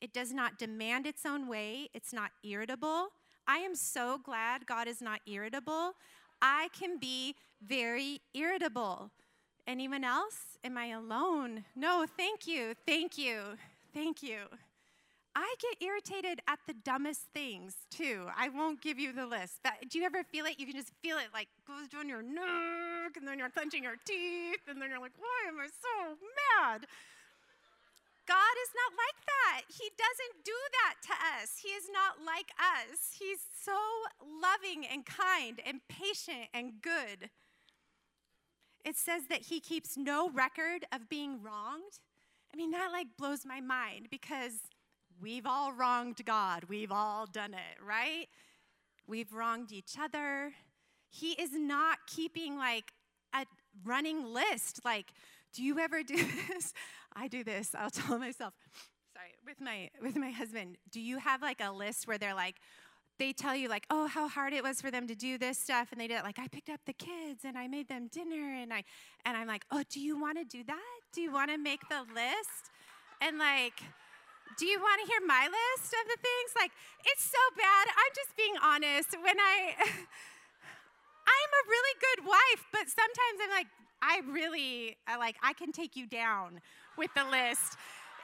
It 0.00 0.12
does 0.12 0.32
not 0.32 0.58
demand 0.58 1.06
its 1.06 1.24
own 1.24 1.48
way. 1.48 1.88
It's 1.94 2.12
not 2.12 2.30
irritable. 2.44 3.08
I 3.46 3.58
am 3.58 3.74
so 3.74 4.18
glad 4.22 4.66
God 4.66 4.88
is 4.88 5.00
not 5.02 5.20
irritable. 5.26 5.92
I 6.40 6.68
can 6.78 6.98
be 6.98 7.36
very 7.66 8.20
irritable. 8.34 9.10
Anyone 9.66 10.04
else? 10.04 10.58
Am 10.62 10.76
I 10.76 10.86
alone? 10.86 11.64
No, 11.74 12.06
thank 12.16 12.46
you. 12.46 12.74
Thank 12.86 13.16
you. 13.16 13.56
Thank 13.92 14.22
you. 14.22 14.40
I 15.36 15.54
get 15.60 15.86
irritated 15.86 16.40
at 16.46 16.60
the 16.66 16.74
dumbest 16.74 17.22
things 17.32 17.74
too. 17.90 18.26
I 18.36 18.50
won't 18.50 18.80
give 18.80 18.98
you 18.98 19.12
the 19.12 19.26
list, 19.26 19.58
but 19.64 19.72
do 19.88 19.98
you 19.98 20.04
ever 20.04 20.22
feel 20.22 20.46
it? 20.46 20.60
You 20.60 20.66
can 20.66 20.76
just 20.76 20.92
feel 21.02 21.16
it 21.18 21.28
like 21.32 21.48
goes 21.66 21.88
down 21.88 22.08
your 22.08 22.22
neck, 22.22 23.16
and 23.16 23.26
then 23.26 23.38
you're 23.38 23.50
clenching 23.50 23.82
your 23.82 23.96
teeth, 24.04 24.60
and 24.68 24.80
then 24.80 24.90
you're 24.90 25.00
like, 25.00 25.18
why 25.18 25.48
am 25.48 25.58
I 25.58 25.66
so 25.66 26.16
mad? 26.60 26.86
God 28.26 28.54
is 28.62 28.70
not 28.74 28.92
like 28.96 29.20
that. 29.26 29.62
He 29.68 29.90
doesn't 29.96 30.44
do 30.44 30.56
that 30.72 30.94
to 31.06 31.12
us. 31.12 31.58
He 31.62 31.68
is 31.68 31.84
not 31.92 32.24
like 32.24 32.50
us. 32.58 33.16
He's 33.18 33.40
so 33.62 33.76
loving 34.22 34.86
and 34.86 35.04
kind 35.04 35.60
and 35.64 35.80
patient 35.88 36.48
and 36.54 36.80
good. 36.80 37.30
It 38.84 38.96
says 38.96 39.24
that 39.30 39.42
he 39.42 39.60
keeps 39.60 39.96
no 39.96 40.30
record 40.30 40.84
of 40.92 41.08
being 41.08 41.42
wronged. 41.42 42.00
I 42.52 42.56
mean, 42.56 42.70
that 42.70 42.92
like 42.92 43.08
blows 43.18 43.44
my 43.44 43.60
mind 43.60 44.08
because 44.10 44.52
we've 45.20 45.46
all 45.46 45.72
wronged 45.72 46.24
God. 46.24 46.64
We've 46.68 46.92
all 46.92 47.26
done 47.26 47.54
it, 47.54 47.84
right? 47.84 48.28
We've 49.06 49.32
wronged 49.32 49.72
each 49.72 49.96
other. 50.00 50.52
He 51.10 51.32
is 51.32 51.52
not 51.52 51.98
keeping 52.06 52.56
like 52.56 52.92
a 53.34 53.44
running 53.84 54.32
list 54.32 54.80
like 54.84 55.12
do 55.54 55.62
you 55.62 55.78
ever 55.78 56.02
do 56.02 56.16
this? 56.48 56.74
I 57.16 57.28
do 57.28 57.44
this. 57.44 57.74
I'll 57.76 57.90
tell 58.02 58.18
myself. 58.18 58.54
Sorry, 59.14 59.32
with 59.46 59.60
my 59.60 59.90
with 60.02 60.16
my 60.16 60.30
husband. 60.30 60.76
Do 60.90 61.00
you 61.00 61.18
have 61.18 61.42
like 61.42 61.60
a 61.60 61.70
list 61.70 62.06
where 62.06 62.18
they're 62.18 62.34
like 62.34 62.56
they 63.18 63.32
tell 63.32 63.54
you 63.54 63.68
like, 63.68 63.86
"Oh, 63.90 64.08
how 64.08 64.28
hard 64.28 64.52
it 64.52 64.64
was 64.64 64.80
for 64.80 64.90
them 64.90 65.06
to 65.06 65.14
do 65.14 65.38
this 65.38 65.56
stuff." 65.58 65.92
And 65.92 66.00
they 66.00 66.08
did 66.08 66.18
it 66.18 66.24
like, 66.24 66.38
"I 66.38 66.48
picked 66.48 66.68
up 66.68 66.80
the 66.84 66.92
kids 66.92 67.44
and 67.44 67.56
I 67.56 67.68
made 67.68 67.88
them 67.88 68.08
dinner 68.08 68.54
and 68.54 68.72
I 68.72 68.82
and 69.24 69.36
I'm 69.36 69.46
like, 69.46 69.64
"Oh, 69.70 69.84
do 69.88 70.00
you 70.00 70.20
want 70.20 70.38
to 70.38 70.44
do 70.44 70.64
that? 70.64 70.98
Do 71.12 71.20
you 71.20 71.32
want 71.32 71.50
to 71.50 71.58
make 71.58 71.88
the 71.88 72.02
list?" 72.12 72.72
And 73.20 73.38
like 73.38 73.80
do 74.58 74.66
you 74.66 74.78
want 74.78 75.00
to 75.02 75.06
hear 75.10 75.20
my 75.26 75.50
list 75.50 75.90
of 75.90 76.06
the 76.06 76.18
things? 76.22 76.54
Like, 76.54 76.70
it's 77.04 77.24
so 77.24 77.42
bad. 77.56 77.88
I'm 77.90 78.12
just 78.14 78.36
being 78.36 78.54
honest. 78.62 79.10
When 79.18 79.34
I 79.40 79.74
I'm 81.34 81.50
a 81.50 81.64
really 81.66 81.94
good 81.98 82.26
wife, 82.26 82.62
but 82.70 82.86
sometimes 82.86 83.36
I'm 83.42 83.50
like, 83.50 83.66
I 84.02 84.20
really, 84.30 84.96
I 85.08 85.16
like, 85.16 85.36
I 85.42 85.54
can 85.54 85.72
take 85.72 85.96
you 85.96 86.06
down 86.06 86.60
with 86.96 87.10
the 87.14 87.24
list 87.24 87.76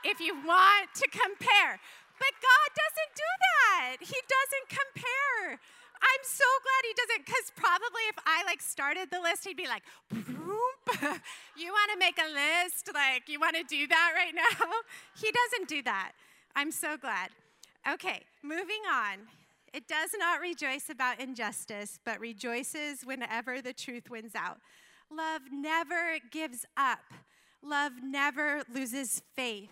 if 0.04 0.20
you 0.20 0.34
want 0.34 0.88
to 0.94 1.06
compare. 1.10 1.80
But 2.18 2.32
God 2.40 2.68
doesn't 2.76 3.12
do 3.16 3.30
that. 3.48 3.96
He 4.00 4.18
doesn't 4.28 4.68
compare. 4.68 5.58
I'm 6.00 6.24
so 6.24 6.44
glad 6.64 6.80
he 6.88 6.94
doesn't, 6.96 7.26
because 7.26 7.52
probably 7.56 8.04
if 8.08 8.16
I 8.24 8.44
like 8.44 8.62
started 8.62 9.10
the 9.10 9.20
list, 9.20 9.44
he'd 9.44 9.56
be 9.56 9.68
like, 9.68 9.82
you 10.12 11.68
want 11.72 11.90
to 11.92 11.98
make 11.98 12.18
a 12.18 12.28
list? 12.32 12.90
Like, 12.92 13.28
you 13.28 13.38
want 13.38 13.56
to 13.56 13.64
do 13.64 13.86
that 13.86 14.12
right 14.14 14.34
now? 14.34 14.66
He 15.20 15.30
doesn't 15.30 15.68
do 15.68 15.82
that. 15.82 16.12
I'm 16.56 16.70
so 16.70 16.96
glad. 16.96 17.30
Okay, 17.90 18.22
moving 18.42 18.82
on. 18.90 19.18
It 19.72 19.86
does 19.86 20.10
not 20.18 20.40
rejoice 20.40 20.88
about 20.90 21.20
injustice, 21.20 21.98
but 22.04 22.18
rejoices 22.18 23.02
whenever 23.04 23.60
the 23.60 23.72
truth 23.72 24.10
wins 24.10 24.34
out. 24.34 24.58
Love 25.10 25.42
never 25.52 26.18
gives 26.30 26.64
up, 26.76 27.00
love 27.62 27.92
never 28.02 28.62
loses 28.72 29.22
faith. 29.34 29.70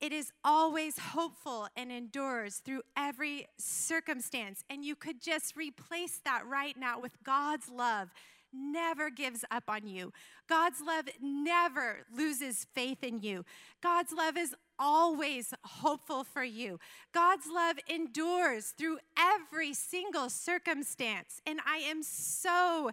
It 0.00 0.12
is 0.12 0.32
always 0.42 0.98
hopeful 0.98 1.68
and 1.76 1.92
endures 1.92 2.56
through 2.56 2.82
every 2.96 3.46
circumstance. 3.58 4.64
And 4.70 4.82
you 4.84 4.96
could 4.96 5.20
just 5.20 5.56
replace 5.56 6.20
that 6.24 6.46
right 6.46 6.76
now 6.78 6.98
with 6.98 7.22
God's 7.22 7.68
love 7.68 8.08
never 8.52 9.10
gives 9.10 9.44
up 9.50 9.64
on 9.68 9.86
you. 9.86 10.12
God's 10.48 10.80
love 10.80 11.08
never 11.20 12.06
loses 12.16 12.66
faith 12.74 13.04
in 13.04 13.20
you. 13.20 13.44
God's 13.82 14.12
love 14.12 14.36
is 14.36 14.54
always 14.78 15.52
hopeful 15.64 16.24
for 16.24 16.42
you. 16.42 16.80
God's 17.12 17.46
love 17.52 17.76
endures 17.88 18.74
through 18.76 18.98
every 19.18 19.74
single 19.74 20.30
circumstance. 20.30 21.40
And 21.46 21.60
I 21.66 21.76
am 21.78 22.02
so 22.02 22.90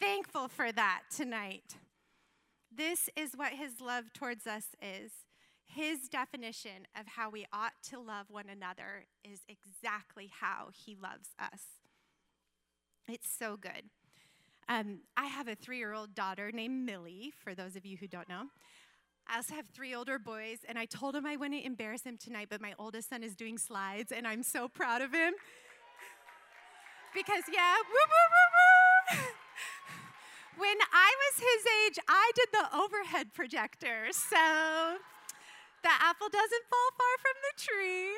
thankful 0.00 0.48
for 0.48 0.72
that 0.72 1.02
tonight. 1.14 1.76
This 2.80 3.10
is 3.14 3.32
what 3.36 3.52
his 3.52 3.82
love 3.82 4.10
towards 4.14 4.46
us 4.46 4.68
is. 4.80 5.12
His 5.66 6.08
definition 6.08 6.86
of 6.98 7.06
how 7.06 7.28
we 7.28 7.44
ought 7.52 7.74
to 7.90 7.98
love 7.98 8.30
one 8.30 8.48
another 8.48 9.04
is 9.22 9.40
exactly 9.50 10.30
how 10.40 10.70
he 10.72 10.96
loves 10.96 11.28
us. 11.38 11.60
It's 13.06 13.28
so 13.30 13.58
good. 13.58 13.90
Um, 14.66 15.00
I 15.14 15.26
have 15.26 15.46
a 15.46 15.54
three 15.54 15.76
year 15.76 15.92
old 15.92 16.14
daughter 16.14 16.50
named 16.52 16.86
Millie, 16.86 17.34
for 17.44 17.54
those 17.54 17.76
of 17.76 17.84
you 17.84 17.98
who 17.98 18.08
don't 18.08 18.30
know. 18.30 18.44
I 19.28 19.36
also 19.36 19.56
have 19.56 19.66
three 19.66 19.94
older 19.94 20.18
boys, 20.18 20.60
and 20.66 20.78
I 20.78 20.86
told 20.86 21.14
him 21.14 21.26
I 21.26 21.36
wouldn't 21.36 21.62
embarrass 21.66 22.04
him 22.04 22.16
tonight, 22.16 22.46
but 22.48 22.62
my 22.62 22.72
oldest 22.78 23.10
son 23.10 23.22
is 23.22 23.36
doing 23.36 23.58
slides, 23.58 24.10
and 24.10 24.26
I'm 24.26 24.42
so 24.42 24.68
proud 24.68 25.02
of 25.02 25.12
him. 25.12 25.34
Because, 27.12 27.42
yeah, 27.52 27.74
woo, 27.74 27.92
woo, 27.92 28.26
woo, 28.30 28.48
woo. 28.54 28.79
When 30.60 30.76
I 30.92 31.10
was 31.16 31.40
his 31.40 31.72
age, 31.86 31.98
I 32.06 32.32
did 32.34 32.48
the 32.52 32.76
overhead 32.76 33.32
projector, 33.32 34.08
so 34.12 34.98
the 35.82 35.88
apple 35.88 36.28
doesn't 36.28 36.64
fall 36.68 36.90
far 36.98 37.16
from 37.22 37.36
the 37.48 37.62
tree. 37.62 38.12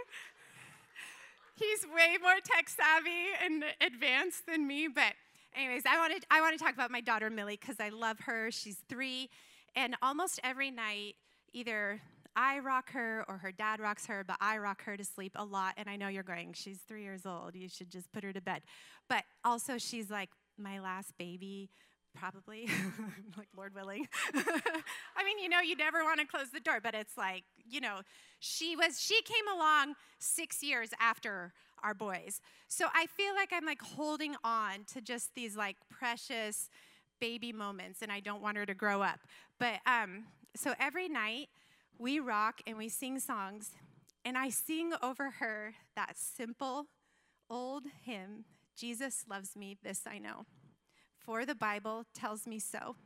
He's 1.55 1.86
way 1.86 2.18
more 2.20 2.40
tech 2.43 2.68
savvy 2.68 3.30
and 3.40 3.62
advanced 3.80 4.47
than 4.47 4.66
me, 4.66 4.88
but 4.93 5.14
anyways, 5.55 5.84
I 5.88 5.99
wanted 5.99 6.26
I 6.32 6.40
want 6.40 6.59
to 6.59 6.64
talk 6.64 6.74
about 6.74 6.90
my 6.90 7.01
daughter 7.01 7.30
Millie 7.30 7.59
because 7.61 7.78
I 7.78 7.90
love 7.90 8.18
her. 8.26 8.51
She's 8.51 8.78
three, 8.88 9.30
and 9.76 9.95
almost 10.03 10.40
every 10.43 10.72
night, 10.72 11.14
either 11.53 12.01
I 12.34 12.59
rock 12.59 12.90
her 12.90 13.24
or 13.28 13.38
her 13.38 13.53
dad 13.53 13.78
rocks 13.78 14.07
her, 14.07 14.24
but 14.24 14.38
I 14.40 14.59
rock 14.59 14.82
her 14.82 14.97
to 14.97 15.05
sleep 15.05 15.36
a 15.36 15.45
lot. 15.45 15.74
And 15.76 15.88
I 15.88 15.95
know 15.95 16.09
you're 16.09 16.24
going, 16.24 16.55
she's 16.55 16.78
three 16.88 17.05
years 17.05 17.24
old. 17.24 17.55
You 17.55 17.68
should 17.68 17.90
just 17.90 18.11
put 18.11 18.24
her 18.24 18.32
to 18.32 18.40
bed. 18.40 18.62
But 19.09 19.22
also, 19.45 19.78
she's 19.78 20.11
like 20.11 20.30
my 20.59 20.80
last 20.80 21.16
baby 21.18 21.70
Probably, 22.14 22.68
like 23.36 23.48
Lord 23.56 23.74
willing. 23.74 24.06
I 24.34 25.24
mean, 25.24 25.38
you 25.38 25.48
know, 25.48 25.60
you 25.60 25.76
never 25.76 26.04
want 26.04 26.20
to 26.20 26.26
close 26.26 26.50
the 26.52 26.60
door, 26.60 26.78
but 26.82 26.94
it's 26.94 27.16
like, 27.16 27.44
you 27.68 27.80
know, 27.80 28.00
she 28.38 28.76
was 28.76 29.00
she 29.00 29.20
came 29.22 29.48
along 29.52 29.94
6 30.18 30.62
years 30.62 30.90
after 31.00 31.52
our 31.82 31.94
boys. 31.94 32.40
So 32.68 32.86
I 32.94 33.06
feel 33.06 33.34
like 33.34 33.50
I'm 33.52 33.64
like 33.64 33.82
holding 33.82 34.36
on 34.44 34.84
to 34.92 35.00
just 35.00 35.34
these 35.34 35.56
like 35.56 35.76
precious 35.90 36.68
baby 37.20 37.52
moments 37.52 38.02
and 38.02 38.10
I 38.12 38.20
don't 38.20 38.42
want 38.42 38.56
her 38.56 38.66
to 38.66 38.74
grow 38.74 39.02
up. 39.02 39.20
But 39.58 39.80
um 39.86 40.24
so 40.54 40.74
every 40.78 41.08
night 41.08 41.48
we 41.98 42.20
rock 42.20 42.60
and 42.66 42.76
we 42.76 42.88
sing 42.88 43.18
songs 43.18 43.70
and 44.24 44.36
I 44.36 44.50
sing 44.50 44.92
over 45.02 45.30
her 45.40 45.74
that 45.96 46.16
simple 46.16 46.86
old 47.50 47.84
hymn, 48.04 48.44
Jesus 48.76 49.24
loves 49.28 49.56
me, 49.56 49.76
this 49.82 50.02
I 50.06 50.18
know 50.18 50.46
for 51.25 51.45
the 51.45 51.55
Bible 51.55 52.05
tells 52.14 52.47
me 52.47 52.59
so. 52.59 52.97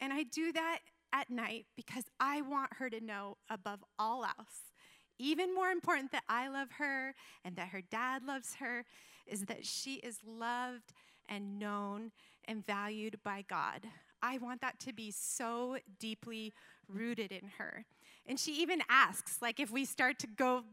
And 0.00 0.12
I 0.12 0.22
do 0.22 0.52
that 0.52 0.80
at 1.12 1.30
night 1.30 1.66
because 1.76 2.04
I 2.20 2.42
want 2.42 2.74
her 2.74 2.90
to 2.90 3.00
know 3.00 3.36
above 3.50 3.84
all 3.98 4.24
else, 4.24 4.72
even 5.18 5.54
more 5.54 5.70
important 5.70 6.12
that 6.12 6.24
I 6.28 6.48
love 6.48 6.68
her 6.78 7.14
and 7.44 7.56
that 7.56 7.68
her 7.68 7.80
dad 7.80 8.24
loves 8.24 8.56
her, 8.56 8.84
is 9.26 9.46
that 9.46 9.64
she 9.64 9.94
is 9.96 10.18
loved 10.26 10.92
and 11.28 11.58
known 11.58 12.12
and 12.46 12.64
valued 12.64 13.18
by 13.24 13.44
God. 13.48 13.86
I 14.22 14.38
want 14.38 14.60
that 14.62 14.80
to 14.80 14.92
be 14.92 15.10
so 15.10 15.78
deeply 15.98 16.52
rooted 16.88 17.32
in 17.32 17.50
her. 17.58 17.84
And 18.26 18.38
she 18.38 18.52
even 18.60 18.82
asks, 18.88 19.40
like, 19.40 19.60
if 19.60 19.70
we 19.70 19.84
start 19.84 20.18
to 20.20 20.26
go 20.26 20.64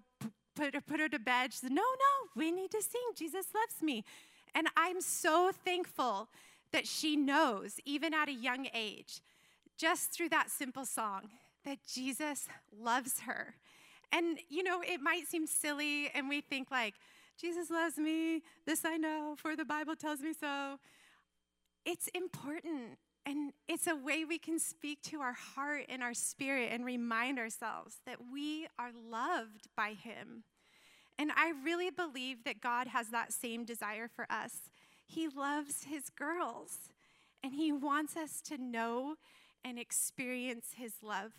put 0.56 0.74
her, 0.74 0.82
put 0.82 0.99
her 0.99 1.10
to 1.10 1.20
bed, 1.20 1.53
she 1.53 1.60
says, 1.60 1.70
No, 1.70 1.82
no, 1.82 2.30
we 2.36 2.51
need 2.51 2.72
to 2.72 2.82
sing. 2.82 3.01
Jesus 3.16 3.45
loves 3.53 3.82
me. 3.82 4.03
And 4.56 4.70
I'm 4.78 5.01
so 5.01 5.51
thankful 5.51 6.30
that 6.72 6.88
she 6.88 7.16
knows, 7.16 7.80
even 7.86 8.14
at 8.14 8.30
a 8.30 8.34
young 8.34 8.68
age, 8.74 9.22
just 9.78 10.12
through 10.12 10.30
that 10.30 10.49
simple 10.49 10.86
song, 10.86 11.24
that 11.66 11.80
Jesus 11.86 12.47
loves 12.76 13.22
her. 13.22 13.56
And, 14.12 14.39
you 14.49 14.64
know, 14.64 14.82
it 14.82 15.01
might 15.01 15.28
seem 15.28 15.45
silly, 15.45 16.10
and 16.16 16.30
we 16.30 16.39
think, 16.39 16.72
like, 16.72 16.93
Jesus 17.39 17.70
loves 17.70 17.97
me, 17.97 18.43
this 18.66 18.86
I 18.86 18.95
know, 18.95 19.36
for 19.38 19.56
the 19.58 19.66
Bible 19.66 19.95
tells 19.95 20.22
me 20.22 20.32
so. 20.34 20.80
It's 21.86 22.08
important, 22.16 22.97
and 23.26 23.51
it's 23.68 23.88
a 23.88 23.95
way 23.95 24.24
we 24.24 24.38
can 24.38 24.58
speak 24.58 25.01
to 25.03 25.20
our 25.20 25.34
heart 25.34 25.86
and 25.89 26.01
our 26.01 26.14
spirit 26.14 26.70
and 26.72 26.86
remind 26.86 27.39
ourselves 27.39 27.97
that 28.06 28.20
we 28.32 28.68
are 28.80 28.91
loved 28.93 29.68
by 29.76 29.93
Him. 29.93 30.43
And 31.18 31.32
I 31.36 31.53
really 31.63 31.89
believe 31.89 32.43
that 32.43 32.61
God 32.61 32.88
has 32.88 33.09
that 33.09 33.32
same 33.32 33.63
desire 33.63 34.07
for 34.07 34.28
us. 34.30 34.70
He 35.05 35.28
loves 35.28 35.86
His 35.86 36.09
girls, 36.09 36.89
and 37.43 37.53
He 37.53 37.72
wants 37.72 38.18
us 38.18 38.41
to 38.41 38.57
know 38.57 39.16
and 39.63 39.80
experience 39.80 40.74
His 40.76 40.93
love. 41.01 41.32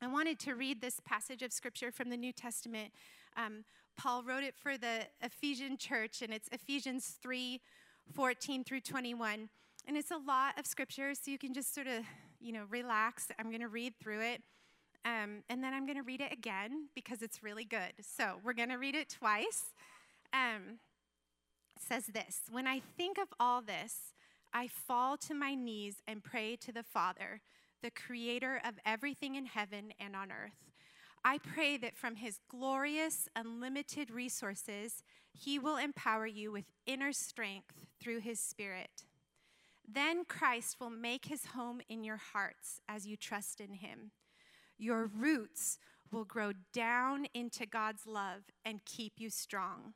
I 0.00 0.06
wanted 0.08 0.38
to 0.40 0.54
read 0.54 0.80
this 0.80 1.00
passage 1.04 1.42
of 1.42 1.52
scripture 1.52 1.92
from 1.92 2.10
the 2.10 2.16
New 2.16 2.32
Testament. 2.32 2.92
Um, 3.36 3.64
Paul 3.96 4.22
wrote 4.22 4.42
it 4.42 4.54
for 4.56 4.76
the 4.76 5.06
Ephesian 5.20 5.76
church, 5.76 6.22
and 6.22 6.32
it's 6.32 6.48
Ephesians 6.52 7.16
3 7.22 7.60
14 8.12 8.64
through 8.64 8.80
21. 8.80 9.48
And 9.86 9.96
it's 9.96 10.10
a 10.10 10.16
lot 10.16 10.58
of 10.58 10.66
scripture, 10.66 11.14
so 11.14 11.30
you 11.30 11.38
can 11.38 11.54
just 11.54 11.74
sort 11.74 11.86
of, 11.86 12.04
you 12.40 12.52
know, 12.52 12.64
relax. 12.68 13.28
I'm 13.38 13.48
going 13.48 13.60
to 13.60 13.68
read 13.68 13.94
through 14.00 14.20
it. 14.22 14.42
Um, 15.04 15.42
and 15.48 15.62
then 15.62 15.74
I'm 15.74 15.84
going 15.84 15.96
to 15.96 16.04
read 16.04 16.20
it 16.20 16.32
again 16.32 16.88
because 16.94 17.22
it's 17.22 17.42
really 17.42 17.64
good. 17.64 17.92
So 18.00 18.40
we're 18.44 18.52
going 18.52 18.68
to 18.68 18.76
read 18.76 18.94
it 18.94 19.08
twice. 19.08 19.72
Um, 20.32 20.78
it 21.76 21.82
says 21.82 22.06
this 22.06 22.42
When 22.50 22.66
I 22.66 22.80
think 22.96 23.18
of 23.18 23.28
all 23.40 23.62
this, 23.62 24.14
I 24.52 24.68
fall 24.68 25.16
to 25.18 25.34
my 25.34 25.54
knees 25.54 25.96
and 26.06 26.22
pray 26.22 26.56
to 26.56 26.72
the 26.72 26.82
Father, 26.82 27.40
the 27.82 27.90
creator 27.90 28.60
of 28.64 28.74
everything 28.84 29.34
in 29.34 29.46
heaven 29.46 29.92
and 29.98 30.14
on 30.14 30.30
earth. 30.30 30.72
I 31.24 31.38
pray 31.38 31.76
that 31.78 31.96
from 31.96 32.16
his 32.16 32.38
glorious, 32.48 33.28
unlimited 33.36 34.10
resources, 34.10 35.02
he 35.32 35.58
will 35.58 35.76
empower 35.76 36.26
you 36.26 36.50
with 36.52 36.64
inner 36.86 37.12
strength 37.12 37.86
through 38.00 38.20
his 38.20 38.40
Spirit. 38.40 39.04
Then 39.86 40.24
Christ 40.24 40.78
will 40.80 40.90
make 40.90 41.26
his 41.26 41.46
home 41.46 41.80
in 41.88 42.04
your 42.04 42.16
hearts 42.16 42.80
as 42.88 43.06
you 43.06 43.16
trust 43.16 43.60
in 43.60 43.74
him. 43.74 44.10
Your 44.82 45.06
roots 45.06 45.78
will 46.10 46.24
grow 46.24 46.52
down 46.72 47.26
into 47.34 47.66
God's 47.66 48.06
love 48.06 48.42
and 48.64 48.84
keep 48.84 49.14
you 49.16 49.30
strong. 49.30 49.94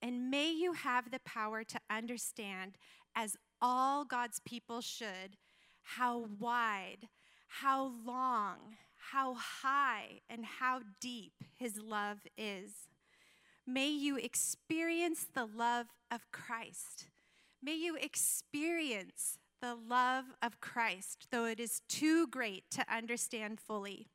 And 0.00 0.30
may 0.30 0.50
you 0.50 0.72
have 0.72 1.10
the 1.10 1.20
power 1.20 1.62
to 1.64 1.80
understand, 1.90 2.78
as 3.14 3.36
all 3.60 4.04
God's 4.04 4.40
people 4.40 4.80
should, 4.80 5.36
how 5.82 6.26
wide, 6.38 7.08
how 7.48 7.92
long, 8.04 8.76
how 9.12 9.34
high, 9.34 10.20
and 10.30 10.44
how 10.44 10.80
deep 11.00 11.44
his 11.54 11.78
love 11.78 12.20
is. 12.36 12.88
May 13.66 13.90
you 13.90 14.16
experience 14.16 15.26
the 15.34 15.46
love 15.46 15.88
of 16.10 16.30
Christ 16.32 17.08
May 17.62 17.74
you 17.74 17.96
experience 17.96 19.38
the 19.60 19.74
love 19.74 20.24
of 20.42 20.60
Christ, 20.60 21.28
though 21.30 21.44
it 21.44 21.60
is 21.60 21.82
too 21.88 22.26
great 22.26 22.70
to 22.72 22.84
understand 22.92 23.60
fully. 23.60 24.08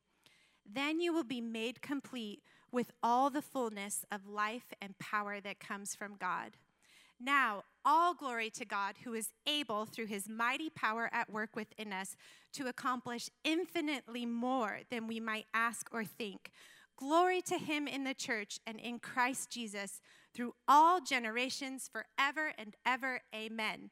Then 0.64 1.00
you 1.00 1.12
will 1.12 1.24
be 1.24 1.40
made 1.40 1.82
complete 1.82 2.42
with 2.72 2.90
all 3.02 3.30
the 3.30 3.42
fullness 3.42 4.04
of 4.10 4.26
life 4.26 4.72
and 4.80 4.98
power 4.98 5.40
that 5.40 5.60
comes 5.60 5.94
from 5.94 6.16
God. 6.18 6.56
Now, 7.20 7.64
all 7.84 8.14
glory 8.14 8.50
to 8.50 8.64
God 8.64 8.96
who 9.04 9.14
is 9.14 9.32
able, 9.46 9.84
through 9.84 10.06
his 10.06 10.28
mighty 10.28 10.70
power 10.70 11.08
at 11.12 11.30
work 11.30 11.54
within 11.54 11.92
us, 11.92 12.16
to 12.54 12.66
accomplish 12.66 13.28
infinitely 13.44 14.26
more 14.26 14.80
than 14.90 15.06
we 15.06 15.20
might 15.20 15.46
ask 15.54 15.88
or 15.92 16.04
think. 16.04 16.50
Glory 16.96 17.40
to 17.42 17.58
him 17.58 17.86
in 17.86 18.04
the 18.04 18.14
church 18.14 18.58
and 18.66 18.80
in 18.80 18.98
Christ 18.98 19.50
Jesus 19.50 20.00
through 20.34 20.54
all 20.66 21.00
generations, 21.00 21.88
forever 21.92 22.52
and 22.58 22.74
ever. 22.84 23.20
Amen. 23.34 23.90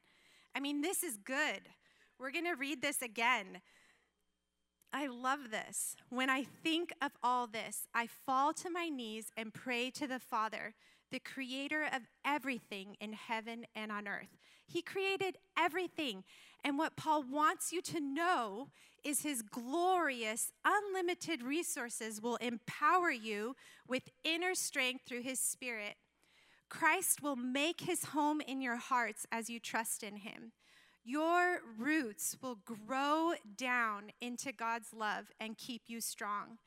I 0.55 0.59
mean, 0.59 0.81
this 0.81 1.03
is 1.03 1.17
good. 1.17 1.61
We're 2.19 2.31
going 2.31 2.45
to 2.45 2.55
read 2.55 2.81
this 2.81 3.01
again. 3.01 3.61
I 4.93 5.07
love 5.07 5.49
this. 5.49 5.95
When 6.09 6.29
I 6.29 6.43
think 6.43 6.93
of 7.01 7.11
all 7.23 7.47
this, 7.47 7.87
I 7.95 8.07
fall 8.07 8.53
to 8.53 8.69
my 8.69 8.89
knees 8.89 9.31
and 9.35 9.53
pray 9.53 9.89
to 9.91 10.07
the 10.07 10.19
Father, 10.19 10.75
the 11.11 11.19
creator 11.19 11.83
of 11.91 12.03
everything 12.23 12.95
in 13.01 13.13
heaven 13.13 13.65
and 13.75 13.91
on 13.91 14.07
earth. 14.07 14.37
He 14.67 14.81
created 14.81 15.37
everything. 15.57 16.23
And 16.63 16.77
what 16.77 16.95
Paul 16.95 17.23
wants 17.23 17.73
you 17.73 17.81
to 17.81 17.99
know 17.99 18.69
is 19.03 19.23
his 19.23 19.41
glorious, 19.41 20.51
unlimited 20.63 21.43
resources 21.43 22.21
will 22.21 22.37
empower 22.37 23.11
you 23.11 23.55
with 23.87 24.03
inner 24.23 24.55
strength 24.55 25.05
through 25.05 25.23
his 25.23 25.39
spirit. 25.39 25.95
Christ 26.73 27.21
will 27.21 27.35
make 27.35 27.81
his 27.81 28.05
home 28.05 28.41
in 28.41 28.59
your 28.59 28.77
hearts 28.77 29.27
as 29.31 29.47
you 29.47 29.59
trust 29.59 30.01
in 30.01 30.17
him. 30.17 30.53
Your 31.05 31.59
roots 31.77 32.35
will 32.41 32.57
grow 32.65 33.33
down 33.55 34.11
into 34.19 34.51
God's 34.51 34.91
love 34.91 35.25
and 35.39 35.55
keep 35.55 35.83
you 35.85 36.01
strong. 36.01 36.57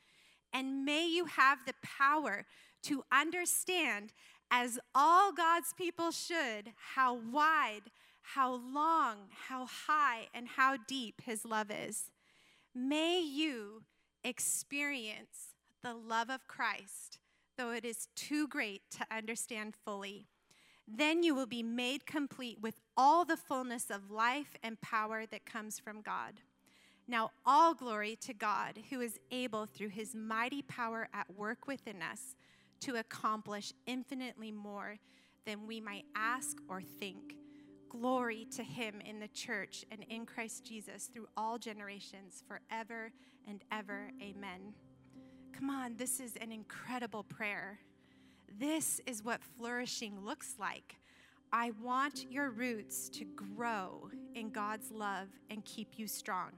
And 0.52 0.84
may 0.84 1.08
you 1.08 1.24
have 1.24 1.58
the 1.66 1.74
power 1.82 2.46
to 2.84 3.02
understand, 3.10 4.12
as 4.48 4.78
all 4.94 5.32
God's 5.32 5.72
people 5.76 6.12
should, 6.12 6.72
how 6.94 7.14
wide, 7.14 7.90
how 8.22 8.54
long, 8.54 9.16
how 9.48 9.66
high, 9.66 10.28
and 10.32 10.46
how 10.46 10.76
deep 10.86 11.22
his 11.24 11.44
love 11.44 11.70
is. 11.70 12.12
May 12.72 13.20
you 13.20 13.82
experience 14.22 15.54
the 15.82 15.94
love 15.94 16.30
of 16.30 16.46
Christ 16.46 17.18
though 17.56 17.72
it 17.72 17.84
is 17.84 18.08
too 18.14 18.46
great 18.48 18.82
to 18.90 19.06
understand 19.10 19.74
fully. 19.74 20.26
Then 20.88 21.22
you 21.22 21.34
will 21.34 21.46
be 21.46 21.62
made 21.62 22.06
complete 22.06 22.60
with 22.60 22.80
all 22.96 23.24
the 23.24 23.36
fullness 23.36 23.90
of 23.90 24.10
life 24.10 24.54
and 24.62 24.80
power 24.80 25.26
that 25.26 25.44
comes 25.44 25.78
from 25.78 26.00
God. 26.00 26.40
Now, 27.08 27.30
all 27.44 27.74
glory 27.74 28.16
to 28.22 28.34
God, 28.34 28.78
who 28.90 29.00
is 29.00 29.18
able 29.30 29.66
through 29.66 29.90
his 29.90 30.14
mighty 30.14 30.62
power 30.62 31.08
at 31.14 31.36
work 31.36 31.66
within 31.66 32.02
us 32.02 32.36
to 32.80 32.96
accomplish 32.96 33.72
infinitely 33.86 34.50
more 34.50 34.98
than 35.44 35.66
we 35.66 35.80
might 35.80 36.04
ask 36.14 36.58
or 36.68 36.82
think. 36.82 37.36
Glory 37.88 38.46
to 38.56 38.64
him 38.64 39.00
in 39.04 39.20
the 39.20 39.28
church 39.28 39.84
and 39.90 40.04
in 40.08 40.26
Christ 40.26 40.64
Jesus 40.64 41.08
through 41.12 41.28
all 41.36 41.58
generations, 41.58 42.42
forever 42.46 43.12
and 43.46 43.62
ever. 43.70 44.10
Amen. 44.20 44.74
Come 45.58 45.70
on, 45.70 45.96
this 45.96 46.20
is 46.20 46.36
an 46.36 46.52
incredible 46.52 47.22
prayer. 47.22 47.78
This 48.58 49.00
is 49.06 49.24
what 49.24 49.40
flourishing 49.56 50.20
looks 50.22 50.56
like. 50.60 50.96
I 51.50 51.72
want 51.82 52.30
your 52.30 52.50
roots 52.50 53.08
to 53.10 53.24
grow 53.24 54.10
in 54.34 54.50
God's 54.50 54.90
love 54.90 55.28
and 55.48 55.64
keep 55.64 55.98
you 55.98 56.08
strong. 56.08 56.50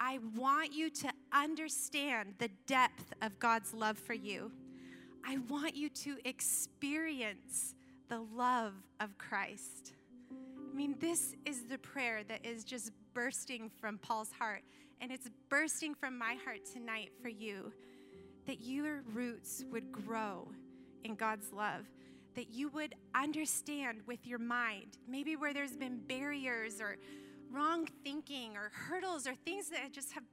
I 0.00 0.20
want 0.34 0.72
you 0.72 0.88
to 0.88 1.10
understand 1.34 2.36
the 2.38 2.48
depth 2.66 3.12
of 3.20 3.38
God's 3.38 3.74
love 3.74 3.98
for 3.98 4.14
you. 4.14 4.50
I 5.22 5.36
want 5.50 5.76
you 5.76 5.90
to 5.90 6.16
experience 6.24 7.74
the 8.08 8.22
love 8.34 8.72
of 9.00 9.18
Christ. 9.18 9.92
I 10.32 10.74
mean, 10.74 10.96
this 10.98 11.34
is 11.44 11.64
the 11.64 11.78
prayer 11.78 12.22
that 12.28 12.46
is 12.46 12.64
just 12.64 12.90
bursting 13.12 13.70
from 13.80 13.98
Paul's 13.98 14.32
heart, 14.38 14.62
and 15.02 15.12
it's 15.12 15.28
bursting 15.50 15.94
from 15.94 16.16
my 16.16 16.38
heart 16.42 16.60
tonight 16.72 17.10
for 17.20 17.28
you 17.28 17.70
that 18.46 18.60
your 18.60 19.02
roots 19.12 19.64
would 19.70 19.90
grow 19.90 20.48
in 21.04 21.14
God's 21.14 21.52
love, 21.52 21.86
that 22.34 22.50
you 22.52 22.68
would 22.70 22.94
understand 23.14 24.00
with 24.06 24.26
your 24.26 24.38
mind, 24.38 24.98
maybe 25.08 25.36
where 25.36 25.54
there's 25.54 25.76
been 25.76 25.98
barriers 25.98 26.80
or 26.80 26.96
wrong 27.50 27.86
thinking 28.02 28.56
or 28.56 28.70
hurdles 28.74 29.26
or 29.26 29.34
things 29.34 29.68
that 29.70 29.92
just 29.92 30.12
have 30.12 30.24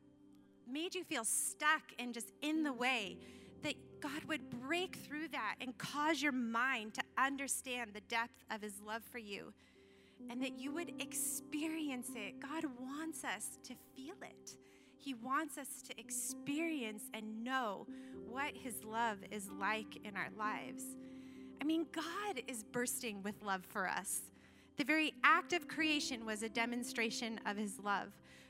made 0.67 0.95
you 0.95 1.03
feel 1.03 1.23
stuck 1.23 1.81
and 1.99 2.13
just 2.13 2.31
in 2.41 2.63
the 2.63 2.73
way, 2.73 3.17
that 3.63 3.75
God 4.01 4.23
would 4.27 4.49
break 4.49 4.95
through 4.95 5.27
that 5.29 5.55
and 5.61 5.77
cause 5.77 6.21
your 6.21 6.31
mind 6.31 6.95
to 6.95 7.01
understand 7.17 7.91
the 7.93 8.01
depth 8.01 8.43
of 8.49 8.61
His 8.61 8.73
love 8.85 9.03
for 9.03 9.19
you 9.19 9.53
and 10.29 10.41
that 10.41 10.59
you 10.59 10.71
would 10.73 11.01
experience 11.01 12.09
it. 12.15 12.39
God 12.39 12.65
wants 12.79 13.23
us 13.23 13.57
to 13.63 13.73
feel 13.95 14.15
it. 14.21 14.55
He 15.01 15.15
wants 15.15 15.57
us 15.57 15.81
to 15.87 15.99
experience 15.99 17.03
and 17.13 17.43
know 17.43 17.87
what 18.29 18.55
His 18.55 18.83
love 18.83 19.17
is 19.31 19.49
like 19.59 19.97
in 20.03 20.15
our 20.15 20.29
lives. 20.37 20.83
I 21.59 21.63
mean, 21.63 21.87
God 21.91 22.41
is 22.47 22.63
bursting 22.63 23.23
with 23.23 23.41
love 23.41 23.65
for 23.65 23.87
us. 23.87 24.21
The 24.77 24.83
very 24.83 25.15
act 25.23 25.53
of 25.53 25.67
creation 25.67 26.23
was 26.23 26.43
a 26.43 26.49
demonstration 26.49 27.39
of 27.47 27.57
His 27.57 27.79
love. 27.79 28.09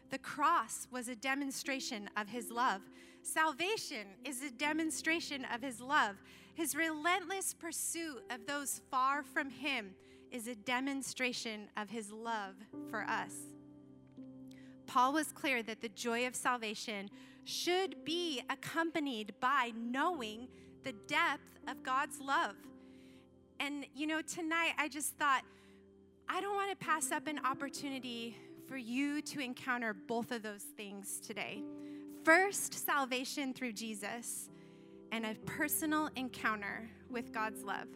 The 0.10 0.18
cross 0.18 0.88
was 0.92 1.08
a 1.08 1.16
demonstration 1.16 2.10
of 2.18 2.28
His 2.28 2.52
love. 2.52 2.82
Salvation 3.22 4.08
is 4.26 4.44
a 4.44 4.52
demonstration 4.52 5.46
of 5.54 5.62
His 5.62 5.80
love. 5.80 6.18
His 6.54 6.76
relentless 6.76 7.54
pursuit 7.54 8.24
of 8.30 8.46
those 8.46 8.82
far 8.92 9.24
from 9.24 9.50
Him 9.50 9.96
is 10.32 10.48
a 10.48 10.56
demonstration 10.56 11.70
of 11.78 11.90
His 11.90 12.12
love 12.12 12.56
for 12.90 13.04
us. 13.04 13.36
Paul 14.92 15.14
was 15.14 15.32
clear 15.32 15.64
that 15.64 15.80
the 15.80 15.88
joy 15.88 16.28
of 16.28 16.36
salvation 16.36 17.10
should 17.46 18.04
be 18.04 18.42
accompanied 18.50 19.34
by 19.40 19.72
knowing 19.74 20.50
the 20.84 20.92
depth 21.08 21.60
of 21.70 21.82
God's 21.82 22.20
love. 22.20 22.56
And, 23.62 23.86
you 23.96 24.06
know, 24.06 24.22
tonight 24.22 24.74
I 24.78 24.90
just 24.90 25.16
thought, 25.18 25.44
I 26.28 26.42
don't 26.42 26.56
want 26.56 26.78
to 26.78 26.86
pass 26.86 27.10
up 27.10 27.28
an 27.28 27.40
opportunity 27.46 28.36
for 28.68 28.76
you 28.76 29.22
to 29.22 29.40
encounter 29.40 29.94
both 29.94 30.30
of 30.34 30.44
those 30.44 30.64
things 30.76 31.22
today. 31.22 31.64
First, 32.26 32.86
salvation 32.86 33.54
through 33.54 33.72
Jesus, 33.72 34.50
and 35.14 35.26
a 35.26 35.36
personal 35.46 36.10
encounter 36.18 36.90
with 37.10 37.32
God's 37.32 37.64
love. 37.64 37.88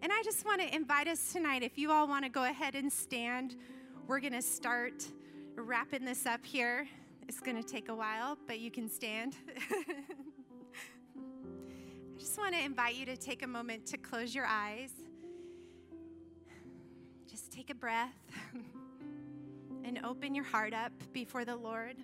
And 0.00 0.10
I 0.10 0.22
just 0.22 0.46
want 0.46 0.62
to 0.62 0.74
invite 0.74 1.06
us 1.06 1.34
tonight, 1.34 1.62
if 1.62 1.76
you 1.76 1.92
all 1.92 2.08
want 2.08 2.24
to 2.24 2.30
go 2.30 2.44
ahead 2.44 2.74
and 2.74 2.90
stand, 2.90 3.56
we're 4.06 4.20
going 4.20 4.32
to 4.32 4.40
start 4.40 5.06
wrapping 5.62 6.04
this 6.04 6.26
up 6.26 6.44
here. 6.44 6.86
It's 7.28 7.40
going 7.40 7.56
to 7.56 7.68
take 7.68 7.88
a 7.88 7.94
while, 7.94 8.38
but 8.46 8.60
you 8.60 8.70
can 8.70 8.88
stand. 8.88 9.34
I 11.16 12.18
just 12.18 12.38
want 12.38 12.54
to 12.54 12.64
invite 12.64 12.94
you 12.94 13.04
to 13.06 13.16
take 13.16 13.42
a 13.42 13.46
moment 13.46 13.86
to 13.86 13.96
close 13.96 14.34
your 14.34 14.46
eyes. 14.46 14.90
Just 17.30 17.52
take 17.52 17.70
a 17.70 17.74
breath 17.74 18.14
and 19.84 20.00
open 20.04 20.34
your 20.34 20.44
heart 20.44 20.74
up 20.74 20.92
before 21.12 21.44
the 21.44 21.56
Lord. 21.56 21.96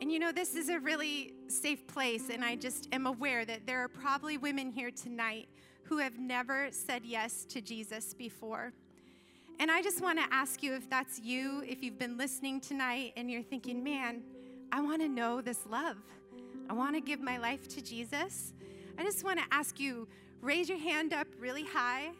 And 0.00 0.10
you 0.10 0.18
know, 0.18 0.32
this 0.32 0.54
is 0.54 0.68
a 0.68 0.78
really 0.78 1.34
safe 1.48 1.86
place, 1.86 2.30
and 2.30 2.44
I 2.44 2.56
just 2.56 2.88
am 2.92 3.06
aware 3.06 3.44
that 3.44 3.66
there 3.66 3.80
are 3.80 3.88
probably 3.88 4.38
women 4.38 4.70
here 4.70 4.90
tonight 4.90 5.48
who 5.84 5.98
have 5.98 6.18
never 6.18 6.68
said 6.70 7.04
yes 7.04 7.44
to 7.46 7.60
Jesus 7.60 8.14
before. 8.14 8.72
And 9.60 9.70
I 9.70 9.82
just 9.82 10.00
want 10.00 10.18
to 10.18 10.24
ask 10.32 10.62
you 10.62 10.74
if 10.74 10.88
that's 10.88 11.20
you, 11.20 11.62
if 11.68 11.82
you've 11.82 11.98
been 11.98 12.16
listening 12.16 12.62
tonight 12.62 13.12
and 13.18 13.30
you're 13.30 13.42
thinking, 13.42 13.84
man, 13.84 14.22
I 14.72 14.80
want 14.80 15.02
to 15.02 15.08
know 15.08 15.42
this 15.42 15.66
love. 15.68 15.98
I 16.70 16.72
want 16.72 16.94
to 16.94 17.02
give 17.02 17.20
my 17.20 17.36
life 17.36 17.68
to 17.74 17.82
Jesus. 17.82 18.54
I 18.96 19.04
just 19.04 19.22
want 19.22 19.38
to 19.38 19.44
ask 19.52 19.78
you, 19.78 20.08
raise 20.40 20.70
your 20.70 20.78
hand 20.78 21.12
up 21.12 21.26
really 21.38 21.66
high. 21.66 22.12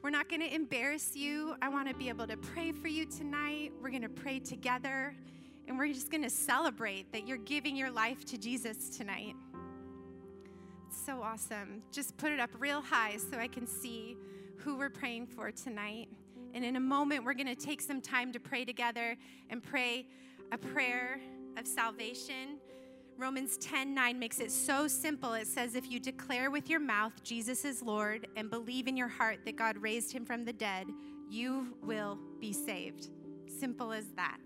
We're 0.00 0.10
not 0.10 0.28
going 0.28 0.42
to 0.42 0.54
embarrass 0.54 1.16
you. 1.16 1.56
I 1.60 1.68
want 1.68 1.88
to 1.88 1.94
be 1.94 2.08
able 2.08 2.28
to 2.28 2.36
pray 2.36 2.70
for 2.70 2.86
you 2.86 3.04
tonight. 3.04 3.72
We're 3.82 3.90
going 3.90 4.02
to 4.02 4.08
pray 4.08 4.38
together. 4.38 5.12
And 5.66 5.76
we're 5.76 5.92
just 5.92 6.12
going 6.12 6.22
to 6.22 6.30
celebrate 6.30 7.10
that 7.10 7.26
you're 7.26 7.36
giving 7.36 7.74
your 7.74 7.90
life 7.90 8.24
to 8.26 8.38
Jesus 8.38 8.96
tonight. 8.96 9.34
It's 10.86 11.04
so 11.04 11.20
awesome. 11.20 11.82
Just 11.90 12.16
put 12.16 12.30
it 12.30 12.38
up 12.38 12.50
real 12.60 12.80
high 12.80 13.16
so 13.16 13.38
I 13.38 13.48
can 13.48 13.66
see 13.66 14.16
who 14.58 14.76
we're 14.78 14.88
praying 14.88 15.26
for 15.26 15.50
tonight. 15.50 16.06
And 16.54 16.64
in 16.64 16.76
a 16.76 16.80
moment, 16.80 17.24
we're 17.24 17.34
going 17.34 17.46
to 17.46 17.54
take 17.54 17.80
some 17.80 18.00
time 18.00 18.32
to 18.32 18.40
pray 18.40 18.64
together 18.64 19.16
and 19.50 19.62
pray 19.62 20.06
a 20.52 20.58
prayer 20.58 21.20
of 21.56 21.66
salvation. 21.66 22.58
Romans 23.18 23.56
10 23.58 23.94
9 23.94 24.18
makes 24.18 24.40
it 24.40 24.50
so 24.50 24.86
simple. 24.86 25.34
It 25.34 25.46
says, 25.46 25.74
If 25.74 25.90
you 25.90 25.98
declare 25.98 26.50
with 26.50 26.68
your 26.68 26.80
mouth 26.80 27.22
Jesus 27.22 27.64
is 27.64 27.82
Lord 27.82 28.26
and 28.36 28.50
believe 28.50 28.88
in 28.88 28.96
your 28.96 29.08
heart 29.08 29.40
that 29.44 29.56
God 29.56 29.78
raised 29.78 30.12
him 30.12 30.24
from 30.24 30.44
the 30.44 30.52
dead, 30.52 30.86
you 31.30 31.74
will 31.82 32.18
be 32.40 32.52
saved. 32.52 33.08
Simple 33.48 33.92
as 33.92 34.06
that. 34.16 34.40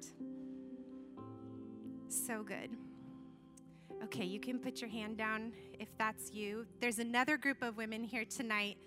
So 2.09 2.43
good. 2.43 2.71
Okay, 4.05 4.25
you 4.25 4.41
can 4.41 4.59
put 4.59 4.81
your 4.81 4.89
hand 4.89 5.19
down 5.19 5.53
if 5.79 5.89
that's 5.99 6.33
you. 6.33 6.67
There's 6.81 6.99
another 6.99 7.37
group 7.37 7.63
of 7.63 7.77
women 7.77 8.03
here 8.03 8.25
tonight 8.25 8.79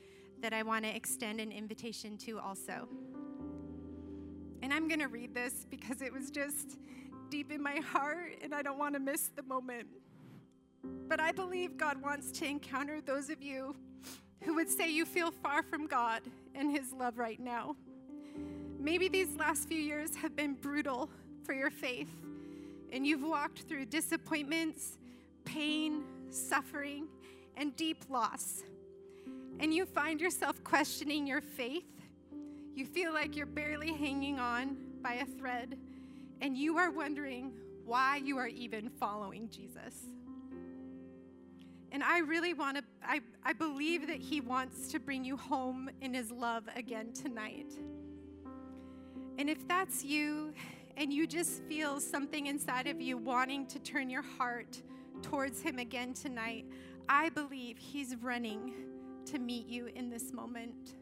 that 0.44 0.54
I 0.54 0.62
want 0.62 0.84
to 0.84 0.94
extend 0.94 1.40
an 1.40 1.54
invitation 1.54 2.18
to 2.18 2.38
also. 2.38 2.90
And 4.62 4.74
I'm 4.74 4.90
going 4.90 5.00
to 5.00 5.08
read 5.08 5.34
this 5.34 5.66
because 5.70 6.02
it 6.02 6.12
was 6.12 6.30
just 6.30 6.78
deep 7.30 7.50
in 7.50 7.64
my 7.64 7.78
heart 7.78 8.36
and 8.44 8.54
I 8.54 8.62
don't 8.62 8.78
want 8.78 8.94
to 8.96 9.00
miss 9.00 9.30
the 9.30 9.44
moment. 9.44 9.88
But 11.08 11.22
I 11.22 11.32
believe 11.32 11.78
God 11.78 12.02
wants 12.02 12.30
to 12.34 12.46
encounter 12.46 13.00
those 13.00 13.30
of 13.30 13.42
you 13.42 13.74
who 14.42 14.56
would 14.56 14.70
say 14.70 14.92
you 14.92 15.06
feel 15.06 15.32
far 15.32 15.64
from 15.64 15.88
God 15.88 16.22
and 16.54 16.70
His 16.70 16.92
love 16.92 17.18
right 17.18 17.40
now. 17.40 17.78
Maybe 18.78 19.08
these 19.08 19.38
last 19.38 19.70
few 19.70 19.80
years 19.80 20.14
have 20.18 20.36
been 20.36 20.56
brutal 20.56 21.10
for 21.46 21.54
your 21.54 21.72
faith 21.72 22.10
and 22.92 23.08
you've 23.08 23.24
walked 23.24 23.62
through 23.62 23.86
disappointments, 23.86 24.98
pain, 25.46 26.04
suffering, 26.30 27.08
and 27.56 27.74
deep 27.78 28.04
loss, 28.10 28.64
and 29.60 29.74
you 29.74 29.86
find 29.86 30.20
yourself 30.20 30.64
questioning 30.64 31.28
your 31.28 31.42
faith, 31.42 31.84
you 32.76 32.86
feel 32.86 33.14
like 33.14 33.36
you're 33.36 33.46
barely 33.46 33.94
hanging 33.94 34.40
on 34.40 34.78
by 35.02 35.14
a 35.14 35.26
thread, 35.26 35.78
and 36.42 36.58
you 36.58 36.78
are 36.78 36.92
wondering 36.92 37.54
why 37.86 38.18
you 38.18 38.38
are 38.38 38.48
even 38.48 38.90
following 38.90 39.50
Jesus. 39.50 40.08
And 41.92 42.04
I 42.04 42.20
really 42.20 42.56
want 42.56 42.78
to, 42.78 42.84
I, 43.06 43.22
I 43.44 43.54
believe 43.54 44.08
that 44.08 44.18
He 44.18 44.42
wants 44.42 44.88
to 44.92 45.00
bring 45.00 45.24
you 45.24 45.38
home 45.38 45.90
in 46.02 46.14
His 46.14 46.32
love 46.32 46.64
again 46.76 47.14
tonight. 47.14 47.72
And 49.38 49.50
if 49.50 49.68
that's 49.68 50.04
you, 50.04 50.54
and 50.98 51.14
you 51.14 51.28
just 51.28 51.64
feel 51.64 52.00
something 52.00 52.48
inside 52.48 52.88
of 52.88 53.00
you 53.02 53.18
wanting 53.18 53.68
to 53.68 53.80
turn 53.80 54.10
your 54.10 54.24
heart 54.24 54.82
towards 55.22 55.62
Him 55.62 55.78
again 55.78 56.14
tonight, 56.14 56.66
I 57.08 57.30
believe 57.30 57.78
He's 57.78 58.16
running 58.16 58.74
to 59.28 59.40
meet 59.40 59.68
you 59.68 59.88
in 59.96 60.10
this 60.10 60.34
moment. 60.34 60.96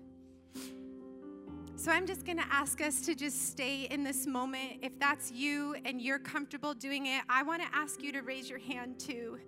So 1.76 1.92
I'm 1.92 2.06
just 2.06 2.26
going 2.26 2.38
to 2.38 2.46
ask 2.52 2.80
us 2.80 3.02
to 3.08 3.16
just 3.16 3.50
stay 3.50 3.88
in 3.90 4.04
this 4.04 4.28
moment. 4.28 4.80
If 4.84 5.00
that's 5.00 5.32
you 5.32 5.76
and 5.84 6.00
you're 6.00 6.20
comfortable 6.20 6.76
doing 6.76 7.08
it, 7.08 7.24
I 7.28 7.42
want 7.42 7.64
to 7.64 7.68
ask 7.74 8.04
you 8.04 8.12
to 8.12 8.22
raise 8.22 8.50
your 8.50 8.60
hand 8.60 9.00
too, 9.00 9.40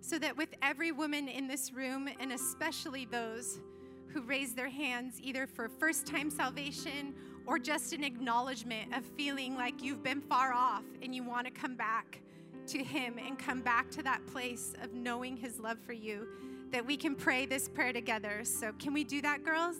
so 0.00 0.18
that 0.20 0.36
with 0.36 0.50
every 0.62 0.92
woman 0.92 1.26
in 1.26 1.48
this 1.48 1.72
room, 1.72 2.08
and 2.20 2.32
especially 2.32 3.06
those 3.06 3.58
who 4.06 4.22
raise 4.22 4.54
their 4.54 4.68
hands 4.68 5.20
either 5.20 5.46
for 5.46 5.68
first 5.68 6.06
time 6.06 6.30
salvation 6.30 7.14
or 7.46 7.58
just 7.58 7.92
an 7.92 8.04
acknowledgement 8.04 8.94
of 8.94 9.04
feeling 9.04 9.56
like 9.56 9.82
you've 9.82 10.02
been 10.02 10.20
far 10.20 10.52
off 10.52 10.84
and 11.02 11.14
you 11.14 11.24
want 11.24 11.46
to 11.46 11.52
come 11.52 11.74
back 11.74 12.20
to 12.68 12.78
Him 12.78 13.18
and 13.18 13.38
come 13.38 13.62
back 13.62 13.90
to 13.90 14.02
that 14.02 14.24
place 14.26 14.74
of 14.82 14.92
knowing 14.92 15.36
His 15.36 15.58
love 15.58 15.78
for 15.84 15.92
you, 15.92 16.28
that 16.70 16.84
we 16.86 16.96
can 16.96 17.14
pray 17.14 17.46
this 17.46 17.68
prayer 17.68 17.92
together. 17.92 18.40
So, 18.44 18.72
can 18.78 18.92
we 18.92 19.04
do 19.04 19.20
that, 19.22 19.44
girls? 19.44 19.76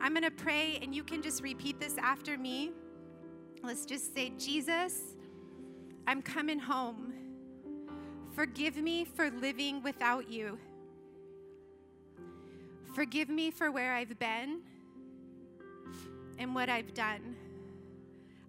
I'm 0.00 0.12
going 0.12 0.24
to 0.24 0.30
pray 0.30 0.78
and 0.82 0.94
you 0.94 1.04
can 1.04 1.22
just 1.22 1.42
repeat 1.42 1.80
this 1.80 1.96
after 1.98 2.36
me. 2.36 2.72
Let's 3.62 3.86
just 3.86 4.14
say, 4.14 4.32
Jesus, 4.38 5.00
I'm 6.06 6.20
coming 6.20 6.58
home. 6.58 7.14
Forgive 8.34 8.76
me 8.76 9.04
for 9.04 9.30
living 9.30 9.82
without 9.82 10.28
you. 10.28 10.58
Forgive 12.94 13.28
me 13.28 13.50
for 13.50 13.70
where 13.70 13.94
I've 13.94 14.18
been 14.18 14.60
and 16.38 16.54
what 16.54 16.68
I've 16.68 16.94
done. 16.94 17.36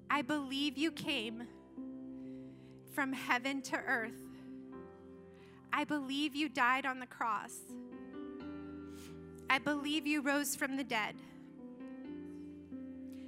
I 0.09 0.21
believe 0.21 0.77
you 0.77 0.91
came 0.91 1.47
from 2.93 3.13
heaven 3.13 3.61
to 3.63 3.77
earth. 3.77 4.24
I 5.77 5.83
believe 5.83 6.37
you 6.37 6.47
died 6.47 6.85
on 6.85 6.99
the 6.99 7.05
cross. 7.05 7.53
I 9.49 9.59
believe 9.59 10.07
you 10.07 10.21
rose 10.21 10.55
from 10.55 10.77
the 10.77 10.85
dead. 10.85 11.15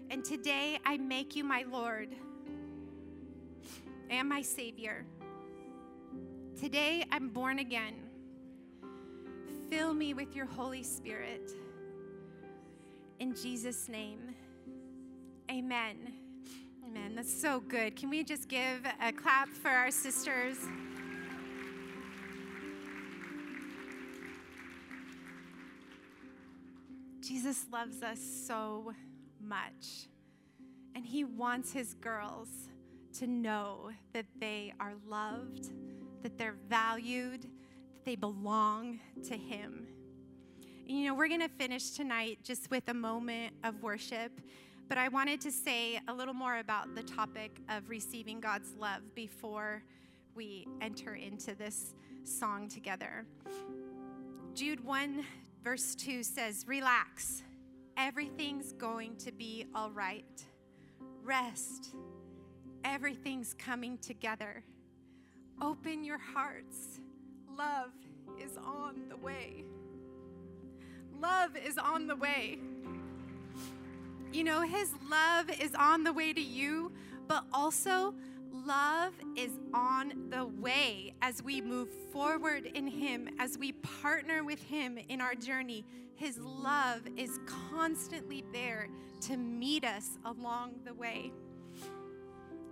And 0.10 0.24
today 0.24 0.80
I 0.86 0.96
make 0.96 1.36
you 1.36 1.44
my 1.44 1.66
Lord 1.70 2.16
and 4.10 4.30
my 4.30 4.42
Savior. 4.42 5.06
Today 6.58 7.04
I'm 7.12 7.28
born 7.28 7.60
again. 7.60 7.96
Fill 9.70 9.94
me 9.94 10.14
with 10.14 10.34
your 10.34 10.46
Holy 10.46 10.84
Spirit. 10.84 11.52
In 13.20 13.36
Jesus' 13.36 13.90
name. 13.90 14.34
Amen. 15.52 16.14
Amen. 16.86 17.14
That's 17.14 17.42
so 17.42 17.60
good. 17.60 17.98
Can 17.98 18.10
we 18.10 18.24
just 18.24 18.48
give 18.48 18.88
a 19.02 19.12
clap 19.12 19.50
for 19.50 19.68
our 19.70 19.92
sisters? 19.92 20.56
Jesus 27.28 27.66
loves 27.74 28.04
us 28.04 28.20
so 28.48 28.94
much. 29.42 30.08
And 30.96 31.06
he 31.06 31.26
wants 31.26 31.74
his 31.74 31.94
girls 31.96 32.48
to 33.20 33.28
know 33.28 33.90
that 34.14 34.26
they 34.40 34.74
are 34.80 34.94
loved, 35.06 35.72
that 36.24 36.38
they're 36.38 36.56
valued, 36.70 37.42
that 37.42 38.06
they 38.06 38.16
belong 38.16 39.00
to 39.26 39.36
him. 39.36 39.88
You 40.86 41.08
know, 41.08 41.16
we're 41.16 41.28
going 41.28 41.42
to 41.42 41.50
finish 41.50 41.90
tonight 41.90 42.40
just 42.44 42.72
with 42.72 42.88
a 42.88 42.94
moment 42.94 43.54
of 43.66 43.84
worship. 43.84 44.32
But 44.88 44.98
I 44.98 45.10
wanted 45.10 45.42
to 45.42 45.52
say 45.52 46.00
a 46.08 46.14
little 46.14 46.34
more 46.34 46.60
about 46.60 46.96
the 46.96 47.04
topic 47.04 47.60
of 47.68 47.90
receiving 47.90 48.40
God's 48.40 48.74
love 48.80 49.02
before 49.16 49.84
we 50.34 50.66
enter 50.80 51.16
into 51.16 51.56
this 51.56 51.94
song 52.24 52.70
together. 52.70 53.26
Jude 54.54 54.84
1, 54.86 55.26
verse 55.64 55.96
2 55.96 56.24
says, 56.24 56.66
Relax, 56.68 57.44
everything's 57.96 58.74
going 58.74 59.16
to 59.18 59.32
be 59.32 59.66
all 59.76 59.92
right. 59.92 60.44
Rest, 61.24 61.96
everything's 62.84 63.54
coming 63.54 63.98
together. 63.98 64.64
Open 65.62 66.04
your 66.04 66.20
hearts. 66.20 67.00
Love 67.58 67.92
is 68.44 68.58
on 68.58 69.10
the 69.10 69.18
way. 69.18 69.64
Love 71.20 71.58
is 71.58 71.78
on 71.78 72.08
the 72.08 72.16
way. 72.16 72.60
You 74.32 74.44
know, 74.44 74.62
His 74.62 74.92
love 75.10 75.50
is 75.60 75.74
on 75.74 76.04
the 76.04 76.14
way 76.14 76.34
to 76.34 76.42
you, 76.42 76.92
but 77.28 77.44
also 77.52 78.14
love 78.66 79.14
is 79.36 79.52
on 79.74 80.30
the 80.30 80.46
way 80.46 81.14
as 81.22 81.44
we 81.44 81.62
move 81.62 81.90
forward 82.12 82.66
in 82.66 82.88
Him, 82.88 83.30
as 83.40 83.58
we 83.58 83.72
partner 83.74 84.44
with 84.44 84.62
Him 84.64 84.98
in 85.10 85.22
our 85.22 85.36
journey. 85.36 85.86
His 86.16 86.40
love 86.40 87.02
is 87.16 87.40
constantly 87.72 88.44
there 88.52 88.90
to 89.22 89.38
meet 89.38 89.84
us 89.84 90.18
along 90.26 90.76
the 90.86 90.94
way. 90.94 91.32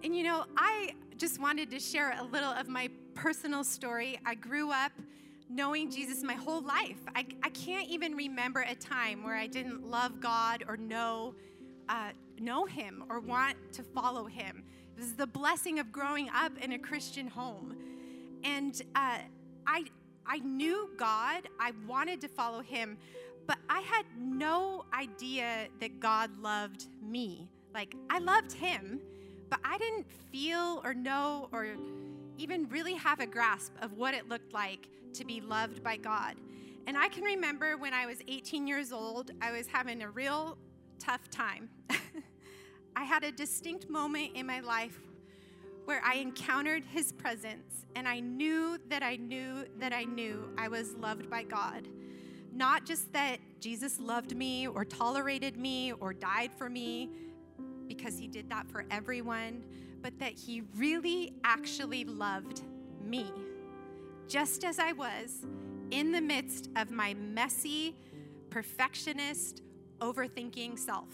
And 0.04 0.16
you 0.16 0.24
know, 0.24 0.46
I 0.58 0.94
just 1.18 1.40
wanted 1.40 1.72
to 1.72 1.80
share 1.80 2.16
a 2.20 2.24
little 2.24 2.52
of 2.52 2.68
my 2.68 2.90
personal 3.14 3.64
story. 3.64 4.20
I 4.26 4.36
grew 4.36 4.72
up 4.72 4.92
knowing 5.50 5.90
Jesus 5.92 6.24
my 6.24 6.34
whole 6.34 6.62
life. 6.62 7.00
I, 7.16 7.26
I 7.44 7.50
can't 7.50 7.88
even 7.90 8.16
remember 8.16 8.62
a 8.62 8.76
time 8.76 9.24
where 9.24 9.36
I 9.36 9.48
didn't 9.48 9.90
love 9.90 10.20
God 10.20 10.64
or 10.68 10.76
know, 10.78 11.36
uh, 11.88 12.10
know 12.40 12.66
Him 12.66 13.04
or 13.10 13.20
want 13.20 13.58
to 13.74 13.84
follow 13.84 14.26
Him. 14.26 14.64
Was 14.98 15.14
the 15.14 15.28
blessing 15.28 15.80
of 15.80 15.92
growing 15.92 16.30
up 16.30 16.58
in 16.62 16.74
a 16.74 16.80
Christian 16.80 17.28
home. 17.28 17.76
And 18.44 18.82
uh, 18.96 19.18
I, 19.68 19.86
I 20.26 20.38
knew 20.40 20.90
God, 20.98 21.48
I 21.60 21.74
wanted 21.88 22.22
to 22.22 22.28
follow 22.28 22.62
Him, 22.62 22.98
but 23.48 23.58
I 23.70 23.82
had 23.82 24.06
no 24.18 24.86
idea 24.94 25.68
that 25.80 26.00
God 26.00 26.30
loved 26.42 26.86
me. 27.02 27.50
Like, 27.74 27.96
I 28.10 28.20
loved 28.20 28.54
Him, 28.54 29.02
but 29.50 29.60
I 29.64 29.78
didn't 29.78 30.06
feel 30.32 30.82
or 30.84 30.94
know 30.94 31.50
or 31.52 31.76
even 32.38 32.68
really 32.70 32.94
have 32.94 33.20
a 33.20 33.26
grasp 33.26 33.74
of 33.82 33.94
what 33.94 34.14
it 34.14 34.30
looked 34.30 34.54
like 34.54 34.88
to 35.14 35.26
be 35.26 35.42
loved 35.42 35.84
by 35.84 35.98
God. 35.98 36.36
And 36.88 36.98
I 36.98 37.08
can 37.08 37.24
remember 37.24 37.78
when 37.78 37.94
I 37.94 38.06
was 38.06 38.18
18 38.28 38.68
years 38.68 38.92
old, 38.92 39.32
I 39.42 39.52
was 39.52 39.68
having 39.68 40.04
a 40.04 40.10
real 40.10 40.58
tough 41.00 41.30
time. 41.30 41.70
I 42.96 43.04
had 43.04 43.24
a 43.24 43.32
distinct 43.32 43.90
moment 43.90 44.32
in 44.36 44.46
my 44.46 44.62
life 44.62 45.00
where 45.86 46.02
I 46.04 46.16
encountered 46.16 46.84
his 46.86 47.12
presence 47.12 47.86
and 47.96 48.08
I 48.08 48.20
knew 48.20 48.78
that 48.90 49.04
I 49.04 49.16
knew 49.18 49.66
that 49.80 49.94
I 49.94 50.04
knew 50.04 50.50
I 50.58 50.68
was 50.68 50.96
loved 50.96 51.30
by 51.30 51.44
God. 51.44 51.88
Not 52.54 52.86
just 52.86 53.12
that 53.14 53.38
Jesus 53.60 54.00
loved 54.00 54.36
me 54.36 54.68
or 54.68 54.86
tolerated 54.86 55.58
me 55.58 55.92
or 55.94 56.14
died 56.14 56.52
for 56.58 56.70
me, 56.70 57.10
because 57.88 58.18
he 58.18 58.28
did 58.28 58.50
that 58.50 58.70
for 58.70 58.86
everyone, 58.90 59.64
but 60.02 60.18
that 60.20 60.34
he 60.34 60.64
really 60.76 61.34
actually 61.44 62.06
loved 62.06 62.62
me, 63.04 63.32
just 64.28 64.64
as 64.64 64.80
I 64.80 64.92
was 64.94 65.46
in 65.92 66.12
the 66.12 66.22
midst 66.22 66.70
of 66.76 66.92
my 66.92 67.14
messy, 67.14 67.96
perfectionist, 68.50 69.62
overthinking 70.00 70.80
self. 70.80 71.10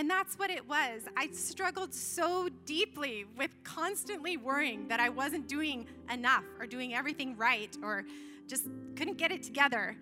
And 0.00 0.08
that's 0.08 0.38
what 0.38 0.48
it 0.48 0.66
was. 0.66 1.02
I 1.14 1.28
struggled 1.30 1.92
so 1.92 2.48
deeply 2.64 3.26
with 3.36 3.50
constantly 3.64 4.38
worrying 4.38 4.88
that 4.88 4.98
I 4.98 5.10
wasn't 5.10 5.46
doing 5.46 5.84
enough 6.10 6.44
or 6.58 6.64
doing 6.66 6.94
everything 6.94 7.36
right 7.36 7.76
or 7.82 8.06
just 8.46 8.64
couldn't 8.96 9.18
get 9.18 9.30
it 9.30 9.42
together. 9.42 9.94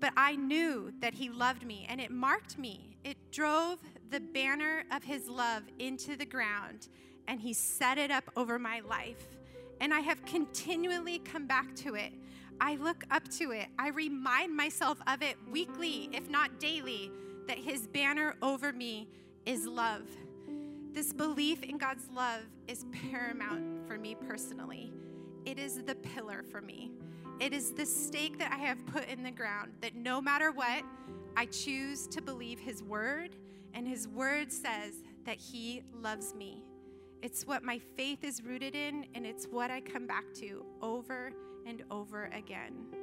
But 0.00 0.12
I 0.18 0.36
knew 0.36 0.92
that 1.00 1.14
He 1.14 1.30
loved 1.30 1.64
me 1.64 1.86
and 1.88 1.98
it 1.98 2.10
marked 2.10 2.58
me. 2.58 2.98
It 3.02 3.16
drove 3.32 3.78
the 4.10 4.20
banner 4.20 4.84
of 4.92 5.02
His 5.02 5.30
love 5.30 5.62
into 5.78 6.14
the 6.14 6.26
ground 6.26 6.88
and 7.26 7.40
He 7.40 7.54
set 7.54 7.96
it 7.96 8.10
up 8.10 8.24
over 8.36 8.58
my 8.58 8.80
life. 8.80 9.28
And 9.80 9.94
I 9.94 10.00
have 10.00 10.22
continually 10.26 11.20
come 11.20 11.46
back 11.46 11.74
to 11.76 11.94
it. 11.94 12.12
I 12.60 12.76
look 12.76 13.04
up 13.10 13.26
to 13.38 13.52
it. 13.52 13.68
I 13.78 13.88
remind 13.88 14.54
myself 14.54 14.98
of 15.06 15.22
it 15.22 15.38
weekly, 15.50 16.10
if 16.12 16.28
not 16.28 16.60
daily 16.60 17.10
that 17.50 17.58
his 17.58 17.88
banner 17.88 18.36
over 18.42 18.72
me 18.72 19.08
is 19.44 19.66
love. 19.66 20.08
This 20.92 21.12
belief 21.12 21.64
in 21.64 21.78
God's 21.78 22.08
love 22.14 22.42
is 22.68 22.86
paramount 23.10 23.88
for 23.88 23.98
me 23.98 24.14
personally. 24.14 24.92
It 25.44 25.58
is 25.58 25.82
the 25.82 25.96
pillar 25.96 26.44
for 26.44 26.60
me. 26.60 26.92
It 27.40 27.52
is 27.52 27.72
the 27.72 27.84
stake 27.84 28.38
that 28.38 28.52
I 28.52 28.58
have 28.58 28.86
put 28.86 29.08
in 29.08 29.24
the 29.24 29.32
ground 29.32 29.72
that 29.80 29.96
no 29.96 30.20
matter 30.20 30.52
what, 30.52 30.84
I 31.36 31.46
choose 31.46 32.06
to 32.08 32.22
believe 32.22 32.60
his 32.60 32.84
word, 32.84 33.34
and 33.74 33.84
his 33.84 34.06
word 34.06 34.52
says 34.52 35.02
that 35.24 35.38
he 35.38 35.82
loves 35.92 36.36
me. 36.36 36.62
It's 37.20 37.48
what 37.48 37.64
my 37.64 37.80
faith 37.80 38.22
is 38.22 38.44
rooted 38.44 38.76
in, 38.76 39.06
and 39.16 39.26
it's 39.26 39.46
what 39.46 39.72
I 39.72 39.80
come 39.80 40.06
back 40.06 40.32
to 40.34 40.64
over 40.82 41.32
and 41.66 41.82
over 41.90 42.30
again. 42.32 42.99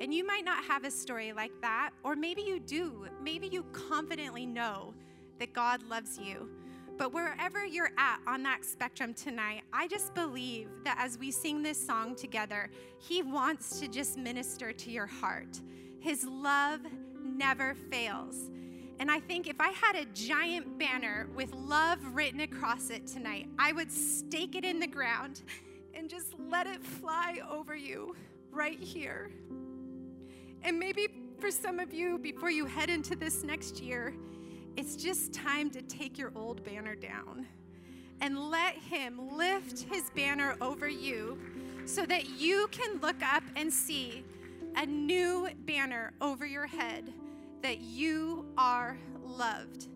And 0.00 0.12
you 0.12 0.26
might 0.26 0.44
not 0.44 0.64
have 0.64 0.84
a 0.84 0.90
story 0.90 1.32
like 1.32 1.52
that, 1.60 1.90
or 2.02 2.16
maybe 2.16 2.42
you 2.42 2.58
do. 2.60 3.06
Maybe 3.22 3.46
you 3.46 3.62
confidently 3.72 4.44
know 4.44 4.94
that 5.38 5.52
God 5.52 5.82
loves 5.84 6.18
you. 6.18 6.50
But 6.96 7.12
wherever 7.12 7.64
you're 7.64 7.90
at 7.98 8.20
on 8.26 8.42
that 8.44 8.64
spectrum 8.64 9.14
tonight, 9.14 9.62
I 9.72 9.88
just 9.88 10.14
believe 10.14 10.68
that 10.84 10.96
as 10.98 11.18
we 11.18 11.30
sing 11.30 11.62
this 11.62 11.84
song 11.84 12.14
together, 12.14 12.70
He 12.98 13.22
wants 13.22 13.80
to 13.80 13.88
just 13.88 14.16
minister 14.16 14.72
to 14.72 14.90
your 14.90 15.06
heart. 15.06 15.60
His 15.98 16.24
love 16.24 16.80
never 17.20 17.74
fails. 17.74 18.50
And 19.00 19.10
I 19.10 19.18
think 19.18 19.48
if 19.48 19.60
I 19.60 19.70
had 19.70 19.96
a 19.96 20.04
giant 20.06 20.78
banner 20.78 21.28
with 21.34 21.52
love 21.52 21.98
written 22.14 22.40
across 22.40 22.90
it 22.90 23.06
tonight, 23.08 23.48
I 23.58 23.72
would 23.72 23.90
stake 23.90 24.54
it 24.54 24.64
in 24.64 24.78
the 24.78 24.86
ground 24.86 25.42
and 25.94 26.08
just 26.08 26.34
let 26.38 26.66
it 26.68 26.84
fly 26.84 27.40
over 27.50 27.74
you 27.74 28.14
right 28.52 28.78
here. 28.78 29.32
And 30.64 30.78
maybe 30.78 31.08
for 31.38 31.50
some 31.50 31.78
of 31.78 31.92
you, 31.92 32.18
before 32.18 32.50
you 32.50 32.64
head 32.64 32.88
into 32.88 33.14
this 33.14 33.44
next 33.44 33.80
year, 33.80 34.14
it's 34.76 34.96
just 34.96 35.34
time 35.34 35.70
to 35.70 35.82
take 35.82 36.16
your 36.18 36.32
old 36.34 36.64
banner 36.64 36.94
down 36.94 37.46
and 38.22 38.50
let 38.50 38.74
Him 38.74 39.36
lift 39.36 39.82
His 39.82 40.08
banner 40.16 40.56
over 40.62 40.88
you 40.88 41.38
so 41.84 42.06
that 42.06 42.30
you 42.40 42.66
can 42.72 42.98
look 43.00 43.22
up 43.22 43.42
and 43.56 43.70
see 43.70 44.24
a 44.76 44.86
new 44.86 45.48
banner 45.66 46.12
over 46.22 46.46
your 46.46 46.66
head 46.66 47.12
that 47.62 47.80
you 47.80 48.46
are 48.56 48.96
loved. 49.22 49.88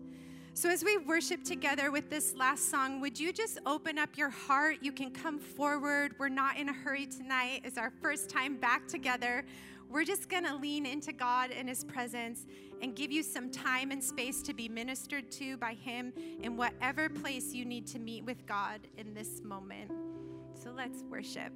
So, 0.53 0.69
as 0.69 0.83
we 0.83 0.97
worship 0.97 1.43
together 1.43 1.89
with 1.89 2.09
this 2.09 2.35
last 2.35 2.69
song, 2.69 2.99
would 2.99 3.19
you 3.19 3.31
just 3.31 3.59
open 3.65 3.97
up 3.97 4.17
your 4.17 4.29
heart? 4.29 4.77
You 4.81 4.91
can 4.91 5.09
come 5.11 5.39
forward. 5.39 6.15
We're 6.19 6.29
not 6.29 6.57
in 6.57 6.69
a 6.69 6.73
hurry 6.73 7.05
tonight. 7.05 7.61
It's 7.63 7.77
our 7.77 7.91
first 8.01 8.29
time 8.29 8.57
back 8.57 8.87
together. 8.87 9.45
We're 9.89 10.03
just 10.03 10.29
going 10.29 10.45
to 10.45 10.55
lean 10.55 10.85
into 10.85 11.11
God 11.11 11.49
and 11.51 11.67
His 11.67 11.83
presence 11.83 12.45
and 12.81 12.95
give 12.95 13.11
you 13.11 13.23
some 13.23 13.49
time 13.49 13.89
and 13.91 14.03
space 14.03 14.43
to 14.43 14.53
be 14.53 14.69
ministered 14.69 15.31
to 15.31 15.57
by 15.57 15.73
Him 15.73 16.13
in 16.43 16.55
whatever 16.55 17.09
place 17.09 17.53
you 17.53 17.65
need 17.65 17.87
to 17.87 17.99
meet 17.99 18.23
with 18.23 18.45
God 18.45 18.81
in 18.97 19.13
this 19.15 19.41
moment. 19.43 19.91
So 20.53 20.71
let's 20.75 21.03
worship. 21.09 21.51